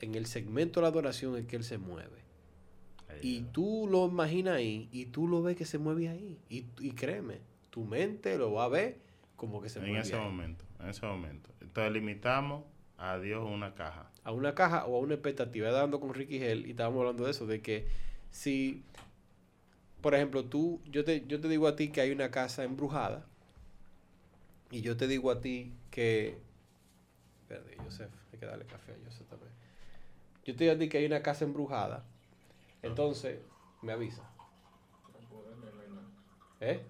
[0.00, 2.22] En el segmento de la adoración es que Él se mueve.
[3.20, 6.38] Y tú lo imaginas ahí y tú lo ves que se mueve ahí.
[6.48, 7.38] Y, y créeme,
[7.70, 8.98] tu mente lo va a ver
[9.36, 10.22] como que se en mueve ese ahí.
[10.22, 11.50] momento, en ese momento.
[11.60, 12.64] Entonces limitamos
[12.98, 14.10] a Dios a una caja.
[14.24, 15.70] a una caja o a una expectativa.
[15.70, 17.86] Dando con Ricky Hell y estábamos hablando de eso, de que
[18.30, 18.82] si,
[20.02, 23.24] por ejemplo, tú, yo te, yo te digo a ti que hay una casa embrujada
[24.70, 26.38] y yo te digo a ti que,
[27.42, 29.52] espérate, Joseph, hay que darle café a Joseph también.
[30.44, 32.04] Yo te digo a ti que hay una casa embrujada,
[32.82, 33.38] entonces
[33.80, 34.28] me avisa.
[36.60, 36.82] ¿Eh?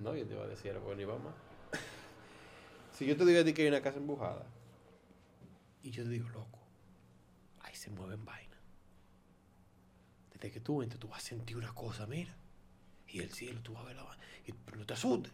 [0.00, 1.32] No, yo te iba a decir, bueno, ni vamos.
[2.92, 4.44] Si yo te digo a ti que hay una casa embrujada
[5.84, 6.58] y yo te digo, loco,
[7.60, 8.47] ahí se mueven vainas.
[10.40, 12.34] Desde que tú entres, tú vas a sentir una cosa, mira.
[13.08, 14.06] Y el cielo, tú vas a ver la.
[14.46, 15.32] Y, pero no te asustes.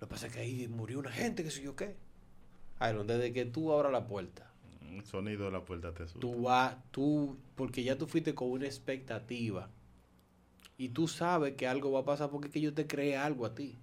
[0.00, 1.96] Lo que pasa es que ahí murió una gente, que sé yo qué.
[2.88, 4.50] Iron, desde que tú abras la puerta,
[4.90, 6.20] El sonido de la puerta te asusta.
[6.20, 9.70] tú vas, tú, porque ya tú fuiste con una expectativa.
[10.78, 13.46] Y tú sabes que algo va a pasar porque es que yo te creé algo
[13.46, 13.78] a ti.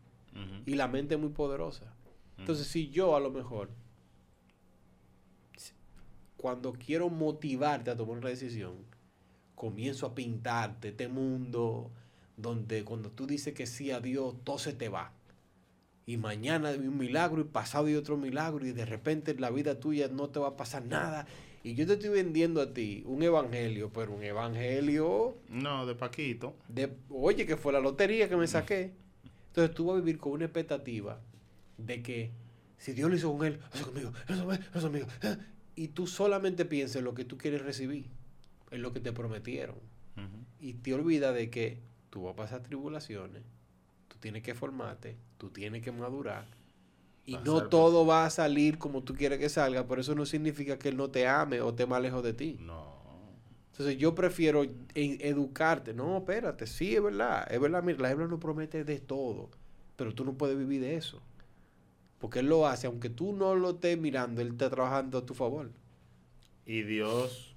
[0.65, 1.93] Y la mente es muy poderosa.
[2.37, 3.69] Entonces, si yo a lo mejor,
[6.37, 8.75] cuando quiero motivarte a tomar una decisión,
[9.63, 11.89] comienzo a pintarte este mundo
[12.35, 15.13] donde cuando tú dices que sí a Dios, todo se te va.
[16.05, 19.51] Y mañana hay un milagro y pasado hay otro milagro y de repente en la
[19.51, 21.25] vida tuya no te va a pasar nada.
[21.63, 26.57] Y yo te estoy vendiendo a ti un evangelio, pero un evangelio No, de Paquito.
[26.67, 28.91] de, oye, que fue la lotería que me saqué.
[29.47, 31.21] Entonces tú vas a vivir con una expectativa
[31.77, 32.31] de que
[32.77, 35.07] si Dios lo hizo con él, eso conmigo, eso conmigo, eso conmigo.
[35.21, 35.37] ¿eh?
[35.77, 38.07] Y tú solamente piensas en lo que tú quieres recibir,
[38.73, 39.75] en lo que te prometieron.
[40.59, 43.43] Y te olvidas de que tú vas a pasar tribulaciones,
[44.07, 46.45] tú tienes que formarte, tú tienes que madurar.
[47.25, 50.77] Y no todo va a salir como tú quieres que salga, pero eso no significa
[50.77, 52.57] que él no te ame o te más lejos de ti.
[52.59, 53.01] No.
[53.71, 54.63] Entonces yo prefiero
[54.93, 55.93] educarte.
[55.93, 57.51] No, espérate, sí, es verdad.
[57.51, 59.49] Es verdad, mira, la Biblia no promete de todo,
[59.95, 61.21] pero tú no puedes vivir de eso.
[62.19, 65.33] Porque Él lo hace, aunque tú no lo estés mirando, Él está trabajando a tu
[65.33, 65.71] favor.
[66.65, 67.52] Y Dios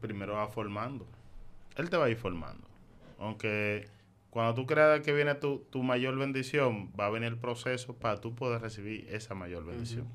[0.00, 1.06] primero va formando.
[1.76, 2.66] Él te va a ir formando.
[3.18, 3.88] Aunque
[4.30, 8.20] cuando tú creas que viene tu, tu mayor bendición, va a venir el proceso para
[8.20, 10.06] tú poder recibir esa mayor bendición.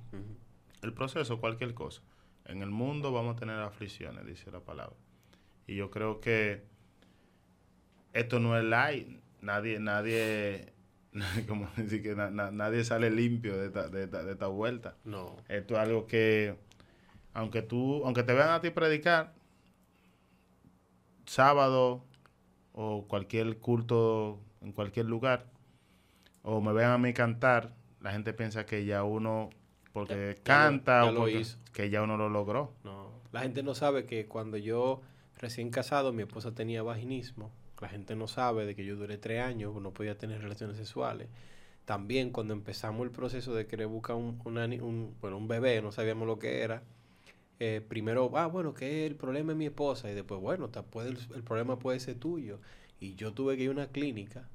[0.81, 2.01] El proceso, cualquier cosa.
[2.45, 4.95] En el mundo vamos a tener aflicciones, dice la palabra.
[5.67, 6.63] Y yo creo que
[8.13, 9.19] esto no es light.
[9.41, 10.73] Nadie, nadie,
[11.47, 14.95] como decir que na- na- nadie sale limpio de esta, de esta- de esta vuelta.
[15.03, 15.35] No.
[15.49, 16.55] Esto es algo que,
[17.33, 19.33] aunque tú, aunque te vean a ti predicar,
[21.25, 22.03] sábado
[22.73, 25.45] o cualquier culto en cualquier lugar,
[26.43, 29.49] o me vean a mí cantar, la gente piensa que ya uno,
[29.93, 31.57] porque Ya- ya lo- canta, ya o lo porque- hizo.
[31.73, 32.73] que ya uno lo logró.
[32.83, 33.09] No.
[33.31, 35.01] La gente no sabe que cuando yo
[35.37, 37.51] recién casado, mi esposa tenía vaginismo.
[37.81, 41.27] La gente no sabe de que yo duré tres años, no podía tener relaciones sexuales.
[41.83, 44.39] También cuando empezamos el proceso de querer buscar un,
[44.69, 46.83] ni- un- bueno, un bebé, no sabíamos lo que era.
[47.59, 50.11] Eh, primero, ah, bueno, que el problema es mi esposa.
[50.11, 52.59] Y después, bueno, ta- puede, el, el problema puede ser tuyo.
[52.99, 54.47] Y yo tuve que ir a una clínica,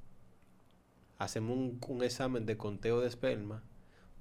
[1.17, 3.63] hacemos un, un examen de conteo de esperma,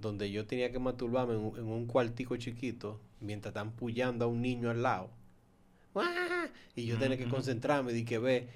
[0.00, 4.28] donde yo tenía que masturbarme en, un- en un cuartico chiquito, mientras están pullando a
[4.28, 5.10] un niño al lado.
[5.94, 6.06] ¡Guau!
[6.76, 8.48] Y yo tenía que concentrarme y que ver.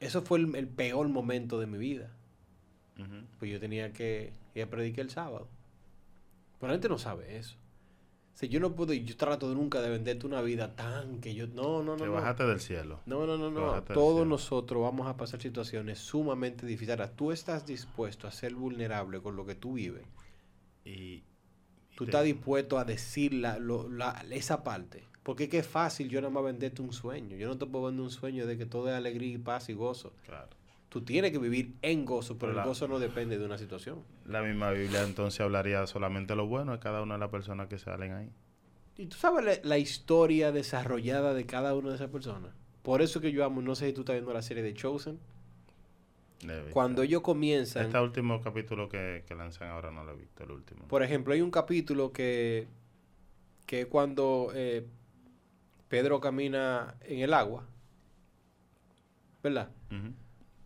[0.00, 2.10] Eso fue el, el peor momento de mi vida.
[3.38, 5.48] Pues yo tenía que ir a predicar el sábado.
[6.58, 7.56] Pero la gente no sabe eso.
[8.38, 11.48] O sea, yo no puedo, yo trato nunca de venderte una vida tan que yo.
[11.48, 11.96] No, no, no.
[11.96, 12.12] Que no.
[12.12, 13.00] bajaste del cielo.
[13.04, 13.82] No, no, no, no.
[13.82, 17.00] Todos nosotros vamos a pasar situaciones sumamente difíciles.
[17.00, 20.06] Ahora, tú estás dispuesto a ser vulnerable con lo que tú vives.
[20.84, 21.24] Y,
[21.96, 25.02] Tú te- estás dispuesto a decir la, lo- la- esa parte.
[25.24, 27.36] Porque es que es fácil yo nada más venderte un sueño.
[27.36, 29.72] Yo no te puedo vender un sueño de que todo es alegría y paz y
[29.72, 30.12] gozo.
[30.24, 30.50] Claro.
[30.88, 34.02] Tú tienes que vivir en gozo, pero Pero el gozo no depende de una situación.
[34.26, 37.78] La misma Biblia entonces hablaría solamente lo bueno de cada una de las personas que
[37.78, 38.30] salen ahí.
[38.96, 42.52] Y tú sabes la, la historia desarrollada de cada una de esas personas.
[42.82, 45.18] Por eso que yo amo, no sé si tú estás viendo la serie de Chosen.
[46.70, 50.52] Cuando ellos comienzan, Este último capítulo que, que lanzan ahora no lo he visto, el
[50.52, 50.86] último.
[50.86, 52.68] por ejemplo, hay un capítulo que,
[53.66, 54.86] que es cuando eh,
[55.88, 57.66] Pedro camina en el agua,
[59.42, 59.68] ¿verdad?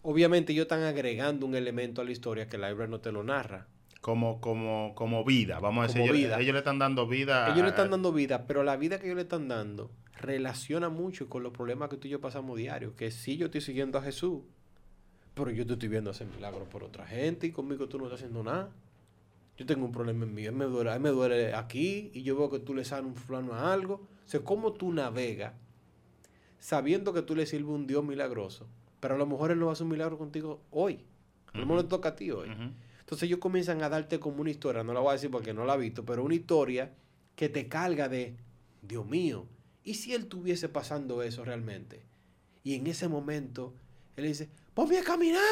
[0.03, 3.23] Obviamente ellos están agregando un elemento a la historia que la Biblia no te lo
[3.23, 3.69] narra.
[4.01, 6.01] Como, como, como vida, vamos a decir.
[6.01, 6.41] Como ellos, vida.
[6.41, 7.53] ellos le están dando vida.
[7.53, 9.93] Ellos le están dando vida, pero la vida que ellos le están dando
[10.23, 12.97] relaciona mucho con los problemas que tú y yo pasamos diario.
[12.97, 14.41] Que sí, yo estoy siguiendo a Jesús,
[15.35, 18.21] pero yo te estoy viendo hacer milagros por otra gente y conmigo tú no estás
[18.21, 18.71] haciendo nada.
[19.57, 22.37] Yo tengo un problema en mí, me duele, a mí me duele aquí y yo
[22.37, 23.95] veo que tú le sanas un fulano a algo.
[23.95, 25.53] O sea, ¿cómo tú navegas
[26.59, 28.67] sabiendo que tú le sirves un Dios milagroso?
[29.03, 31.05] Pero a lo mejor él no va a hacer un milagro contigo hoy.
[31.53, 32.49] A lo mejor le toca a ti hoy.
[33.01, 35.65] Entonces ellos comienzan a darte como una historia, no la voy a decir porque no
[35.65, 36.95] la he visto, pero una historia
[37.35, 38.37] que te carga de,
[38.81, 39.49] Dios mío,
[39.83, 42.05] ¿y si él estuviese pasando eso realmente?
[42.63, 43.75] Y en ese momento,
[44.15, 45.43] él dice, ponme a caminar,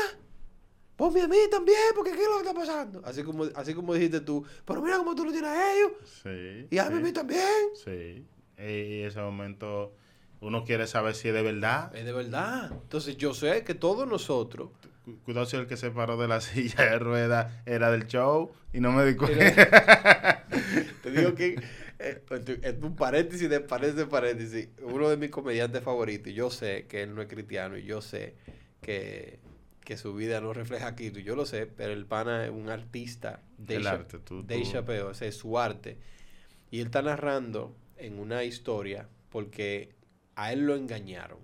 [0.95, 3.03] ponme a mí también, porque ¿qué es lo que está pasando?
[3.05, 6.69] Así como, así como dijiste tú, pero mira cómo tú lo tienes a ellos, Sí.
[6.71, 7.43] y a sí, mí también.
[7.75, 8.25] Sí.
[8.63, 9.93] Y ese momento
[10.41, 11.95] uno quiere saber si es de verdad.
[11.95, 12.71] Es de verdad.
[12.73, 14.71] Entonces yo sé que todos nosotros,
[15.05, 18.53] Cu- Cuidado si el que se paró de la silla de rueda era del show
[18.73, 20.45] y no me di cuenta.
[21.03, 21.61] Te digo que
[21.99, 22.23] eh,
[22.63, 24.69] es un paréntesis de paréntesis de paréntesis.
[24.83, 28.35] Uno de mis comediantes favoritos, yo sé que él no es cristiano y yo sé
[28.81, 29.39] que,
[29.85, 33.43] que su vida no refleja aquí, yo lo sé, pero el pana es un artista
[33.59, 35.99] de El arte, tú- de tú- Chappelle, o sea, es su arte.
[36.71, 39.91] Y él está narrando en una historia porque
[40.41, 41.39] a él lo engañaron.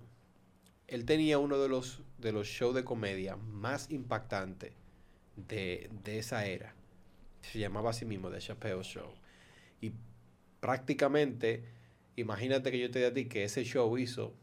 [0.87, 4.73] Él tenía uno de los, de los shows de comedia más impactantes
[5.35, 6.73] de, de esa era.
[7.43, 9.13] Se llamaba así mismo The Chappelle Show.
[9.81, 9.91] Y
[10.59, 11.63] prácticamente,
[12.15, 14.33] imagínate que yo te diga a ti que ese show hizo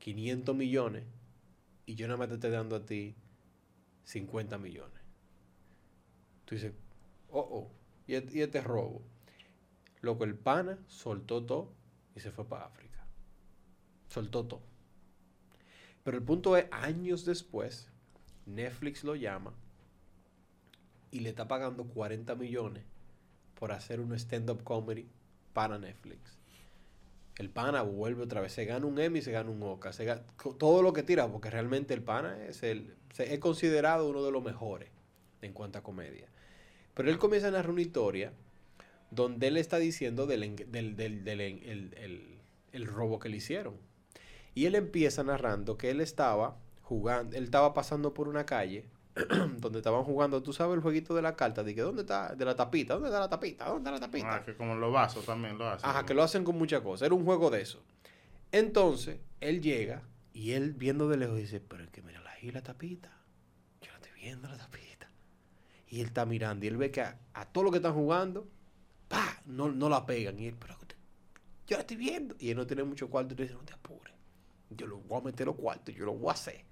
[0.00, 1.04] 500 millones
[1.86, 3.14] y yo nada más te estoy dando a ti
[4.04, 5.00] 50 millones.
[6.44, 6.74] Tú dices,
[7.30, 7.70] oh, oh,
[8.06, 9.00] y este, y este robo.
[10.02, 11.72] Loco, el pana soltó todo
[12.14, 12.85] y se fue para África.
[14.08, 14.62] Soltó todo.
[16.04, 17.88] Pero el punto es, años después,
[18.46, 19.52] Netflix lo llama
[21.10, 22.84] y le está pagando 40 millones
[23.58, 25.06] por hacer un stand-up comedy
[25.52, 26.38] para Netflix.
[27.38, 30.22] El pana vuelve otra vez, se gana un Emmy, se gana un Oscar, se gana
[30.58, 34.42] todo lo que tira, porque realmente el pana es, el, es considerado uno de los
[34.42, 34.88] mejores
[35.42, 36.28] en cuanto a comedia.
[36.94, 38.32] Pero él comienza a narrar una historia
[39.10, 42.38] donde él está diciendo del, del, del- del el-
[42.72, 43.74] el robo que le hicieron.
[44.56, 48.88] Y él empieza narrando que él estaba jugando, él estaba pasando por una calle
[49.58, 52.34] donde estaban jugando, tú sabes, el jueguito de la carta, de que ¿dónde está?
[52.34, 53.66] De la tapita, ¿dónde está la tapita?
[53.66, 54.34] ¿Dónde está la tapita?
[54.34, 55.88] Ah, que como los vasos también lo hacen.
[55.88, 57.04] Ajá, que lo hacen con muchas cosas.
[57.04, 57.82] Era un juego de eso.
[58.50, 62.62] Entonces, él llega y él viendo de lejos dice, pero es que mira ahí la
[62.62, 63.10] tapita.
[63.82, 65.10] Yo la estoy viendo la tapita.
[65.86, 68.48] Y él está mirando y él ve que a, a todo lo que están jugando,
[69.08, 70.38] pa, no, no la pegan.
[70.38, 70.76] Y él, pero
[71.66, 72.36] yo la estoy viendo.
[72.38, 74.15] Y él no tiene mucho cuarto y le dice, no te apures.
[74.70, 76.64] Yo lo voy a meter los cuartos, yo lo voy a hacer.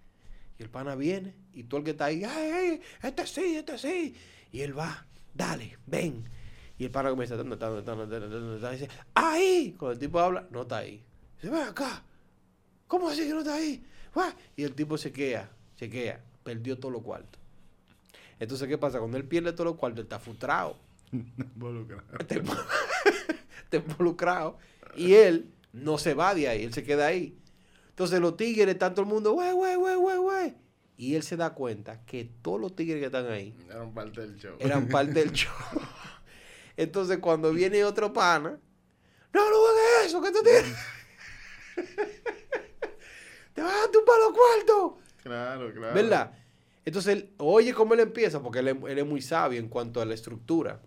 [0.58, 3.78] Y el pana viene y todo el que está ahí, ay, ay, este sí, este
[3.78, 4.14] sí.
[4.52, 6.22] Y él va, dale, ven.
[6.78, 7.66] Y el pana comienza, ¿dónde está?
[7.68, 7.92] ¿Dónde está?
[7.94, 8.28] ¿Dónde está?
[8.28, 8.74] ¿Dónde está?
[8.74, 9.76] Y dice, ahí.
[9.78, 11.02] Cuando el tipo habla, no está ahí.
[11.40, 12.02] Dice, ven acá.
[12.86, 13.84] ¿Cómo así que no está ahí?
[14.56, 17.40] Y el tipo se queda, se queda, perdió todos los cuartos.
[18.38, 18.98] Entonces, ¿qué pasa?
[18.98, 20.78] Cuando él pierde todos los cuartos, él está frustrado.
[21.12, 22.02] Involucrado.
[22.18, 22.66] Está invo-
[23.64, 24.58] está involucrado.
[24.96, 27.36] Y él no se va de ahí, él se queda ahí.
[27.94, 30.54] Entonces los tigres, todo el mundo, güey, güey, güey, güey, güey.
[30.96, 34.36] Y él se da cuenta que todos los tigres que están ahí Eran parte del
[34.36, 34.56] show.
[34.58, 35.52] eran parte del show.
[36.76, 38.58] Entonces cuando viene otro pana,
[39.32, 40.74] no, no hagas eso, que tú tienes.
[43.54, 44.92] Te vas a tumbar los cuartos.
[45.22, 45.94] Claro, claro.
[45.94, 46.32] ¿Verdad?
[46.84, 50.00] Entonces, él, oye cómo él empieza, porque él, es- él es muy sabio en cuanto
[50.00, 50.82] a la estructura.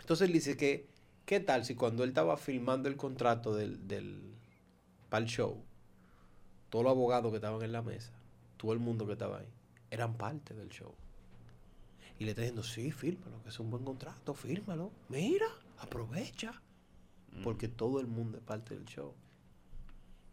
[0.00, 0.88] Entonces, él dice que,
[1.24, 4.34] ¿qué tal si cuando él estaba filmando el contrato del, del,
[5.08, 5.64] para el show,
[6.72, 8.12] todos los abogados que estaban en la mesa,
[8.56, 9.48] todo el mundo que estaba ahí,
[9.90, 10.94] eran parte del show?
[12.18, 14.90] Y le está diciendo, sí, fírmalo, que es un buen contrato, fírmalo.
[15.10, 15.46] Mira,
[15.78, 16.60] aprovecha.
[17.42, 19.14] Porque todo el mundo es parte del show.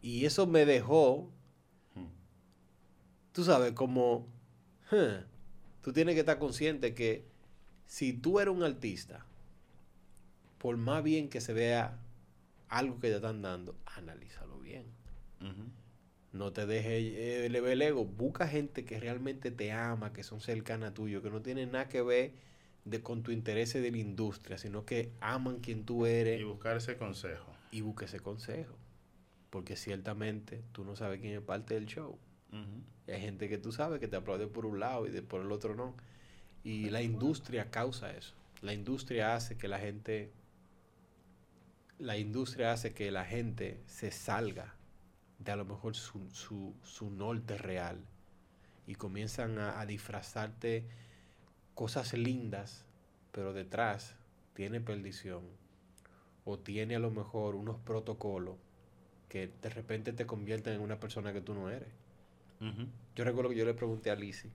[0.02, 1.30] Y eso me dejó
[3.40, 4.28] tú sabes, como,
[4.91, 5.24] huh,
[5.82, 7.26] tú tienes que estar consciente que
[7.86, 9.26] si tú eres un artista,
[10.57, 11.98] por más bien que se vea
[12.68, 14.86] algo que te están dando, analízalo bien.
[16.32, 18.06] No te dejes eh, elevar el ego.
[18.06, 21.90] Busca gente que realmente te ama, que son cercanas a tuyo, que no tienen nada
[21.90, 22.34] que ver
[22.86, 26.78] de, con tu interés de la industria, sino que aman quien tú eres Y buscar
[26.78, 27.52] ese consejo.
[27.72, 28.76] y busca ese consejo.
[29.50, 32.18] Porque ciertamente tú no sabes quién es parte del show.
[33.08, 35.42] Y Hay gente que tú sabes que te aplaude por un lado y de por
[35.42, 35.96] el otro no.
[36.64, 38.36] Y la industria causa eso.
[38.62, 40.32] La industria hace que la gente.
[41.98, 44.76] La industria hace que la gente se salga
[45.40, 48.06] de a lo mejor su, su, su norte real.
[48.88, 50.86] Y comienzan a, a disfrazarte
[51.76, 52.86] cosas lindas,
[53.32, 54.16] pero detrás
[54.53, 55.44] tiene perdición.
[56.45, 58.57] O tiene a lo mejor unos protocolos
[59.30, 61.90] que de repente te convierten en una persona que tú no eres.
[63.16, 64.52] Yo recuerdo que yo le pregunté a Lizzie.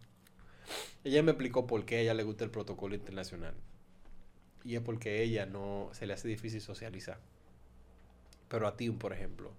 [1.04, 3.54] Ella me explicó por qué a ella le gusta el protocolo internacional.
[4.64, 7.18] Y es porque a ella no se le hace difícil socializar.
[8.48, 9.52] Pero a ti, por ejemplo,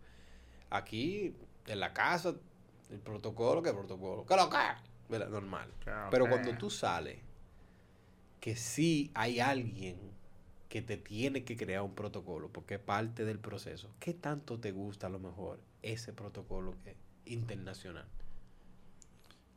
[0.70, 1.34] aquí
[1.68, 2.36] en la casa,
[2.90, 4.26] el protocolo, ¿qué protocolo?
[4.26, 5.28] ¿Qué lo que?
[5.30, 5.72] Normal.
[6.12, 7.20] Pero cuando tú sales,
[8.40, 9.98] que sí hay alguien
[10.70, 13.90] que te tiene que crear un protocolo, porque es parte del proceso.
[14.00, 18.06] ¿Qué tanto te gusta a lo mejor ese protocolo que internacional?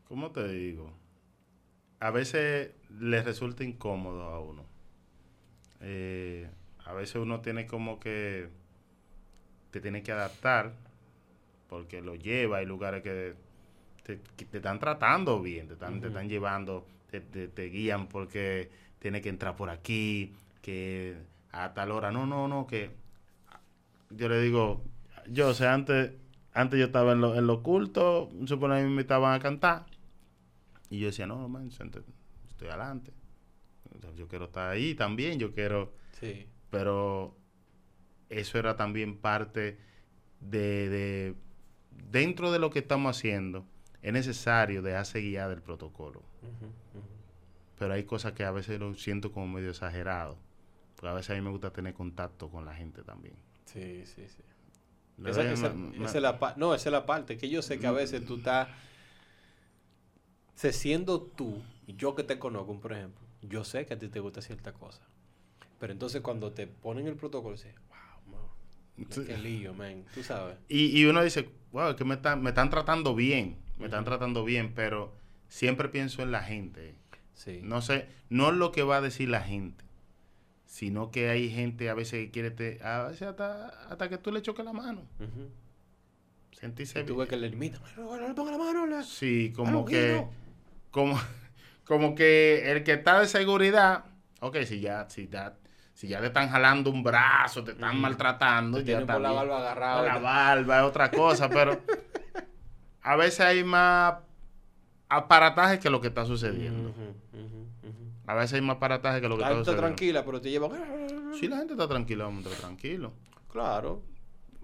[0.04, 0.92] ¿Cómo te digo?
[2.00, 2.70] A veces
[3.00, 4.64] le resulta incómodo a uno.
[5.80, 6.48] Eh,
[6.84, 8.48] a veces uno tiene como que
[9.70, 10.72] te tiene que adaptar
[11.68, 12.58] porque lo lleva.
[12.58, 13.34] Hay lugares que
[14.02, 18.08] te, que te están tratando bien, te están, te están llevando, te, te- te guían
[18.08, 21.16] porque tiene que entrar por aquí, que
[21.52, 22.10] a tal hora.
[22.10, 22.90] No, no, no, que
[24.10, 24.82] yo le digo,
[25.28, 26.12] yo, o sea, antes,
[26.54, 29.86] antes yo estaba en lo, en lo oculto, supone que me invitaban a cantar.
[30.90, 33.12] Y yo decía, no, man, estoy adelante.
[34.16, 36.46] Yo quiero estar ahí también, yo quiero Sí.
[36.70, 37.36] pero
[38.28, 39.78] eso era también parte
[40.40, 41.34] de, de-
[42.10, 43.64] dentro de lo que estamos haciendo
[44.02, 46.22] es necesario dejarse guiar del protocolo
[47.78, 50.36] pero hay cosas que a veces lo siento como medio exagerado
[50.96, 53.34] porque a veces a mí me gusta tener contacto con la gente también
[53.66, 54.42] Sí, sí, sí.
[55.24, 57.60] Esa, doy esa- una- una- esa es la no, esa es la parte que yo
[57.60, 58.68] sé que a veces tú estás
[60.54, 64.18] se siendo tú, yo que te conozco, por ejemplo, yo sé que a ti te
[64.20, 65.02] gusta cierta cosa.
[65.78, 67.74] Pero entonces cuando te ponen el protocolo, dices,
[69.10, 69.24] Sí.
[69.26, 70.56] qué lío, man, tú sabes.
[70.68, 74.04] y, y uno dice wow es que me están, me están tratando bien me están
[74.04, 75.14] tratando bien pero
[75.48, 76.94] siempre pienso en la gente
[77.34, 77.60] Sí.
[77.62, 79.84] No sé, no es lo que va a decir la gente,
[80.66, 84.32] sino que hay gente a veces que quiere, te, a veces hasta, hasta que tú
[84.32, 85.02] le choques la mano.
[85.20, 85.48] Ujú.
[86.50, 87.18] Sentirse Y tú bien.
[87.20, 88.86] ves que le limitan, no, le ponga la mano.
[88.86, 90.24] le- Sí, como Algo que,
[90.90, 91.16] como,
[91.84, 94.04] como que el que está de seguridad,
[94.40, 95.56] ok, si ya, si ya,
[95.98, 97.98] si ya te están jalando un brazo, te están Ujú.
[98.02, 99.98] maltratando, Te ya está la barba agarrado.
[99.98, 101.80] Por la barba es otra cosa, pero
[103.02, 104.14] a veces hay más
[105.08, 106.94] aparataje que lo que está sucediendo.
[108.28, 109.96] A veces hay más aparataje que lo que La está gente está sucediendo.
[109.96, 111.34] tranquila, pero te llevan.
[111.40, 113.12] Sí, la gente está tranquila, vamos a estar tranquilo.
[113.50, 114.00] Claro.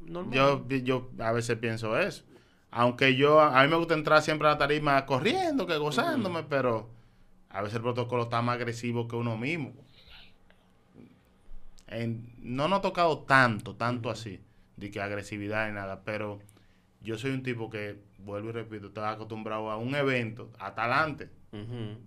[0.07, 0.33] Normal.
[0.33, 2.23] Yo, yo a veces pienso eso.
[2.71, 6.91] Aunque yo, a mí me gusta entrar siempre a la tarima corriendo, que gozándome, pero
[7.49, 9.73] a veces el protocolo está más agresivo que uno mismo.
[11.97, 14.41] En- no nos ha tocado tanto, tanto así,
[14.77, 16.41] de que agresividad ni nada, pero
[17.01, 21.31] yo soy un tipo que, vuelvo y repito, estoy acostumbrado a un evento, hasta adelante,
[21.53, 21.99] Ujú.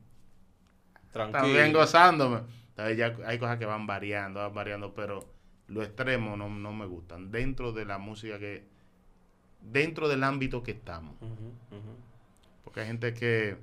[1.11, 1.41] Tranquilo.
[1.43, 2.41] también gozándome.
[2.69, 5.27] Entonces ya hay cosas que van variando, van variando, pero
[5.67, 7.31] los extremos no, no me gustan.
[7.31, 8.65] Dentro de la música que,
[9.61, 11.15] dentro del ámbito que estamos.
[12.63, 13.57] Porque hay gente que,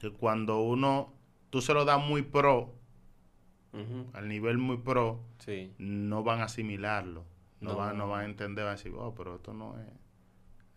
[0.00, 1.12] que cuando uno,
[1.50, 2.74] tú se lo das muy pro,
[4.12, 5.72] Al nivel muy pro, Sí.
[5.78, 7.24] no van a asimilarlo.
[7.60, 7.76] No, No.
[7.78, 9.86] Van, no van a entender, van a decir, oh, pero esto no es,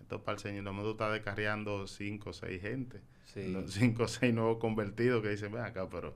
[0.02, 0.64] esto es para el Señor.
[0.64, 3.02] No me gusta descarriando cinco o seis gente.
[3.26, 3.54] Sí.
[3.68, 6.14] Cinco o seis nuevos convertidos que dicen, ven acá, pero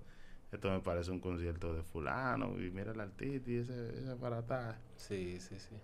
[0.51, 4.79] esto me parece un concierto de fulano, y mira el artista y ese, ese aparataje.
[4.95, 5.75] Sí, sí, sí.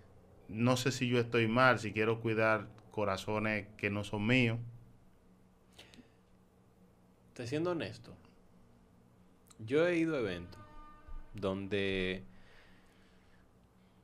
[0.48, 4.58] No sé si yo estoy mal, si quiero cuidar corazones que no son míos,
[7.34, 8.14] te siendo honesto,
[9.58, 10.60] yo he ido a eventos
[11.40, 12.24] donde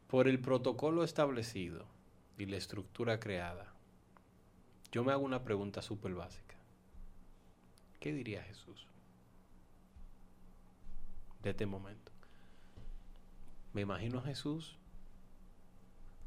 [0.08, 1.86] por el protocolo establecido
[2.38, 3.72] y la estructura creada,
[4.90, 6.56] yo me hago una pregunta súper básica.
[8.00, 8.86] ¿Qué diría Jesús
[11.42, 12.12] de este momento?
[13.72, 14.76] Me imagino a Jesús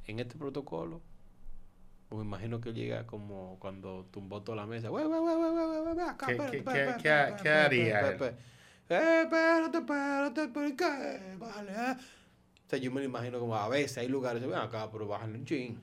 [0.08, 1.02] en este protocolo.
[2.10, 4.92] O me imagino que llega como cuando tumbó toda la mesa.
[4.92, 6.28] "Wey, wey, wey, wey, wey, wey, wey, acá,
[7.38, 8.18] ¿Qué- haría.
[8.90, 11.36] Eh, espérate, espérate, ¿por qué?
[11.40, 11.96] Bájale, eh.
[12.66, 15.38] O sea, yo me lo imagino como a veces hay lugares, ven acá, pero bájale
[15.38, 15.80] un chin.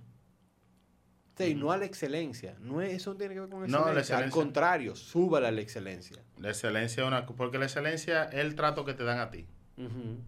[1.35, 2.57] O sea, y no a la excelencia.
[2.61, 4.19] No es, eso no tiene que ver con No, excelencia.
[4.19, 6.23] la Al contrario, súbala a la excelencia.
[6.39, 7.25] La excelencia es una...
[7.27, 9.47] Porque la excelencia es el trato que te dan a ti.
[9.79, 10.19] Ujú.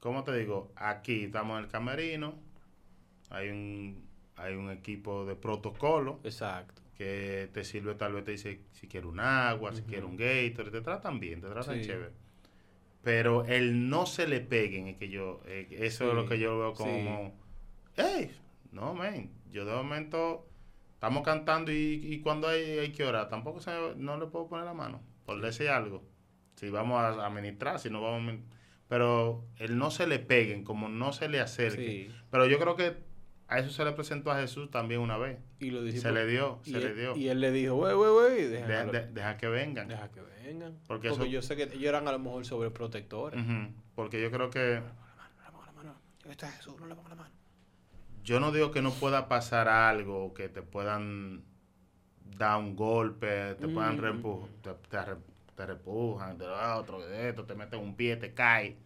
[0.00, 0.70] ¿Cómo te digo?
[0.76, 2.34] Aquí estamos en el camerino.
[3.30, 4.06] Hay un,
[4.36, 6.82] hay un equipo de protocolo Exacto.
[6.96, 9.90] Que te sirve, tal vez te dice si quiere un agua, si Ujú.
[9.90, 10.70] quiere un Gator.
[10.70, 11.86] Te tratan bien, te tratan Sí.
[11.86, 12.12] chévere.
[13.02, 15.40] Pero el no se le peguen es que yo...
[15.46, 16.82] eh, eso es lo Sí, que yo veo sí.
[16.82, 17.38] como...
[17.96, 18.32] ¡Ey!
[18.72, 19.30] No, men.
[19.52, 20.48] Yo de momento...
[20.94, 24.64] Estamos cantando y, y cuando hay, hay que orar, tampoco se, no le puedo poner
[24.64, 26.02] la mano, por decir algo.
[26.56, 28.38] Si vamos a administrar, si no vamos a...
[28.88, 32.08] Pero el no se le peguen, como no se le acerque.
[32.08, 32.14] Sí.
[32.30, 32.96] Pero yo creo que
[33.48, 35.38] a eso se le presentó a Jesús también una vez.
[35.60, 37.16] Y los Se le dio, se le dio.
[37.16, 39.88] Y él le dijo, wey, wey, wey, de- deja que vengan.
[39.88, 40.78] deja que vengan.
[40.86, 43.40] Porque Porque, eso- yo sé que ellos eran a lo mejor sobreprotectores.
[43.40, 44.80] Ujú, Porque yo creo que...
[44.80, 45.94] No le ponga la mano.
[46.24, 47.34] Yo está Jesús, no le ponga la mano.
[48.24, 51.44] Yo no digo que no pueda pasar algo, que te puedan
[52.36, 54.00] dar un golpe, te puedan Mm.
[54.00, 54.98] reempujar, te, te
[55.54, 58.76] te repujan, te da otro de esto, te meten un pie, te cae.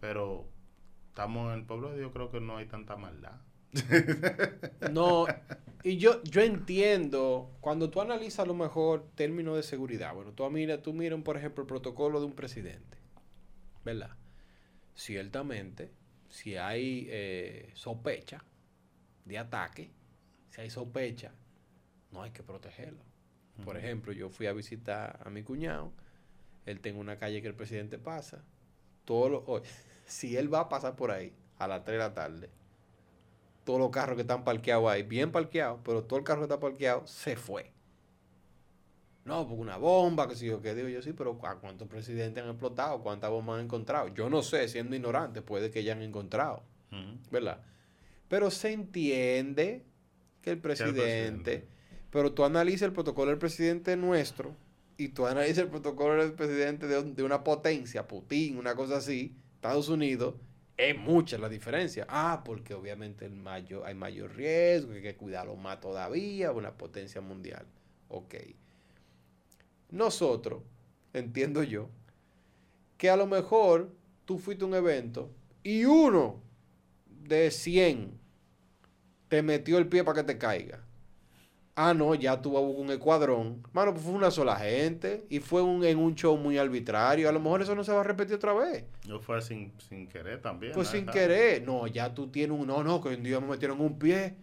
[0.00, 0.46] Pero
[1.08, 3.40] estamos en el pueblo de Dios, creo que no hay tanta maldad.
[4.92, 5.26] No,
[5.82, 10.48] y yo, yo entiendo, cuando tú analizas a lo mejor términos de seguridad, bueno, tú
[10.50, 12.98] mira, tú miras, por ejemplo, el protocolo de un presidente,
[13.84, 14.10] ¿verdad?
[14.94, 15.90] Ciertamente,
[16.28, 18.44] si hay eh, sospecha
[19.24, 19.90] de ataque,
[20.50, 21.32] si hay sospecha,
[22.12, 23.02] no hay que protegerlo.
[23.64, 25.92] Por ejemplo, yo fui a visitar a mi cuñado,
[26.64, 28.44] él tiene una calle que el presidente pasa,
[29.04, 29.68] todos los, oye,
[30.06, 32.50] si él va a pasar por ahí a las 3 de la tarde,
[33.64, 36.60] todos los carros que están parqueados ahí, bien parqueados, pero todo el carro que está
[36.60, 37.70] parqueado se fue.
[39.24, 42.42] No, porque una bomba, que si yo qué digo yo, sí, pero ¿cu- ¿cuántos presidentes
[42.42, 43.00] han explotado?
[43.02, 44.08] ¿Cuántas bombas han encontrado?
[44.08, 46.64] Yo no sé, siendo ignorante, puede que ya han encontrado.
[47.30, 47.60] ¿verdad?
[48.28, 49.84] Pero se entiende
[50.42, 51.68] que el presidente, presidente.
[52.10, 54.54] pero tú analizas el protocolo del presidente nuestro
[54.98, 59.36] y tú analizas el protocolo del presidente de, de una potencia, Putin, una cosa así,
[59.54, 60.34] Estados Unidos,
[60.76, 62.06] es mucha la diferencia.
[62.08, 67.20] Ah, porque obviamente el mayor, hay mayor riesgo, hay que cuidarlo más todavía, una potencia
[67.20, 67.66] mundial.
[68.08, 68.34] Ok.
[69.90, 70.62] Nosotros,
[71.12, 71.88] entiendo yo,
[72.96, 73.92] que a lo mejor
[74.24, 75.30] tú fuiste a un evento
[75.62, 76.40] y uno
[77.06, 78.18] de 100
[79.28, 80.84] te metió el pie para que te caiga.
[81.74, 83.62] Ah, no, ya tú vas a buscar un escuadrón.
[83.72, 87.28] Mano, pues fue una sola gente y fue un, en un show muy arbitrario.
[87.28, 88.84] A lo mejor eso no se va a repetir otra vez.
[89.06, 90.74] Yo fue sin, sin querer también.
[90.74, 90.92] Pues ¿no?
[90.92, 91.64] sin querer.
[91.64, 92.66] No, ya tú tienes un...
[92.66, 94.36] No, no, que un día me metieron un pie.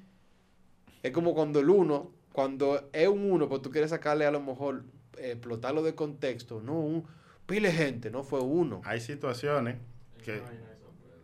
[1.04, 4.42] Es como cuando el uno, cuando es un uno, pues tú quieres sacarle a lo
[4.42, 4.84] mejor,
[5.20, 6.62] explotarlo de contexto.
[6.62, 7.06] No, un
[7.46, 8.82] pile gente, no fue uno.
[8.86, 9.78] Hay situaciones
[10.24, 10.42] que...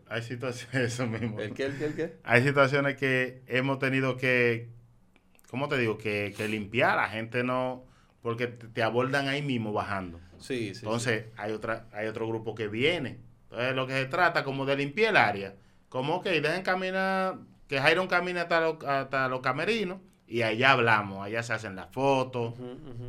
[0.07, 1.39] Hay situaciones, eso mismo.
[1.39, 2.17] ¿El qué, el qué, el qué?
[2.23, 4.69] Hay situaciones que hemos tenido que,
[5.49, 5.97] ¿cómo te digo?
[5.97, 6.95] Que, que limpiar.
[6.97, 7.83] La gente no,
[8.21, 10.19] porque te, abordan ahí mismo bajando.
[10.39, 10.81] Sí, sí.
[10.83, 13.19] Entonces, hay otra, hay otro grupo que viene.
[13.43, 15.55] Entonces, lo que se trata como de limpiar el área.
[15.89, 21.23] Como que dejen caminar, que Jairon camine hasta, los- hasta los camerinos y allá hablamos,
[21.23, 22.53] allá se hacen las fotos.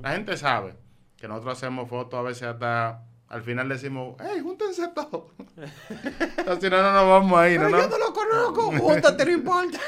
[0.02, 0.74] La gente sabe
[1.16, 5.32] que nosotros hacemos fotos a veces hasta al final decimos, hey, júntense todos.
[6.60, 7.78] si no, no nos vamos a ir, Pero ¿no?
[7.78, 8.72] yo no lo conozco.
[8.78, 9.78] Júntate, no importa.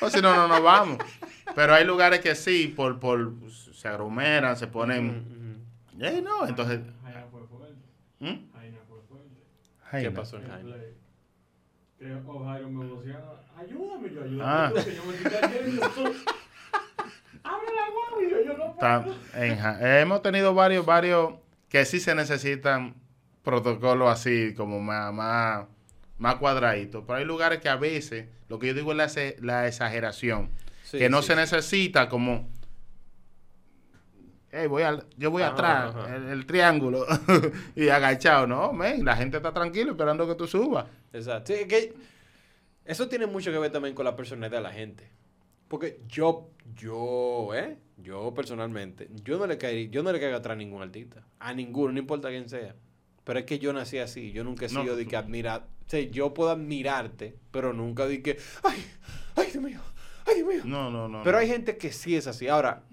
[0.00, 0.98] O si no, no nos vamos.
[1.54, 5.62] Pero hay lugares que sí, por, por se aglomeran, se ponen.
[5.94, 6.80] Ujú, "Ey, no, entonces.
[7.02, 7.74] Jaina fue fuerte.
[8.20, 8.52] ¿Mm?
[8.54, 9.34] Jaina fue fuerte.
[9.78, 10.14] ¿Qué Jaina.
[10.14, 10.72] pasó en Jaime?
[10.72, 10.94] play.
[11.98, 12.84] Que Ojairo me.
[13.58, 14.42] Ayúdame, yo ayúdame.
[14.44, 14.70] Ah.
[14.74, 15.82] tú, que yo me estoy cayendo.
[17.42, 19.16] Abre la y yo, yo no Ta- puedo.
[19.34, 21.34] en Ja- hemos tenido varios, varios
[21.68, 22.94] que sí se necesitan
[23.42, 25.66] protocolos así, como más, más,
[26.18, 27.04] más cuadraditos.
[27.06, 30.50] Pero hay lugares que a veces, lo que yo digo es la, exageración.
[30.84, 32.48] Sí, que no sí, se necesita como
[34.50, 36.16] "Ey, voy al- yo voy Ajá, atrás, ajá.
[36.16, 37.04] El, el triángulo
[37.76, 40.86] y agachado, no, men, la gente está tranquila esperando que tú subas.
[41.12, 41.52] Exacto.
[41.52, 41.94] Sí, es que
[42.84, 45.10] eso tiene mucho que ver también con la personalidad de la gente.
[45.68, 47.76] Porque yo, yo, ¿eh?
[47.98, 51.26] Yo personalmente, yo no le caí, yo no le caigo atrás a ningún artista.
[51.40, 52.76] A ninguno, no importa quién sea.
[53.26, 54.30] Pero es que yo nací así.
[54.30, 55.66] Yo nunca he No, sido de que admirar.
[55.84, 58.78] O sea, yo puedo admirarte, pero nunca di que, ay,
[59.34, 59.80] ay, Dios mío,
[60.26, 60.62] ay, Dios mío.
[60.64, 61.24] No, no, no.
[61.24, 61.42] pero no.
[61.42, 62.46] hay gente que sí es así.
[62.46, 62.84] Ahora,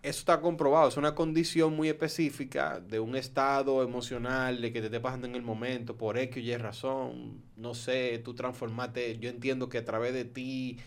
[0.00, 0.88] eso está comprobado.
[0.88, 5.34] Es una condición muy específica de un estado emocional, de que te esté pasando en
[5.34, 7.42] el momento, por X o Y razón.
[7.56, 9.18] No sé, tú transformaste.
[9.18, 10.78] Yo entiendo que a través de ti.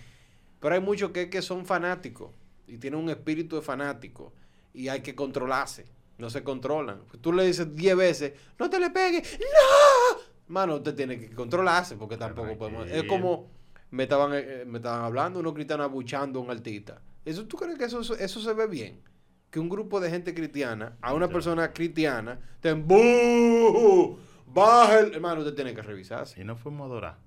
[0.61, 2.31] Pero hay muchos que, que son fanáticos
[2.67, 4.33] y tienen un espíritu de fanático
[4.73, 5.85] y hay que controlarse.
[6.17, 7.01] No se controlan.
[7.21, 10.17] Tú le dices 10 veces, no te le pegues, ¡No!
[10.47, 12.87] Mano, usted tiene que controlarse porque tampoco podemos.
[12.89, 13.49] Es como
[13.91, 17.01] me estaban, eh, me estaban hablando, unos cristianos abuchando a un artista.
[17.25, 19.01] ¿Eso, ¿Tú crees que eso, eso se ve bien?
[19.49, 21.33] Que un grupo de gente cristiana, a una Sí.
[21.33, 24.17] persona cristiana, te ¡Bú!
[24.47, 25.13] Baja el.
[25.13, 26.39] Hermano, usted tiene que revisarse.
[26.41, 27.17] Y no fuimos a adorar.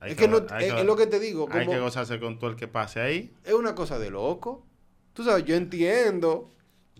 [0.00, 1.48] Hay es que, no, hay es, es lo que te digo.
[1.52, 3.32] Hay como- que gozarse con todo el que pase ahí.
[3.44, 4.66] es una cosa de loco.
[5.12, 6.50] Tú sabes, yo entiendo,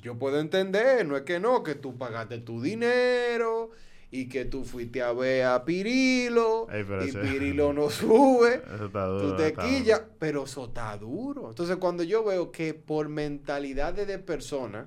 [0.03, 3.71] yo puedo entender, no es que no, que tú pagaste tu dinero
[4.11, 8.87] y que tú fuiste a ver a Pirilo Ey, y ese- Pirilo no sube, Eso
[8.87, 9.37] está tú duro.
[9.37, 11.49] te está quillas, pero eso está duro.
[11.49, 14.87] Entonces, cuando yo veo que por mentalidades de personas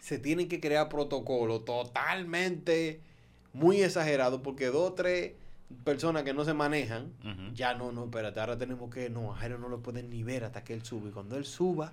[0.00, 3.00] se tienen que crear protocolos totalmente
[3.52, 5.32] muy exagerados, porque dos o tres
[5.84, 7.12] personas que no se manejan,
[7.54, 10.44] ya no, no, espérate, ahora tenemos que, no, a Jairo no lo pueden ni ver
[10.44, 11.08] hasta que él sube.
[11.10, 11.92] Y cuando él suba,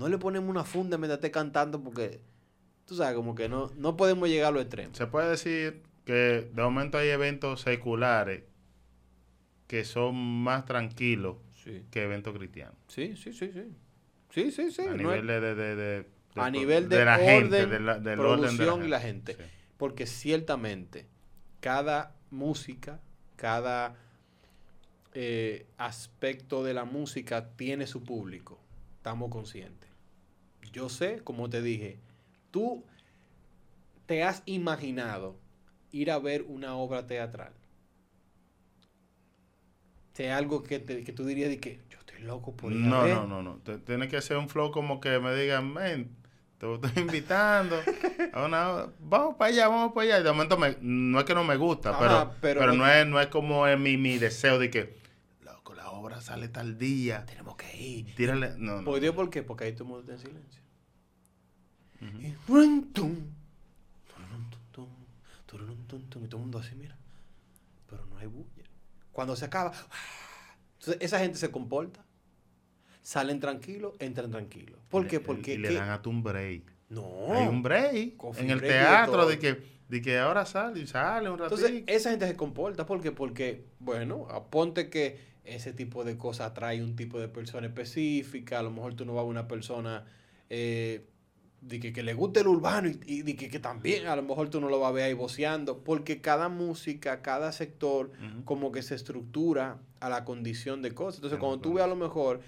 [0.00, 2.20] no le ponemos una funda mientras esté cantando porque,
[2.86, 4.96] tú sabes, como que no, no podemos llegar a los extremos.
[4.96, 8.42] Se puede decir que de momento hay eventos seculares
[9.66, 12.74] que son más tranquilos Sí, que eventos cristianos.
[12.88, 13.64] sí, sí, sí, sí.
[14.30, 14.82] Sí, sí, sí.
[14.82, 16.06] a no nivel es- de, de, de, de-
[16.36, 19.34] a nivel de, la orden, gente, de la- del orden de producción y la gente.
[19.34, 19.42] Sí.
[19.76, 21.06] Porque ciertamente
[21.60, 23.00] cada música,
[23.36, 23.96] cada
[25.12, 28.58] eh, aspecto de la música tiene su público.
[28.96, 29.89] Estamos conscientes.
[30.72, 31.98] Yo sé, como te dije,
[32.50, 32.84] tú
[34.06, 35.36] te has imaginado
[35.92, 37.52] ir a ver una obra teatral.
[40.12, 42.88] Sea algo que, te- que tú dirías de que yo estoy loco por ir a
[42.88, 43.14] No, ver.
[43.14, 43.56] no, no, no.
[43.58, 46.16] Te- Tiene que ser un flow como que me digan, men,
[46.58, 47.76] te estoy invitando
[48.32, 50.20] a una vamos para allá, vamos para allá.
[50.20, 52.78] Y de momento me- no es que no me gusta, Ajá, pero, pero pero, no-
[52.84, 54.99] no, es, no es como es mi, mi deseo de que,
[56.20, 57.24] sale tal día.
[57.26, 58.14] Tenemos que ir.
[58.14, 58.54] Tírale.
[58.58, 58.84] No, no.
[58.84, 59.42] ¿Por Dios por qué?
[59.42, 60.62] Porque ahí todo el mundo está en silencio.
[62.46, 63.24] Tum,
[65.86, 66.96] tum, y todo el mundo así, mira.
[67.88, 68.64] Pero no hay bulla.
[69.12, 69.72] Cuando se acaba,
[70.78, 72.04] entonces esa gente se comporta.
[73.02, 74.78] Salen tranquilos, entran tranquilos.
[74.88, 75.20] ¿Por qué?
[75.20, 75.74] Porque y le ¿qué?
[75.74, 76.62] dan a tu un break.
[76.90, 77.32] no.
[77.32, 80.46] Hay un break Coffee en el break y de teatro de que, de que ahora
[80.46, 81.56] sale y sale un ratito.
[81.56, 82.86] Entonces, esa gente se comporta.
[82.86, 83.10] ¿Por qué?
[83.10, 88.58] Porque, bueno, aponte que ese tipo de cosas atrae un tipo de persona específica.
[88.58, 90.04] A lo mejor tú no vas a una persona
[90.48, 91.06] eh,
[91.60, 94.22] de que, que le guste el urbano y, y de que, que también a lo
[94.22, 95.84] mejor tú no lo vas a ver ahí voceando.
[95.84, 98.12] Porque cada música, cada sector,
[98.44, 101.16] como que se estructura a la condición de cosas.
[101.16, 102.40] Entonces, cuando tú ves a lo mejor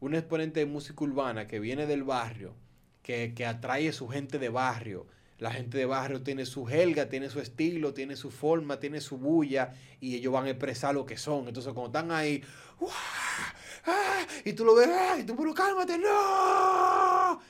[0.00, 2.54] un exponente de música urbana que viene del barrio,
[3.02, 5.06] que, que atrae su gente de barrio,
[5.40, 9.16] la gente de barrio tiene su jelga, tiene su estilo, tiene su forma, tiene su
[9.16, 11.48] bulla, y ellos van a expresar lo que son.
[11.48, 12.44] Entonces, cuando están ahí,
[12.78, 12.92] ¡guau!
[13.86, 14.26] ¡Ah!
[14.44, 15.16] y tú lo ves, ¡ah!
[15.18, 17.40] y tú, pero cálmate, no.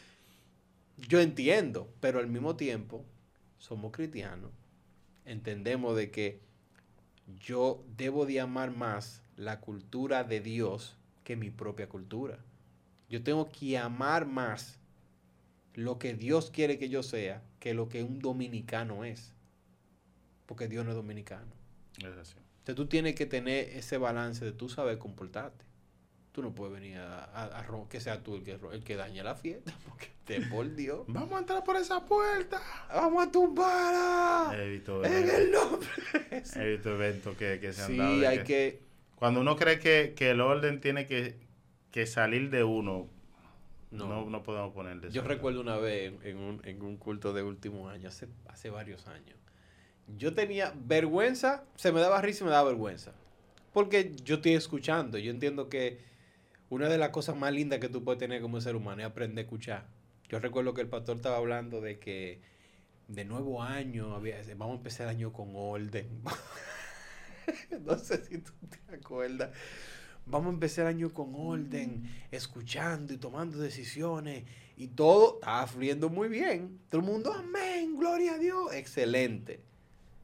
[0.98, 3.04] Yo entiendo, pero al mismo tiempo,
[3.58, 4.52] somos cristianos,
[5.24, 6.40] entendemos de que
[7.40, 12.38] yo debo de amar más la cultura de Dios que mi propia cultura.
[13.08, 14.80] Yo tengo que amar más
[15.74, 19.32] lo que Dios quiere que yo sea que lo que un dominicano es.
[20.47, 21.52] Porque Dios no es dominicano.
[21.98, 22.34] Es así.
[22.59, 25.64] Entonces tú tienes que tener ese balance de tú saber comportarte.
[26.32, 29.34] Tú no puedes venir a, a- que sea tú el que, el que dañe la
[29.34, 29.76] fiesta.
[29.88, 31.02] Porque te por Dios.
[31.09, 32.60] Vamos a entrar por esa puerta.
[32.92, 35.88] Vamos a tumbar He visto, en el nombre.
[36.12, 36.56] de Jesús".
[36.56, 38.18] he visto eventos que, que se han Sí, dado.
[38.18, 38.82] de hay que- que...
[39.16, 41.36] Cuando uno cree que, que el orden tiene que,
[41.90, 43.06] que salir de uno,
[43.90, 44.06] No.
[44.06, 47.32] no, no, podemos poner de Yo recuerdo una vez en, en un, en un culto
[47.32, 49.36] de último año, hace, hace varios años.
[50.16, 53.12] Yo tenía vergüenza, se me daba risa y me daba vergüenza.
[53.72, 55.18] Porque yo estoy escuchando.
[55.18, 55.98] Yo entiendo que
[56.68, 59.42] una de las cosas más lindas que tú puedes tener como ser humano es aprender
[59.42, 59.86] a escuchar.
[60.28, 62.40] Yo recuerdo que el pastor estaba hablando de que
[63.08, 66.22] de nuevo año, había, vamos a empezar el año con orden.
[67.84, 69.50] no sé si tú te acuerdas.
[70.26, 74.44] Vamos a empezar el año con orden, escuchando y tomando decisiones.
[74.76, 76.80] Y todo estaba fluyendo muy bien.
[76.88, 78.72] Todo el mundo, amén, gloria a Dios.
[78.72, 79.62] Excelente.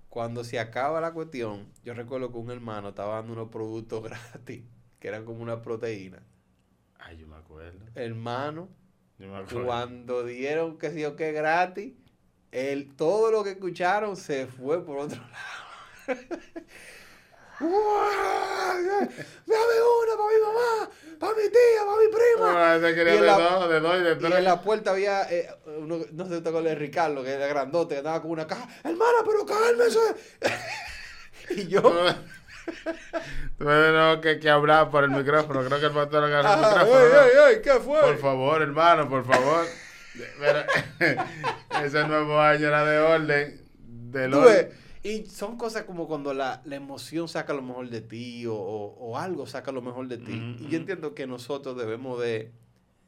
[0.09, 4.63] Cuando se acaba la cuestión, yo recuerdo que un hermano estaba dando unos productos gratis,
[4.99, 6.23] que eran como una proteína.
[6.99, 7.85] Ay, yo me acuerdo.
[7.95, 8.69] Hermano,
[9.19, 9.67] Yo me acuerdo.
[9.67, 11.93] cuando dieron que sí o que gratis,
[12.53, 15.21] el, todo lo que escucharon se fue por otro
[16.09, 16.21] lado.
[17.61, 19.07] ¡Dame
[19.47, 22.75] una para mi mamá, para mi tía, para mi prima!
[22.75, 24.35] Ah, quería Y en de la- dos, de dos y de Y tres.
[24.35, 27.99] en la puerta había, eh, uno, no sé acuerdas de Ricardo, que era grandote, que
[28.01, 28.69] andaba con una caja.
[28.85, 29.99] Hermana, pero cálmese.
[31.51, 31.83] y yo,
[33.59, 35.65] Tenemos que, que hablar por el micrófono.
[35.65, 37.09] Creo que el pastor agarró el ajá, micrófono.
[37.09, 37.23] ¿no?
[37.23, 38.01] ey, ey, ¿qué fue?
[38.01, 39.65] Por favor, hermano, por favor.
[40.41, 40.65] Pero,
[41.85, 43.61] ese nuevo año era de orden.
[43.79, 44.86] Del orden.
[45.07, 49.17] Y son cosas como cuando la, la emoción saca lo mejor de ti o, o-
[49.19, 50.33] algo saca lo mejor de ti.
[50.33, 52.51] Ujú, Y yo entiendo que nosotros debemos de...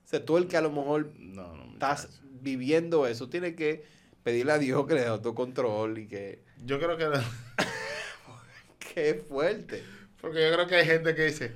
[0.05, 3.85] O sea, tú el que a lo mejor No, no, estás viviendo eso, tiene que
[4.23, 6.45] pedirle a Dios que le dé autocontrol y que...
[6.65, 7.07] Yo creo que.
[8.95, 9.83] ¡Qué fuerte!
[10.21, 11.53] Porque yo creo que hay gente que dice.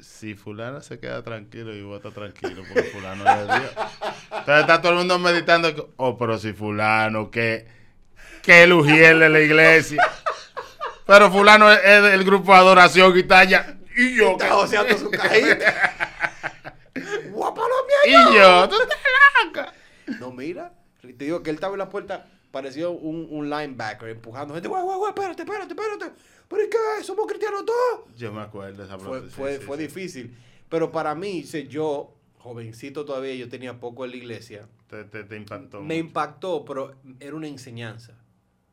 [0.00, 3.72] Si fulano se queda tranquilo, yo voy a estar tranquilo porque fulano es de Dios.
[4.30, 5.92] Entonces está todo el mundo meditando.
[5.96, 7.66] Oh, pero si fulano, que,
[8.44, 10.02] que lujiel de la iglesia.
[11.06, 13.78] Pero fulano es, es del grupo de adoración y está allá.
[13.96, 16.10] Y yo, Está joseando su cajita.
[17.30, 17.96] ¡Guapalomia!
[18.06, 18.98] y yo, tú estás
[19.44, 19.72] loca.
[20.20, 20.72] No, mira.
[21.00, 24.68] Te digo que él estaba en la puerta, parecía un, un linebacker empujando gente.
[24.68, 25.08] ¡Guay, guay, guay!
[25.10, 26.12] Espérate, espérate, espérate.
[26.48, 27.04] ¿Pero y qué?
[27.04, 28.14] ¿Somos cristianos todos?
[28.16, 29.82] Yo me acuerdo de esa Fue, sí, fue, sí, fue sí.
[29.82, 30.36] difícil.
[30.70, 34.66] Pero para mí, yo, jovencito todavía, yo tenía poco en la iglesia.
[34.88, 35.78] Te, te, te impactó.
[35.82, 36.06] Me mucho.
[36.06, 38.14] impactó, pero era una enseñanza.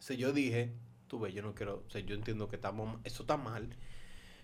[0.01, 0.73] O sea, yo dije,
[1.07, 3.69] tú ves, yo no quiero, o sea, yo entiendo que estamos, eso está mal.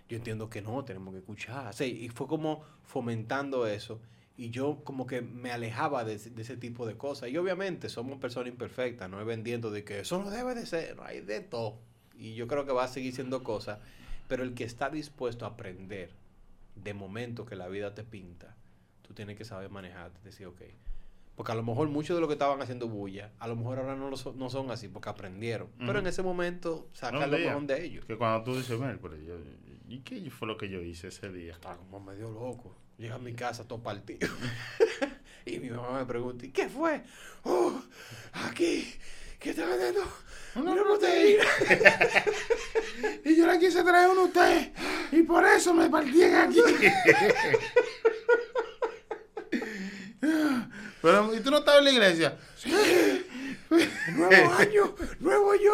[0.07, 1.65] Yo entiendo que no, tenemos que escuchar.
[1.67, 3.99] O sea, y fue como fomentando eso.
[4.37, 7.29] Y yo como que me alejaba de, ese- tipo de cosas.
[7.29, 10.95] Y obviamente somos personas imperfectas, no es vendiendo de que eso no debe de ser,
[10.95, 11.79] no hay de todo.
[12.15, 13.79] Y yo creo que va a seguir siendo cosas.
[14.27, 16.11] Pero el que está dispuesto a aprender
[16.75, 18.55] de momento que la vida te pinta,
[19.01, 20.61] tú tienes que saber manejarte, decir, ok.
[21.37, 23.95] Porque a lo mejor muchos de los que estaban haciendo bulla, a lo mejor ahora
[23.95, 25.69] no, lo son, no son así porque aprendieron.
[25.77, 27.49] Pero en ese momento, sacar Un lo día.
[27.49, 28.05] mejor de ellos.
[28.05, 29.35] Que cuando tú dices, "Mira, pero yo,
[29.87, 31.53] ¿y qué fue lo que yo hice ese día?
[31.53, 32.75] Estaba como medio loco.
[32.97, 34.27] Llega a mi casa todo partido.
[35.45, 37.03] y mi mamá me pregunta, ¿y qué fue?
[37.43, 37.79] Oh,
[38.33, 38.91] aquí,
[39.39, 40.01] ¿qué está vendiendo?
[40.55, 41.43] Una Una proteína.
[43.25, 44.71] Y yo le quise traer uno a usted.
[45.11, 46.59] Y por eso me partí en aquí.
[51.07, 52.37] Pero, ¿y tú no estabas en la iglesia?
[52.57, 52.69] Sí.
[54.15, 55.73] nuevo año, nuevo yo.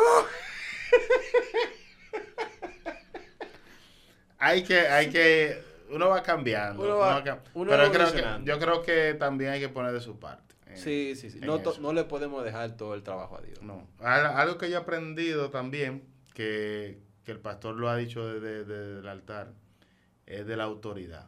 [4.38, 6.82] Hay que, hay que, uno va cambiando.
[6.84, 10.02] Uno uno va- uno pero creo que, yo creo que también hay que poner de
[10.02, 10.54] su parte.
[10.68, 11.40] en- Sí, sí, sí.
[11.42, 13.62] No, to- no le podemos dejar todo el trabajo a Dios.
[13.62, 13.88] No.
[14.00, 16.04] Al- Algo que yo he aprendido también,
[16.34, 19.52] que, que el pastor lo ha dicho desde desde el altar,
[20.26, 21.28] es de la autoridad.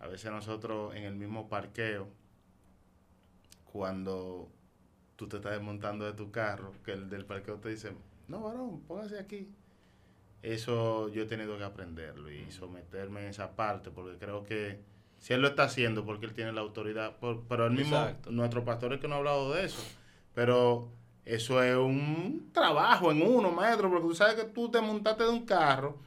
[0.00, 2.08] A veces nosotros en el mismo parqueo,
[3.78, 4.48] cuando
[5.16, 7.90] tú te estás desmontando de tu carro, que el del parqueo te dice,
[8.28, 9.48] no, varón, póngase aquí.
[10.42, 14.78] Eso yo he tenido que aprenderlo y someterme en esa parte, porque creo que
[15.18, 18.30] si él lo está haciendo, porque él tiene la autoridad, por- pero el mismo, Exacto.
[18.30, 19.82] nuestro pastor es que no ha hablado de eso,
[20.36, 20.92] pero
[21.24, 25.30] eso es un trabajo en uno, maestro, porque tú sabes que tú te montaste de
[25.30, 25.98] un carro,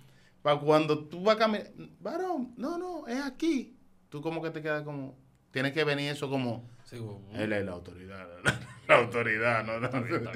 [0.41, 1.67] para cuando tú vas a caminar,
[1.99, 3.75] varón, no, no, es aquí.
[4.07, 5.17] Tú como que te quedas como,
[5.51, 8.25] tienes que venir eso como, Sí, él es la autoridad,
[8.87, 10.03] la autoridad, no, no.
[10.03, 10.29] Bien.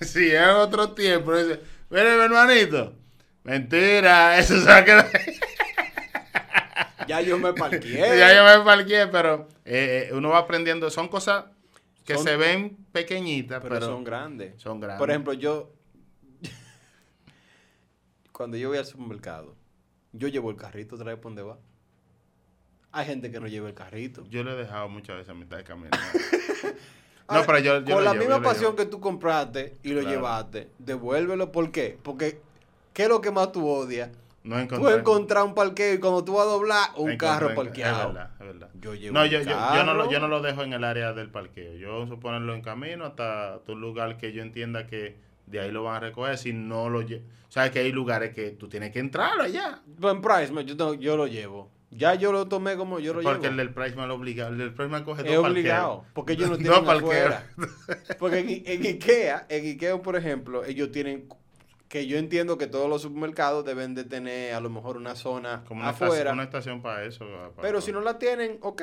[0.00, 1.60] Si es otro tiempo, dice,
[1.90, 2.94] mire, mi hermanito,
[3.42, 5.10] mentira, eso se va a quedar.
[7.08, 7.90] Ya yo me parqué.
[7.90, 11.46] ya yo me parqué, pero eh, eh, uno va aprendiendo, son cosas
[12.04, 14.54] que Son- se ven pequeñitas, pero, pero, son grandes.
[14.62, 15.00] son grandes.
[15.00, 15.72] Por ejemplo, yo.
[18.30, 19.56] cuando yo voy al supermercado,
[20.12, 21.58] yo llevo el carrito, trae por donde va.
[22.96, 24.24] Hay gente que no lleva el carrito.
[24.30, 25.90] yo lo he dejado muchas veces a mitad de camino.
[27.30, 30.14] No, pero yo, yo Con la llevo, misma pasión que tú compraste y lo Claro.
[30.16, 31.50] llevaste, devuélvelo.
[31.52, 31.98] ¿Por qué?
[32.02, 32.38] Porque,
[32.92, 34.10] ¿qué es lo que más tú odias?
[34.42, 34.94] No Tú encontré.
[34.98, 38.08] encontrar un parqueo y cuando tú vas a doblar, un encontré- carro parqueado.
[38.08, 38.68] Es verdad, es verdad.
[38.78, 41.14] Yo llevo No, yo, yo, yo no lo, yo no lo dejo en el área
[41.14, 41.72] del parqueo.
[41.78, 45.16] Yo suelo ponerlo en camino hasta un lugar que yo entienda que
[45.46, 46.36] de ahí lo van a recoger.
[46.36, 47.24] Si no lo llevo.
[47.48, 49.80] O sea, que hay lugares que tú tienes que entrar allá.
[50.02, 51.70] En Price, yo, tengo- yo lo llevo.
[51.96, 53.56] Ya yo lo tomé como yo lo porque el llevo.
[53.56, 54.48] del Price me lo obliga.
[54.48, 55.88] El del Price me coge Es obligado.
[55.98, 56.12] parqueos.
[56.14, 57.02] Porque ellos no tienen parqueos.
[57.34, 57.46] afuera.
[58.18, 61.28] Porque en, en Ikea, en Ikea, por ejemplo, ellos tienen
[61.88, 65.62] que yo entiendo que todos los supermercados deben de tener a lo mejor una zona
[65.68, 66.12] Como una, afuera.
[66.14, 67.24] estación, una estación para eso.
[67.54, 68.82] para- Pero si no la tienen, ok.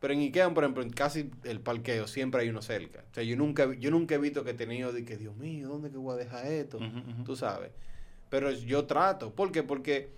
[0.00, 3.04] Pero en Ikea, por ejemplo, en casi el parqueo siempre hay uno cerca.
[3.10, 5.68] O sea, yo nunca, yo nunca he visto que he tenido de que, Dios mío,
[5.68, 6.78] ¿dónde que voy a dejar esto?
[6.78, 7.22] Ujú.
[7.24, 7.70] Tú sabes.
[8.30, 9.32] Pero yo trato.
[9.34, 9.62] ¿Por qué?
[9.62, 10.08] Porque,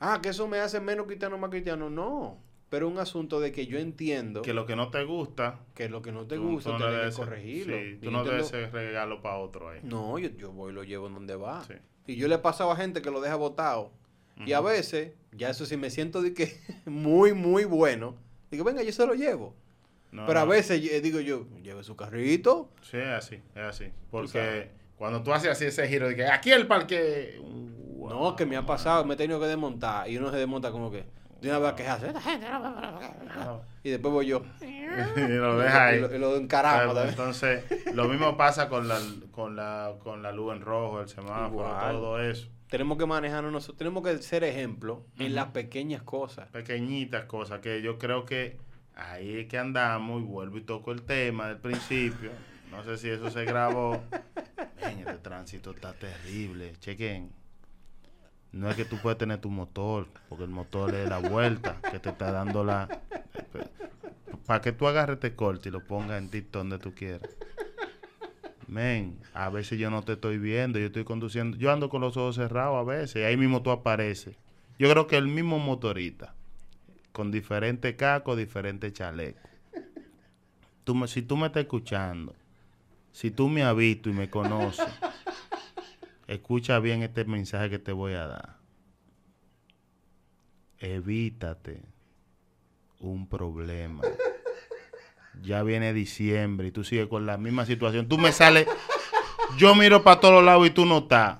[0.00, 1.88] ah, que eso me hace menos cristiano más cristiano.
[1.90, 2.38] No.
[2.68, 5.88] pero es un asunto de que yo entiendo Que lo que no te gusta, que
[5.88, 7.76] lo que no te tú- gusta tú no tienes que debes ser- corregirlo.
[7.76, 9.80] sí, tú no debes ser regalo para otro ahí.
[9.82, 11.64] No, yo, yo voy y lo llevo donde va.
[11.64, 11.74] Sí.
[12.06, 13.92] Y yo le he pasado a gente que lo deja botado.
[14.46, 16.56] Y a veces, ya eso sí me siento de que
[16.86, 18.16] muy, muy bueno.
[18.50, 19.54] Digo, venga, yo se lo llevo.
[20.12, 20.50] No, Pero a no.
[20.50, 22.70] veces eh, digo yo, lleve su carrito.
[22.82, 23.86] Sí, es así, es así.
[24.10, 27.38] Porque cuando tú haces así ese giro de que aquí el parque.
[28.10, 30.08] No, que me ha pasado, me he tenido que desmontar.
[30.08, 31.04] Y uno se desmonta como que,
[31.40, 32.12] de una vez que hace.
[33.82, 34.42] Y después voy yo.
[34.60, 35.98] y lo deja ahí.
[35.98, 37.08] Y lo, y lo encaramos también.
[37.08, 37.64] Entonces,
[37.94, 38.98] lo mismo pasa con la,
[39.30, 41.92] con la, con la luz en rojo, el semáforo, Igual.
[41.92, 42.48] todo eso.
[42.68, 43.78] Tenemos que manejarnos nosotros.
[43.78, 46.48] Tenemos que ser ejemplo en las pequeñas cosas.
[46.50, 48.58] Pequeñitas cosas que yo creo que
[48.94, 52.30] ahí es que andamos y vuelvo y toco el tema del principio.
[52.70, 54.00] No sé si eso se grabó.
[54.80, 56.74] Ven, este tránsito está terrible.
[56.78, 57.32] Chequen.
[58.52, 61.98] No es que tú puedes tener tu motor, porque el motor es la vuelta que
[62.00, 62.88] te está dando la...
[64.46, 67.30] Para que tú agarres este corte y lo pongas en TikTok donde tú quieras.
[68.66, 72.16] Men, a veces yo no te estoy viendo, yo estoy conduciendo, yo ando con los
[72.16, 74.36] ojos cerrados a veces, y ahí mismo tú apareces.
[74.78, 76.34] Yo creo que el mismo motorista,
[77.12, 79.42] con diferentes cacos, diferentes chalecos.
[80.84, 82.34] Tú me- si tú me estás escuchando,
[83.12, 84.86] si tú me has visto y me conoces,
[86.34, 88.56] escucha bien este mensaje que te voy a dar.
[90.78, 91.82] Evítate
[93.00, 94.02] un problema.
[95.42, 98.08] Ya viene diciembre y tú sigues con la misma situación.
[98.08, 98.66] Tú me sales,
[99.56, 101.38] yo miro para todos lados y tú no estás.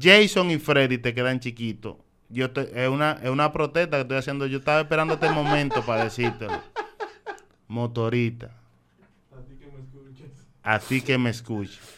[0.00, 1.96] Jason y Freddy te quedan chiquitos.
[2.30, 4.46] Yo te- es una es una protesta que estoy haciendo.
[4.46, 6.62] Yo estaba esperando este momento para decírtelo.
[7.66, 8.52] Motorita,
[9.32, 10.30] A ti que me escuches.
[10.62, 11.97] a ti que me escuches,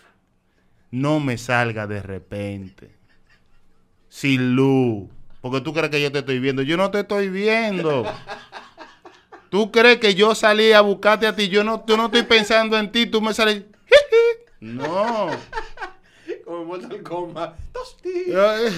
[0.90, 2.94] no me salga de repente.
[4.08, 5.08] Sin luz.
[5.40, 6.62] Porque tú crees que yo te estoy viendo.
[6.62, 8.04] Yo no te estoy viendo.
[9.48, 11.48] Tú crees que yo salí a buscarte a ti.
[11.48, 13.06] Yo no, yo no estoy pensando en ti.
[13.06, 13.64] Tú me sales.
[14.60, 15.30] No.
[16.44, 17.54] Como Mortal Kombat.
[18.04, 18.70] Eh,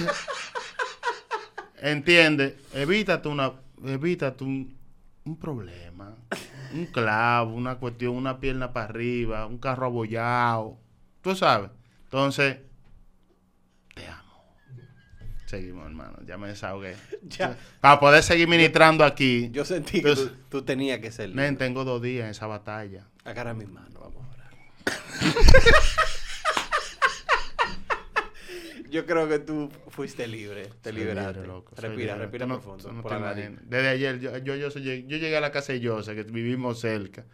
[1.83, 3.51] Entiende, evítate una,
[3.83, 4.73] evítate un,
[5.25, 6.15] un problema,
[6.73, 10.77] un clavo, una cuestión, una pierna para arriba, un carro abollado,
[11.21, 11.71] tú sabes.
[12.17, 12.57] Entonces,
[13.95, 14.45] te amo.
[15.47, 16.95] Seguimos, hermano, ya me desahogué.
[17.23, 17.57] Ya.
[17.81, 21.83] Para poder seguir ministrando aquí, Yo sentí que tú, tú tenías que ser men, tengo
[21.85, 23.07] dos días en esa batalla.
[23.23, 24.51] Agarra mis manos, vamos a orar.
[28.91, 31.33] Yo creo que tú fuiste libre, te Soy liberaste.
[31.33, 32.91] libre, loco, respira, respira no- profundo.
[32.91, 33.33] no por la.
[33.33, 36.79] Desde ayer, yo, yo, yo, soy- yo llegué a la casa de Yosa, que vivimos
[36.79, 37.25] cerca,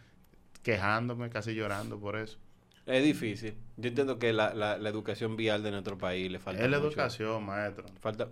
[0.62, 2.38] quejándome, casi llorando por eso.
[2.86, 3.54] Es difícil.
[3.76, 6.78] Yo entiendo que la, la, la educación vial de nuestro país le falta Es la
[6.78, 6.88] mucho.
[6.88, 7.84] educación, maestro.
[8.00, 8.28] Falta...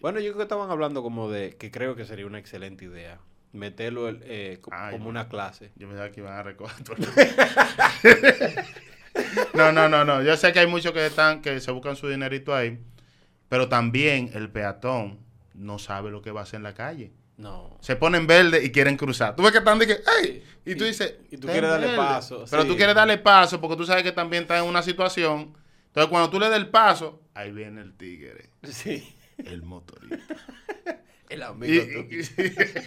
[0.00, 3.18] Bueno, yo creo que estaban hablando como de que creo que sería una excelente idea.
[3.52, 5.72] Meterlo el- eh, Ay, como una clase.
[5.76, 6.96] Yo pensaba que iban a recoger todo.
[9.54, 10.22] No, no, no, no.
[10.22, 12.78] Yo sé que hay muchos que están, que se buscan su dinerito ahí,
[13.48, 15.18] pero también el peatón
[15.54, 17.10] no sabe lo que va a hacer en la calle.
[17.38, 17.78] No.
[17.80, 19.34] Se ponen verde y quieren cruzar.
[19.36, 20.42] Tú ves que están de que, ¡ay!
[20.66, 21.96] Y tú Y- dices, y tú "Está quieres darle verde".
[21.98, 22.68] paso, Pero sí.
[22.68, 25.56] tú quieres darle paso porque tú sabes que también está en una situación.
[25.86, 29.16] Entonces, cuando tú le das el paso, ahí viene el tigre, Sí.
[29.38, 30.18] el motorista.
[31.30, 32.28] El Y, amigo y- tuyo.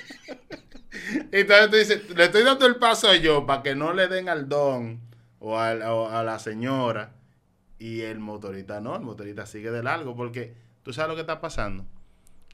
[1.32, 4.30] entonces tú dices, le estoy dando el paso a yo para que no le den
[4.30, 5.00] al don
[5.40, 7.14] o, al- o a la señora.
[7.80, 10.54] Y el motorista no, el motorista sigue de largo porque
[10.84, 11.86] tú sabes lo que está pasando.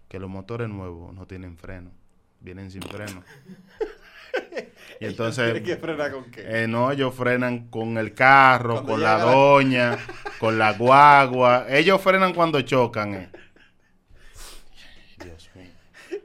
[0.07, 1.91] Que los motores nuevos no tienen freno,
[2.39, 3.23] vienen sin freno.
[4.99, 6.63] Y entonces, ¿Tiene que frenar con qué?
[6.63, 9.97] eh, no, ellos frenan con el carro, Cuando con la doña,
[10.39, 11.65] con la guagua.
[11.69, 13.13] Ellos frenan cuando chocan.
[13.13, 13.29] eh.
[15.23, 15.71] Dios mío.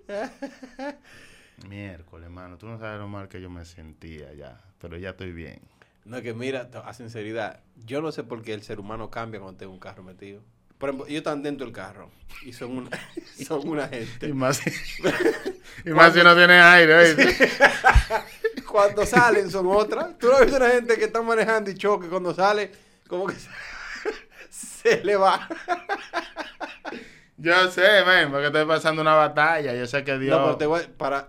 [1.68, 2.56] Miércoles, hermano.
[2.58, 4.58] Tú no sabes lo mal que yo me sentía ya.
[4.80, 5.60] Pero ya estoy bien.
[6.04, 9.58] No, que mira, a sinceridad, yo no sé por qué el ser humano cambia cuando
[9.58, 10.40] tiene un carro metido.
[10.82, 12.10] Por ejemplo, ellos están dentro del carro
[12.44, 12.90] y son una,
[13.46, 14.34] son una Y gente.
[14.34, 14.60] más,
[15.84, 17.14] y más si no tiene aire.
[18.68, 20.18] Cuando salen son otras.
[20.18, 22.08] Tú no visto una gente que está manejando y choque.
[22.08, 22.72] Cuando sale,
[23.06, 23.48] como que se,
[24.50, 25.48] se le va.
[27.36, 29.74] Yo sé, men, porque estoy pasando una batalla.
[29.74, 30.36] Yo sé que Dios.
[30.36, 31.28] No, pero te voy a- para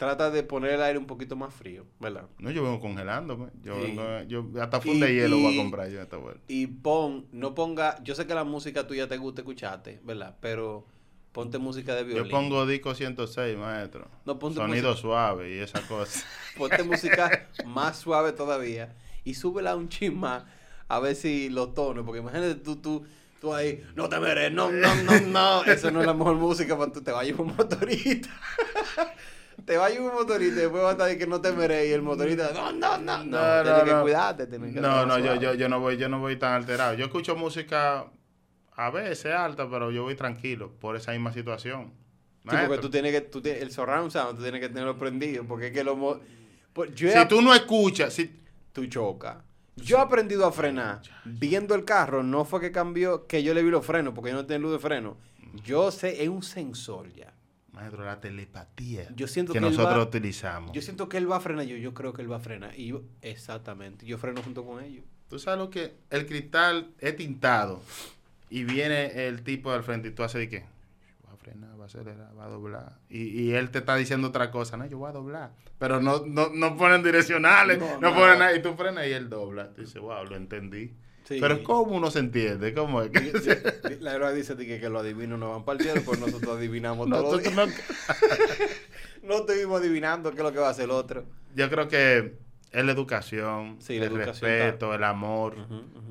[0.00, 2.24] trata de poner el aire un poquito más frío, ¿verdad?
[2.38, 3.48] No, yo vengo congelándome.
[3.62, 3.82] Yo Sí.
[3.82, 6.40] vengo, yo hasta funda de Y- hielo voy y- a comprar yo esta vuelta.
[6.48, 10.38] Y pon, no ponga, yo sé que la música tuya te gusta escucharte, ¿verdad?
[10.40, 10.86] Pero
[11.32, 12.24] ponte música de violín.
[12.24, 14.08] Yo pongo disco 106, maestro.
[14.24, 16.24] No, ponte Sonido música- suave y esa cosa.
[16.56, 20.44] Ponte música más suave todavía y súbela un chin más
[20.88, 22.06] a ver si lo tonos.
[22.06, 23.04] Porque imagínate tú, tú,
[23.38, 25.64] tú ahí, no te mereces, no, no, no, no.
[25.70, 28.30] Eso no es la mejor música cuando tú te vayas por motorista.
[29.64, 31.52] te va a ir un motorista y después va a estar de que no te
[31.52, 34.02] merece y el motorista, no, no, no, no, No, tienes no, que no.
[34.02, 34.46] cuidarte.
[34.46, 35.40] tienes que No, no, yo, suave.
[35.40, 36.94] yo, yo no voy, yo no voy tan alterado.
[36.94, 38.06] Yo escucho música
[38.74, 41.92] a veces alta, pero yo voy tranquilo por esa misma situación.
[42.48, 45.44] Sí, porque tú tienes que, tú tienes, el surround sound, tú tienes que tenerlo prendido,
[45.44, 46.20] porque es que lo...
[46.72, 48.40] pues, yo si tú no escuchas, si,
[48.72, 49.36] tú chocas.
[49.76, 53.62] Yo he aprendido a frenar viendo el carro, no fue que cambió, que yo le
[53.62, 55.16] vi los frenos, porque yo no tengo luz de freno.
[55.64, 57.32] Yo sé, es un sensor ya.
[57.80, 60.72] Maestro, la telepatía Yo siento que, nosotros va- utilizamos.
[60.72, 62.78] Yo siento que él va a frenar, yo, yo creo que él va a frenar.
[62.78, 65.04] Y yo, exactamente, yo freno junto con ellos.
[65.28, 67.82] Tú sabes lo que el cristal es tintado
[68.50, 70.64] y viene el tipo al frente y tú haces de qué?
[71.26, 72.98] Va a frenar, va a acelerar, va a doblar.
[73.08, 75.52] Y, y él te está diciendo otra cosa, no, yo voy a doblar.
[75.78, 78.54] Pero no, no, no ponen direccionales, No, ponen nada.
[78.56, 79.72] Y tú frenas y él dobla.
[79.72, 80.92] Tú dices, wow, lo entendí.
[81.30, 81.38] Sí.
[81.40, 82.74] Pero ¿cómo uno se entiende?
[82.74, 83.10] ¿Cómo es?
[84.00, 87.08] La verdad dice di que, que los adivinos no van para el pues nosotros adivinamos
[87.08, 87.22] todo.
[87.38, 87.72] Nosotros No, no-
[89.22, 91.24] no estuvimos adivinando qué es lo que va a hacer el otro.
[91.54, 92.34] yo creo que
[92.72, 95.54] es la educación, Sí, la el educación respeto, el amor.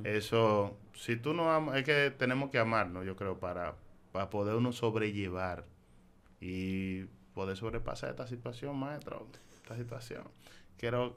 [0.06, 3.76] Eso, si tú no amas, es que tenemos que amarnos, yo creo, para,
[4.14, 5.66] para poder uno sobrellevar
[6.40, 9.28] y poder sobrepasar esta situación, maestro,
[9.62, 10.24] esta situación.
[10.78, 11.16] Quiero,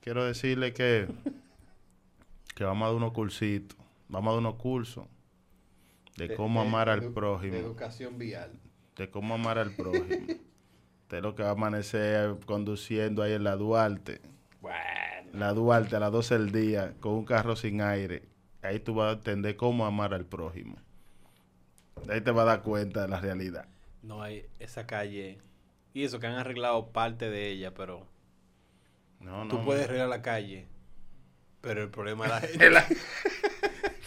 [0.00, 1.08] quiero decirle que,
[2.60, 3.74] que vamos a dar unos cursitos,
[4.10, 5.06] vamos a dar unos cursos
[6.18, 8.50] de, cómo amar al prójimo, De educación vial.
[8.96, 10.26] de cómo amar al prójimo.
[11.00, 14.20] Usted lo que va a amanecer conduciendo ahí en la Duarte,
[14.60, 14.76] Bueno.
[15.32, 18.24] la Duarte a las 12 del día con un carro sin aire,
[18.60, 20.76] ahí tú vas a entender cómo amar al prójimo.
[22.10, 23.68] Ahí te vas a dar cuenta de la realidad.
[24.02, 25.38] No hay esa calle.
[25.94, 28.06] Y eso que han arreglado parte de ella, pero
[29.18, 30.66] No, no, tú puedes arreglar la calle.
[31.60, 32.70] Pero el problema es la gente.
[32.70, 32.86] La-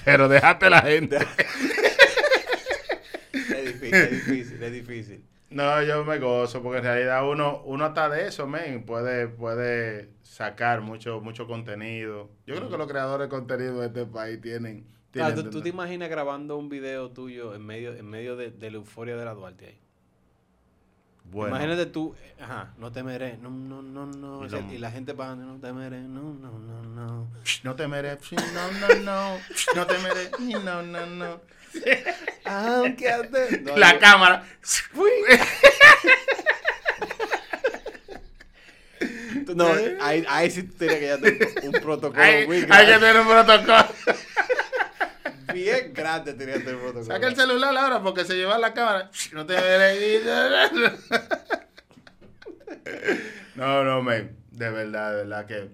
[0.05, 1.17] Pero déjate la gente.
[3.33, 5.23] es difícil, es difícil, es difícil.
[5.49, 10.09] No, yo me gozo porque en realidad uno, uno hasta de eso, men, puede, puede
[10.23, 12.31] sacar mucho, mucho contenido.
[12.47, 14.87] Yo creo que los creadores de contenido de este país tienen...
[15.11, 18.71] Tienen ¿tú, tú te imaginas grabando un video tuyo en medio, en medio de, de
[18.71, 19.79] la euforia de la Duarte ahí?
[21.33, 24.43] Bueno, Imagínate tú, eh, ajá, no temeré, no, no, no, no.
[24.43, 27.27] Y o sea, lo- Y la gente pagando, no temeré, no, no, no, no.
[27.63, 29.39] no te mereces, no, no, no,
[29.75, 31.41] no te mereces, no, no, no.
[32.45, 33.61] Aunque antes.
[33.63, 34.43] No, la yo- cámara.
[39.55, 39.67] No,
[40.01, 43.85] ahí, ahí sí tú tienes que ya tener un protocolo Hay, que tener un protocolo.
[45.53, 47.03] Bien grande tenía un protocolo.
[47.05, 49.09] Saca el celular ahora porque se lleva la cámara.
[49.31, 49.55] No te.
[53.55, 54.35] No, no, men.
[54.51, 55.69] De verdad, de verdad que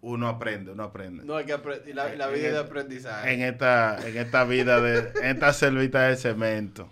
[0.00, 1.24] uno aprende, uno aprende.
[1.24, 1.94] No, hay que aprender.
[1.94, 3.32] La, la vida es de aprendizaje.
[3.32, 6.88] en esta, en esta vida de, en esta selvita de cemento.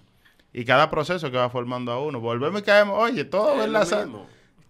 [0.52, 2.20] Y cada proceso que va formando a uno.
[2.20, 4.08] Volvemos y caemos, oye, todo Es es la.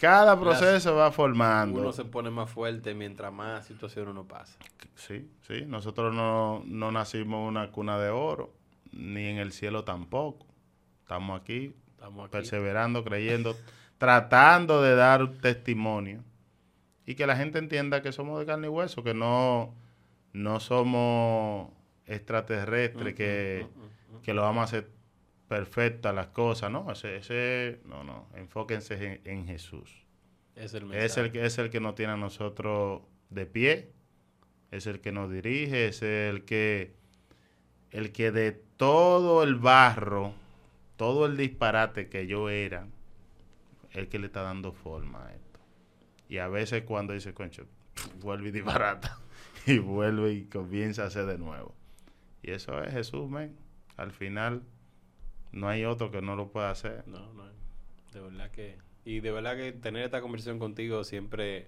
[0.03, 1.81] Cada proceso va formando.
[1.81, 4.59] Uno se pone más fuerte mientras más situaciones uno pasa.
[4.97, 5.65] Sí, sí.
[5.65, 8.53] Nosotros no, no nacimos en una cuna de oro,
[8.91, 10.45] ni en el cielo tampoco.
[11.03, 12.33] Estamos aquí Estamos aquí.
[12.33, 13.55] perseverando, creyendo,
[13.99, 16.25] tratando de dar testimonio.
[17.07, 19.73] Y que la gente entienda que somos de carne y hueso, que no,
[20.33, 21.71] no somos
[22.07, 23.69] extraterrestres, que,
[24.25, 24.91] que lo vamos a hacer
[25.53, 26.71] perfectas las cosas.
[26.71, 28.27] No, ese, ese no, no.
[28.37, 30.07] Enfóquense en, en Jesús.
[30.57, 30.91] Es el.
[30.95, 33.93] Es el, es el que nos tiene a nosotros de pie,
[34.71, 36.95] es el que nos dirige, es el que,
[37.91, 40.33] el que de todo el barro,
[40.97, 42.87] todo el disparate que yo era,
[43.91, 45.61] el que le está dando forma a esto.
[46.31, 47.67] Y a veces cuando dice, concho,
[48.23, 49.19] vuelve y disparata,
[49.67, 51.75] y vuelve y comienza a hacer de nuevo.
[52.43, 53.55] Y eso es Jesús, men.
[53.99, 54.63] Al final,
[55.53, 57.05] no hay otro que no lo pueda hacer.
[57.07, 57.45] No, no.
[58.13, 58.77] De verdad que.
[59.05, 61.67] Y de verdad que tener esta conversación contigo siempre,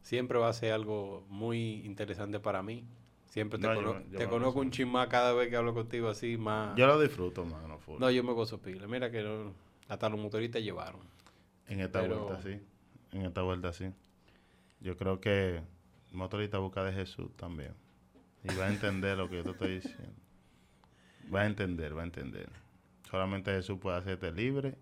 [0.00, 2.84] siempre va a ser algo muy interesante para mí.
[3.26, 6.08] Siempre te, No, cono- yo te conozco un chin más cada vez que hablo contigo
[6.08, 6.76] así, más.
[6.76, 7.78] Yo lo disfruto, mano.
[7.78, 7.98] full.
[7.98, 8.86] No, yo me gozo pila.
[8.86, 9.54] Mira que no-
[9.88, 11.00] hasta los motoristas llevaron.
[11.68, 12.60] En esta Pero- vuelta sí.
[13.12, 13.90] En esta vuelta sí.
[14.80, 15.56] Yo creo que
[16.10, 17.74] el motorista busca de Jesús también.
[18.44, 20.12] Y va a entender lo que yo te estoy diciendo.
[21.34, 22.48] Va a entender, va a entender.
[23.12, 24.78] Solamente Jesús puede hacerte libre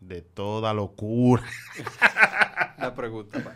[0.00, 1.44] de toda locura.
[2.78, 3.44] Una pregunta.
[3.44, 3.54] pa.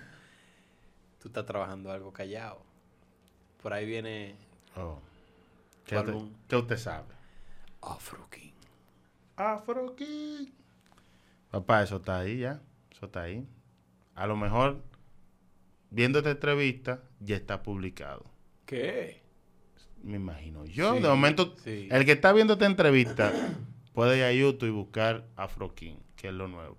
[1.19, 2.63] Tú estás trabajando algo callado.
[3.63, 4.37] Por ahí viene
[4.77, 5.01] Oh.
[5.87, 6.15] ¿Qué, usted,
[6.49, 7.15] qué usted sabe?
[7.81, 8.53] Afro King.
[9.37, 10.49] Afro King.
[11.51, 12.61] Papá, eso está ahí ya.
[12.91, 13.49] Eso está ahí.
[14.15, 14.83] A lo mejor,
[15.89, 18.27] viendo esta entrevista, ya está publicado.
[18.67, 19.22] ¿Qué?
[20.03, 20.95] Me imagino yo.
[20.95, 21.89] Sí, de momento, sí.
[21.91, 23.33] el que está viendo esta entrevista
[23.93, 26.79] puede ir a YouTube y buscar Afro King, que es lo nuevo.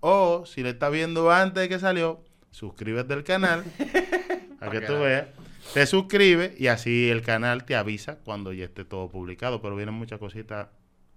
[0.00, 3.64] O si le estás viendo antes de que salió, suscríbete al canal
[4.58, 5.28] para que que tú veas.
[5.74, 9.60] Te suscribes y así el canal te avisa cuando ya esté todo publicado.
[9.60, 10.68] Pero vienen muchas cositas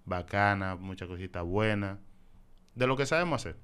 [0.05, 1.97] bacanas, muchas cositas buenas.
[2.75, 3.55] De lo que sabemos hacer.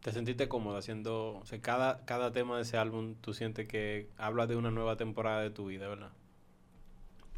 [0.00, 4.08] ¿Te sentiste cómodo haciendo, o sea, cada, cada tema de ese álbum, tú sientes que
[4.16, 6.12] habla de una nueva temporada de tu vida, ¿verdad?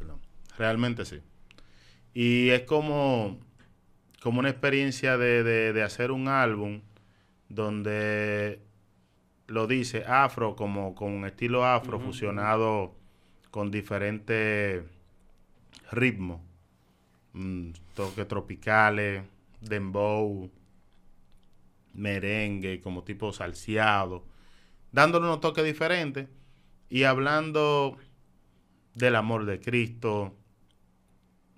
[0.01, 0.19] Perdón.
[0.57, 1.21] Realmente sí.
[2.13, 3.39] Y es como,
[4.21, 6.81] como una experiencia de, de- de hacer un álbum
[7.49, 8.61] donde
[9.47, 12.95] lo dice afro, como con un estilo afro fusionado
[13.51, 14.83] con diferentes
[15.91, 16.41] ritmos.
[17.33, 19.23] Mm, toques tropicales,
[19.61, 20.49] dembow,
[21.93, 24.23] merengue, como tipo salseado,
[24.91, 26.27] dándole unos toques diferentes
[26.89, 27.97] y hablando
[28.93, 30.35] del amor de Cristo,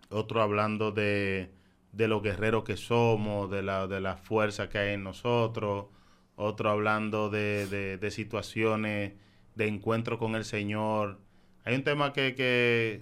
[0.09, 1.51] otro hablando de,
[1.91, 5.87] de los guerreros que somos, de la, de la fuerza que hay en nosotros,
[6.35, 9.13] otro hablando de, de- situaciones
[9.55, 11.19] de encuentro con el Señor.
[11.65, 13.01] Hay un tema que, que,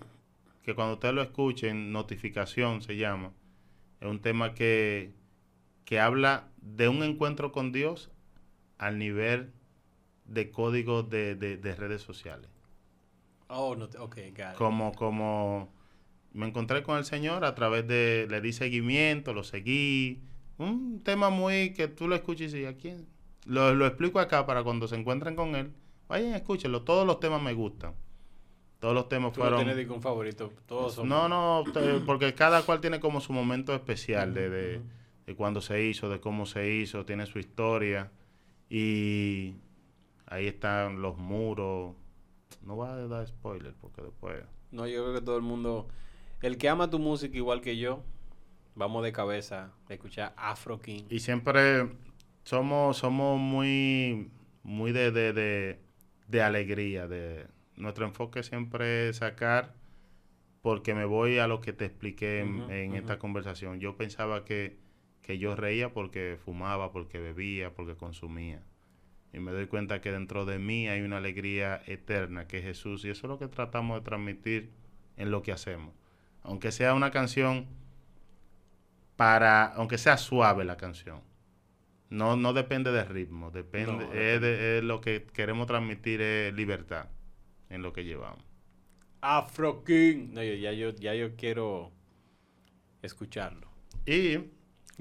[0.63, 3.31] que cuando ustedes lo escuchen, notificación se llama,
[3.99, 5.13] es un tema que,
[5.85, 8.11] que habla de un encuentro con Dios
[8.77, 9.51] al nivel
[10.25, 12.49] de códigos de- de redes sociales
[13.53, 14.57] Oh, no, te- ok, got it.
[14.57, 15.73] como, como
[16.33, 20.21] me encontré con el Señor a través de, le di seguimiento, lo seguí.
[20.57, 23.07] Un tema muy que tú lo escuches y dices, ¿a quién?
[23.45, 25.71] Lo, lo explico acá para cuando se encuentren con él.
[26.07, 26.83] Vayan, escúchenlo.
[26.83, 27.93] Todos los temas me gustan.
[28.79, 29.65] Todos los temas Tú no fueron...
[29.65, 31.07] tienes un favorito, todos son...
[31.07, 31.63] No, no,
[32.05, 34.81] porque cada cual tiene como su momento especial de, de,
[35.27, 38.11] de cuándo se hizo, de cómo se hizo, tiene su historia.
[38.69, 39.55] Y
[40.25, 41.95] ahí están los muros.
[42.63, 44.43] No voy a dar spoiler porque después...
[44.71, 45.88] No, yo creo que todo el mundo,
[46.41, 48.03] el que ama tu música igual que yo,
[48.75, 51.03] vamos de cabeza a escuchar Afro King.
[51.09, 51.89] Y siempre
[52.43, 54.31] somos, somos muy,
[54.63, 55.80] muy de, de, de,
[56.27, 57.07] de alegría.
[57.07, 57.47] De,
[57.81, 59.73] nuestro enfoque siempre es sacar,
[60.61, 63.80] porque me voy a lo que te expliqué en, esta conversación.
[63.80, 64.77] Yo pensaba que,
[65.21, 68.63] que yo reía porque fumaba, porque bebía, porque consumía.
[69.34, 73.06] Y me doy cuenta que dentro de mí hay una alegría eterna, que es Jesús.
[73.06, 74.72] Y eso es lo que tratamos de transmitir
[75.18, 75.93] en lo que hacemos.
[76.43, 77.68] Aunque sea una canción
[79.16, 81.22] para, aunque sea suave la canción.
[82.10, 84.10] No, no depende del ritmo, depende, No, es,
[84.42, 84.48] depende.
[84.58, 87.08] de- es lo que queremos transmitir es libertad
[87.69, 88.43] en lo que llevamos.
[89.22, 90.30] Afro King.
[90.34, 91.92] No, yo- ya, yo, ya yo quiero
[93.01, 93.68] escucharlo.
[94.06, 94.40] Y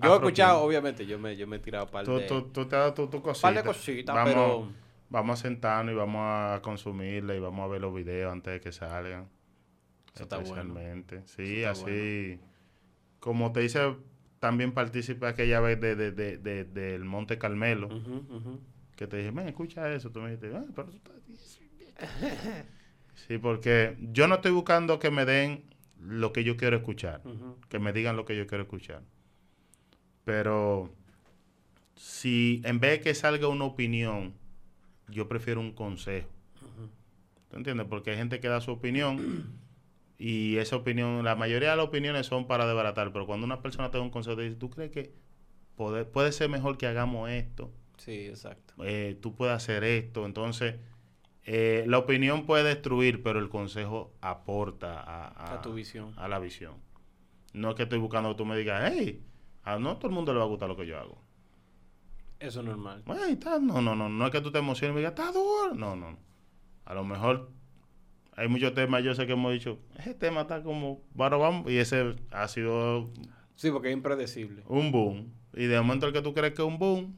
[0.02, 2.66] Yo he escuchado, obviamente, yo me, yo me he tirado par tú, de, tú, tú
[2.66, 3.52] te has dado tu, tu par cosita.
[3.52, 4.68] de cositas, vamos, pero...
[5.08, 8.60] vamos a sentarnos y vamos a consumirla y vamos a ver los videos antes de
[8.60, 9.28] que salgan.
[10.14, 10.54] Eso está bueno.
[10.54, 11.22] especialmente.
[11.26, 12.40] Sí, Eso está así.
[13.20, 13.94] Como te dice,
[14.38, 17.88] también participé aquella vez de, de, de, de- del Monte Carmelo.
[18.96, 20.10] Que te dije, ven, escucha eso.
[20.10, 21.14] Tú me dijiste, ah, pero tú estás...
[23.14, 25.64] Sí, porque yo no estoy buscando que me den
[26.00, 27.20] lo que yo quiero escuchar,
[27.68, 29.02] que me digan lo que yo quiero escuchar.
[30.24, 30.90] Pero
[31.94, 34.34] si en vez de que salga una opinión,
[35.08, 36.28] yo prefiero un consejo.
[37.50, 37.86] ¿Tú entiendes?
[37.89, 39.58] Porque hay gente que da su opinión
[40.18, 43.90] y esa opinión, la mayoría de las opiniones son para desbaratar, pero cuando una persona
[43.90, 45.12] te da un consejo, te dice, ¿tú crees que
[45.74, 47.73] puede, puede ser mejor que hagamos esto?
[47.97, 48.74] Sí, exacto.
[48.84, 50.24] eh, tú puedes hacer esto.
[50.26, 50.76] Entonces,
[51.44, 56.15] eh, la opinión puede destruir, pero el consejo aporta a, A tu visión.
[56.16, 56.74] a la visión.
[57.52, 59.23] No es que estoy buscando que tú me digas, hey,
[59.64, 61.18] a no todo el mundo le va a gustar lo que yo hago.
[62.39, 63.02] Eso es normal.
[63.05, 63.58] Bueno, ahí está.
[63.58, 64.08] No, no, no.
[64.08, 65.74] No es que tú te emociones y me digas, está duro.
[65.74, 66.16] No, no.
[66.86, 67.50] A lo mejor
[68.34, 71.70] hay muchos temas, yo sé que hemos dicho, ese tema está como, bueno, vamos.
[71.70, 73.10] Y ese ha sido
[73.56, 74.62] Sí, porque es impredecible.
[74.68, 75.32] un boom.
[75.52, 77.14] Y de momento el que tú crees que es un boom,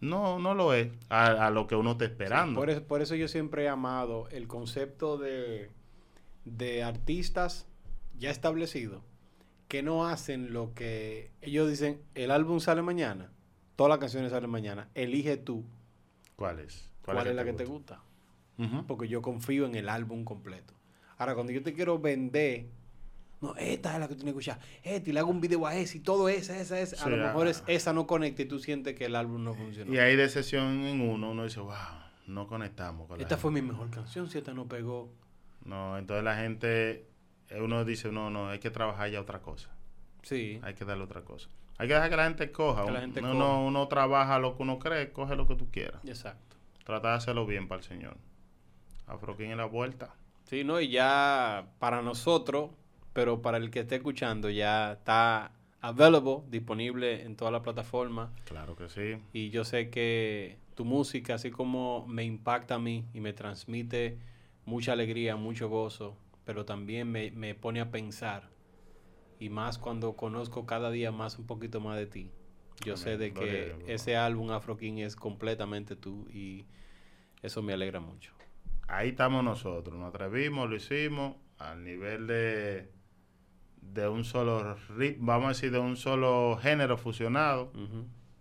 [0.00, 0.90] no, no lo es.
[1.08, 2.60] A, a lo que uno está esperando.
[2.60, 5.70] Por eso, por eso yo siempre he amado el concepto de,
[6.44, 7.66] de artistas
[8.18, 9.02] ya establecidos
[9.68, 13.30] que no hacen lo que ellos dicen, el álbum sale mañana,
[13.76, 15.64] todas las canciones salen mañana, elige tú
[16.38, 16.88] ¿Cuál es?
[17.04, 18.00] cuál, es la que te gusta.
[18.86, 20.74] Porque yo confío en el álbum completo.
[21.16, 22.66] Ahora, cuando yo te quiero vender,
[23.40, 25.66] no, esta es la que tú tienes que escuchar, esta, y le hago un video
[25.66, 27.50] a esa y todo esa, esa, esa, a lo mejor ah.
[27.50, 29.92] es, esa no conecta y tú sientes que el álbum no funcionó.
[29.92, 31.74] Y ahí de sesión en uno, uno dice, wow,
[32.26, 33.62] no conectamos con la Esta fue gente".
[33.62, 35.12] mi mejor canción, si esta no pegó.
[35.64, 37.06] No, entonces la gente,
[37.60, 39.68] uno dice, no, no, hay que trabajar ya otra cosa.
[40.22, 40.60] Sí.
[40.62, 41.48] Hay que darle otra cosa.
[41.78, 42.84] Hay que dejar que la gente coja.
[42.84, 43.44] Que la gente uno, coja.
[43.44, 46.04] uno- uno trabaja lo que uno cree, coge lo que tú quieras.
[46.04, 46.56] Exacto.
[46.84, 48.16] Trata de hacerlo bien para el Señor.
[49.06, 50.14] Afroquín en la vuelta.
[50.44, 50.80] Sí, ¿no?
[50.80, 52.70] Y ya para nosotros,
[53.12, 58.30] pero para el que esté escuchando, ya está available, disponible en todas las plataformas.
[58.44, 59.22] Claro que sí.
[59.32, 64.18] Y yo sé que tu música, así como me impacta a mí y me transmite
[64.64, 66.16] mucha alegría, mucho gozo,
[66.48, 68.48] pero también me, me pone a pensar.
[69.38, 72.30] Y más cuando conozco cada día más un poquito más de ti.
[72.82, 76.64] Yo sé de que ese álbum Afro King es completamente tú y
[77.42, 78.32] eso me alegra mucho.
[78.86, 79.94] Ahí estamos nosotros.
[79.98, 82.92] Nos atrevimos, lo hicimos al nivel de,
[83.82, 87.74] de un solo ritmo, vamos a decir, de un solo género fusionado,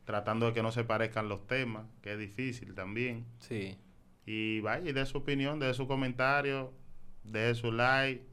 [0.05, 3.25] tratando de que no se parezcan los temas, que es difícil también.
[3.39, 3.77] Sí,
[4.25, 6.71] Y vaya, y de su opinión, de su comentario,
[7.27, 8.25] de su like.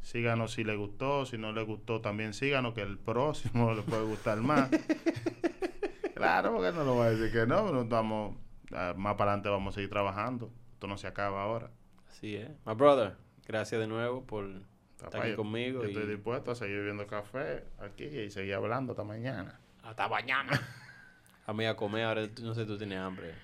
[0.00, 4.04] Síganos si le gustó, si no le gustó también síganos, que el próximo le puede
[4.04, 4.68] gustar más.
[6.14, 8.36] claro, porque no lo voy a decir que no, no estamos,
[8.72, 10.50] ah, más para adelante vamos a seguir trabajando.
[10.74, 11.70] Esto no se acaba ahora.
[12.10, 12.50] así es.
[12.66, 13.14] My brother,
[13.46, 14.46] gracias de nuevo por
[15.00, 15.82] estar aquí yo- conmigo.
[15.82, 19.60] yo estoy y dispuesto a seguir bebiendo café aquí y seguir hablando hasta mañana.
[19.84, 20.50] hasta mañana.
[21.46, 23.34] a mí a comer, ahora no sé, tú tienes hambre.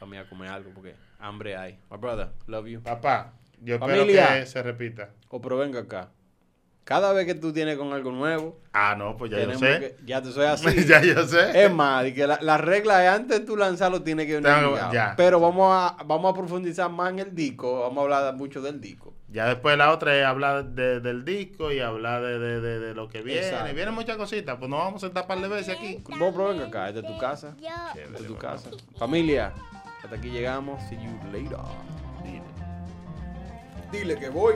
[0.00, 1.78] A mí a comer algo porque hambre hay.
[1.90, 2.82] My brother, love you.
[2.82, 4.28] Papá, yo espero Familia.
[4.40, 5.10] que se repita.
[5.28, 6.10] O pero venga acá.
[6.84, 9.78] Cada vez que tú tienes con algo nuevo, Ah, no, pues ya yo sé.
[9.78, 10.66] que- ya te soy así.
[10.88, 11.64] ya yo sé.
[11.64, 14.70] Es más, que la, la regla es antes de tú lanzarlo tiene que venir Tengo-
[14.72, 14.92] ligado.
[14.92, 15.14] ya.
[15.16, 17.82] Pero vamos a, vamos a profundizar más en el disco.
[17.82, 19.14] Vamos a hablar mucho del disco.
[19.28, 22.94] Ya después la otra es hablar de- del disco y hablar de, de- de- de
[22.94, 23.46] lo que viene.
[23.46, 23.74] Exacto.
[23.74, 26.02] Vienen muchas cositas, pues nos vamos a sentar par de veces aquí.
[26.18, 27.54] Vos, pero venga acá, es tu casa.
[27.94, 28.54] Es tu papá.
[28.54, 28.70] casa.
[28.98, 29.52] Familia,
[30.02, 30.82] hasta aquí llegamos.
[30.88, 31.58] See you later.
[33.92, 34.16] Dile.
[34.16, 34.54] Que voy.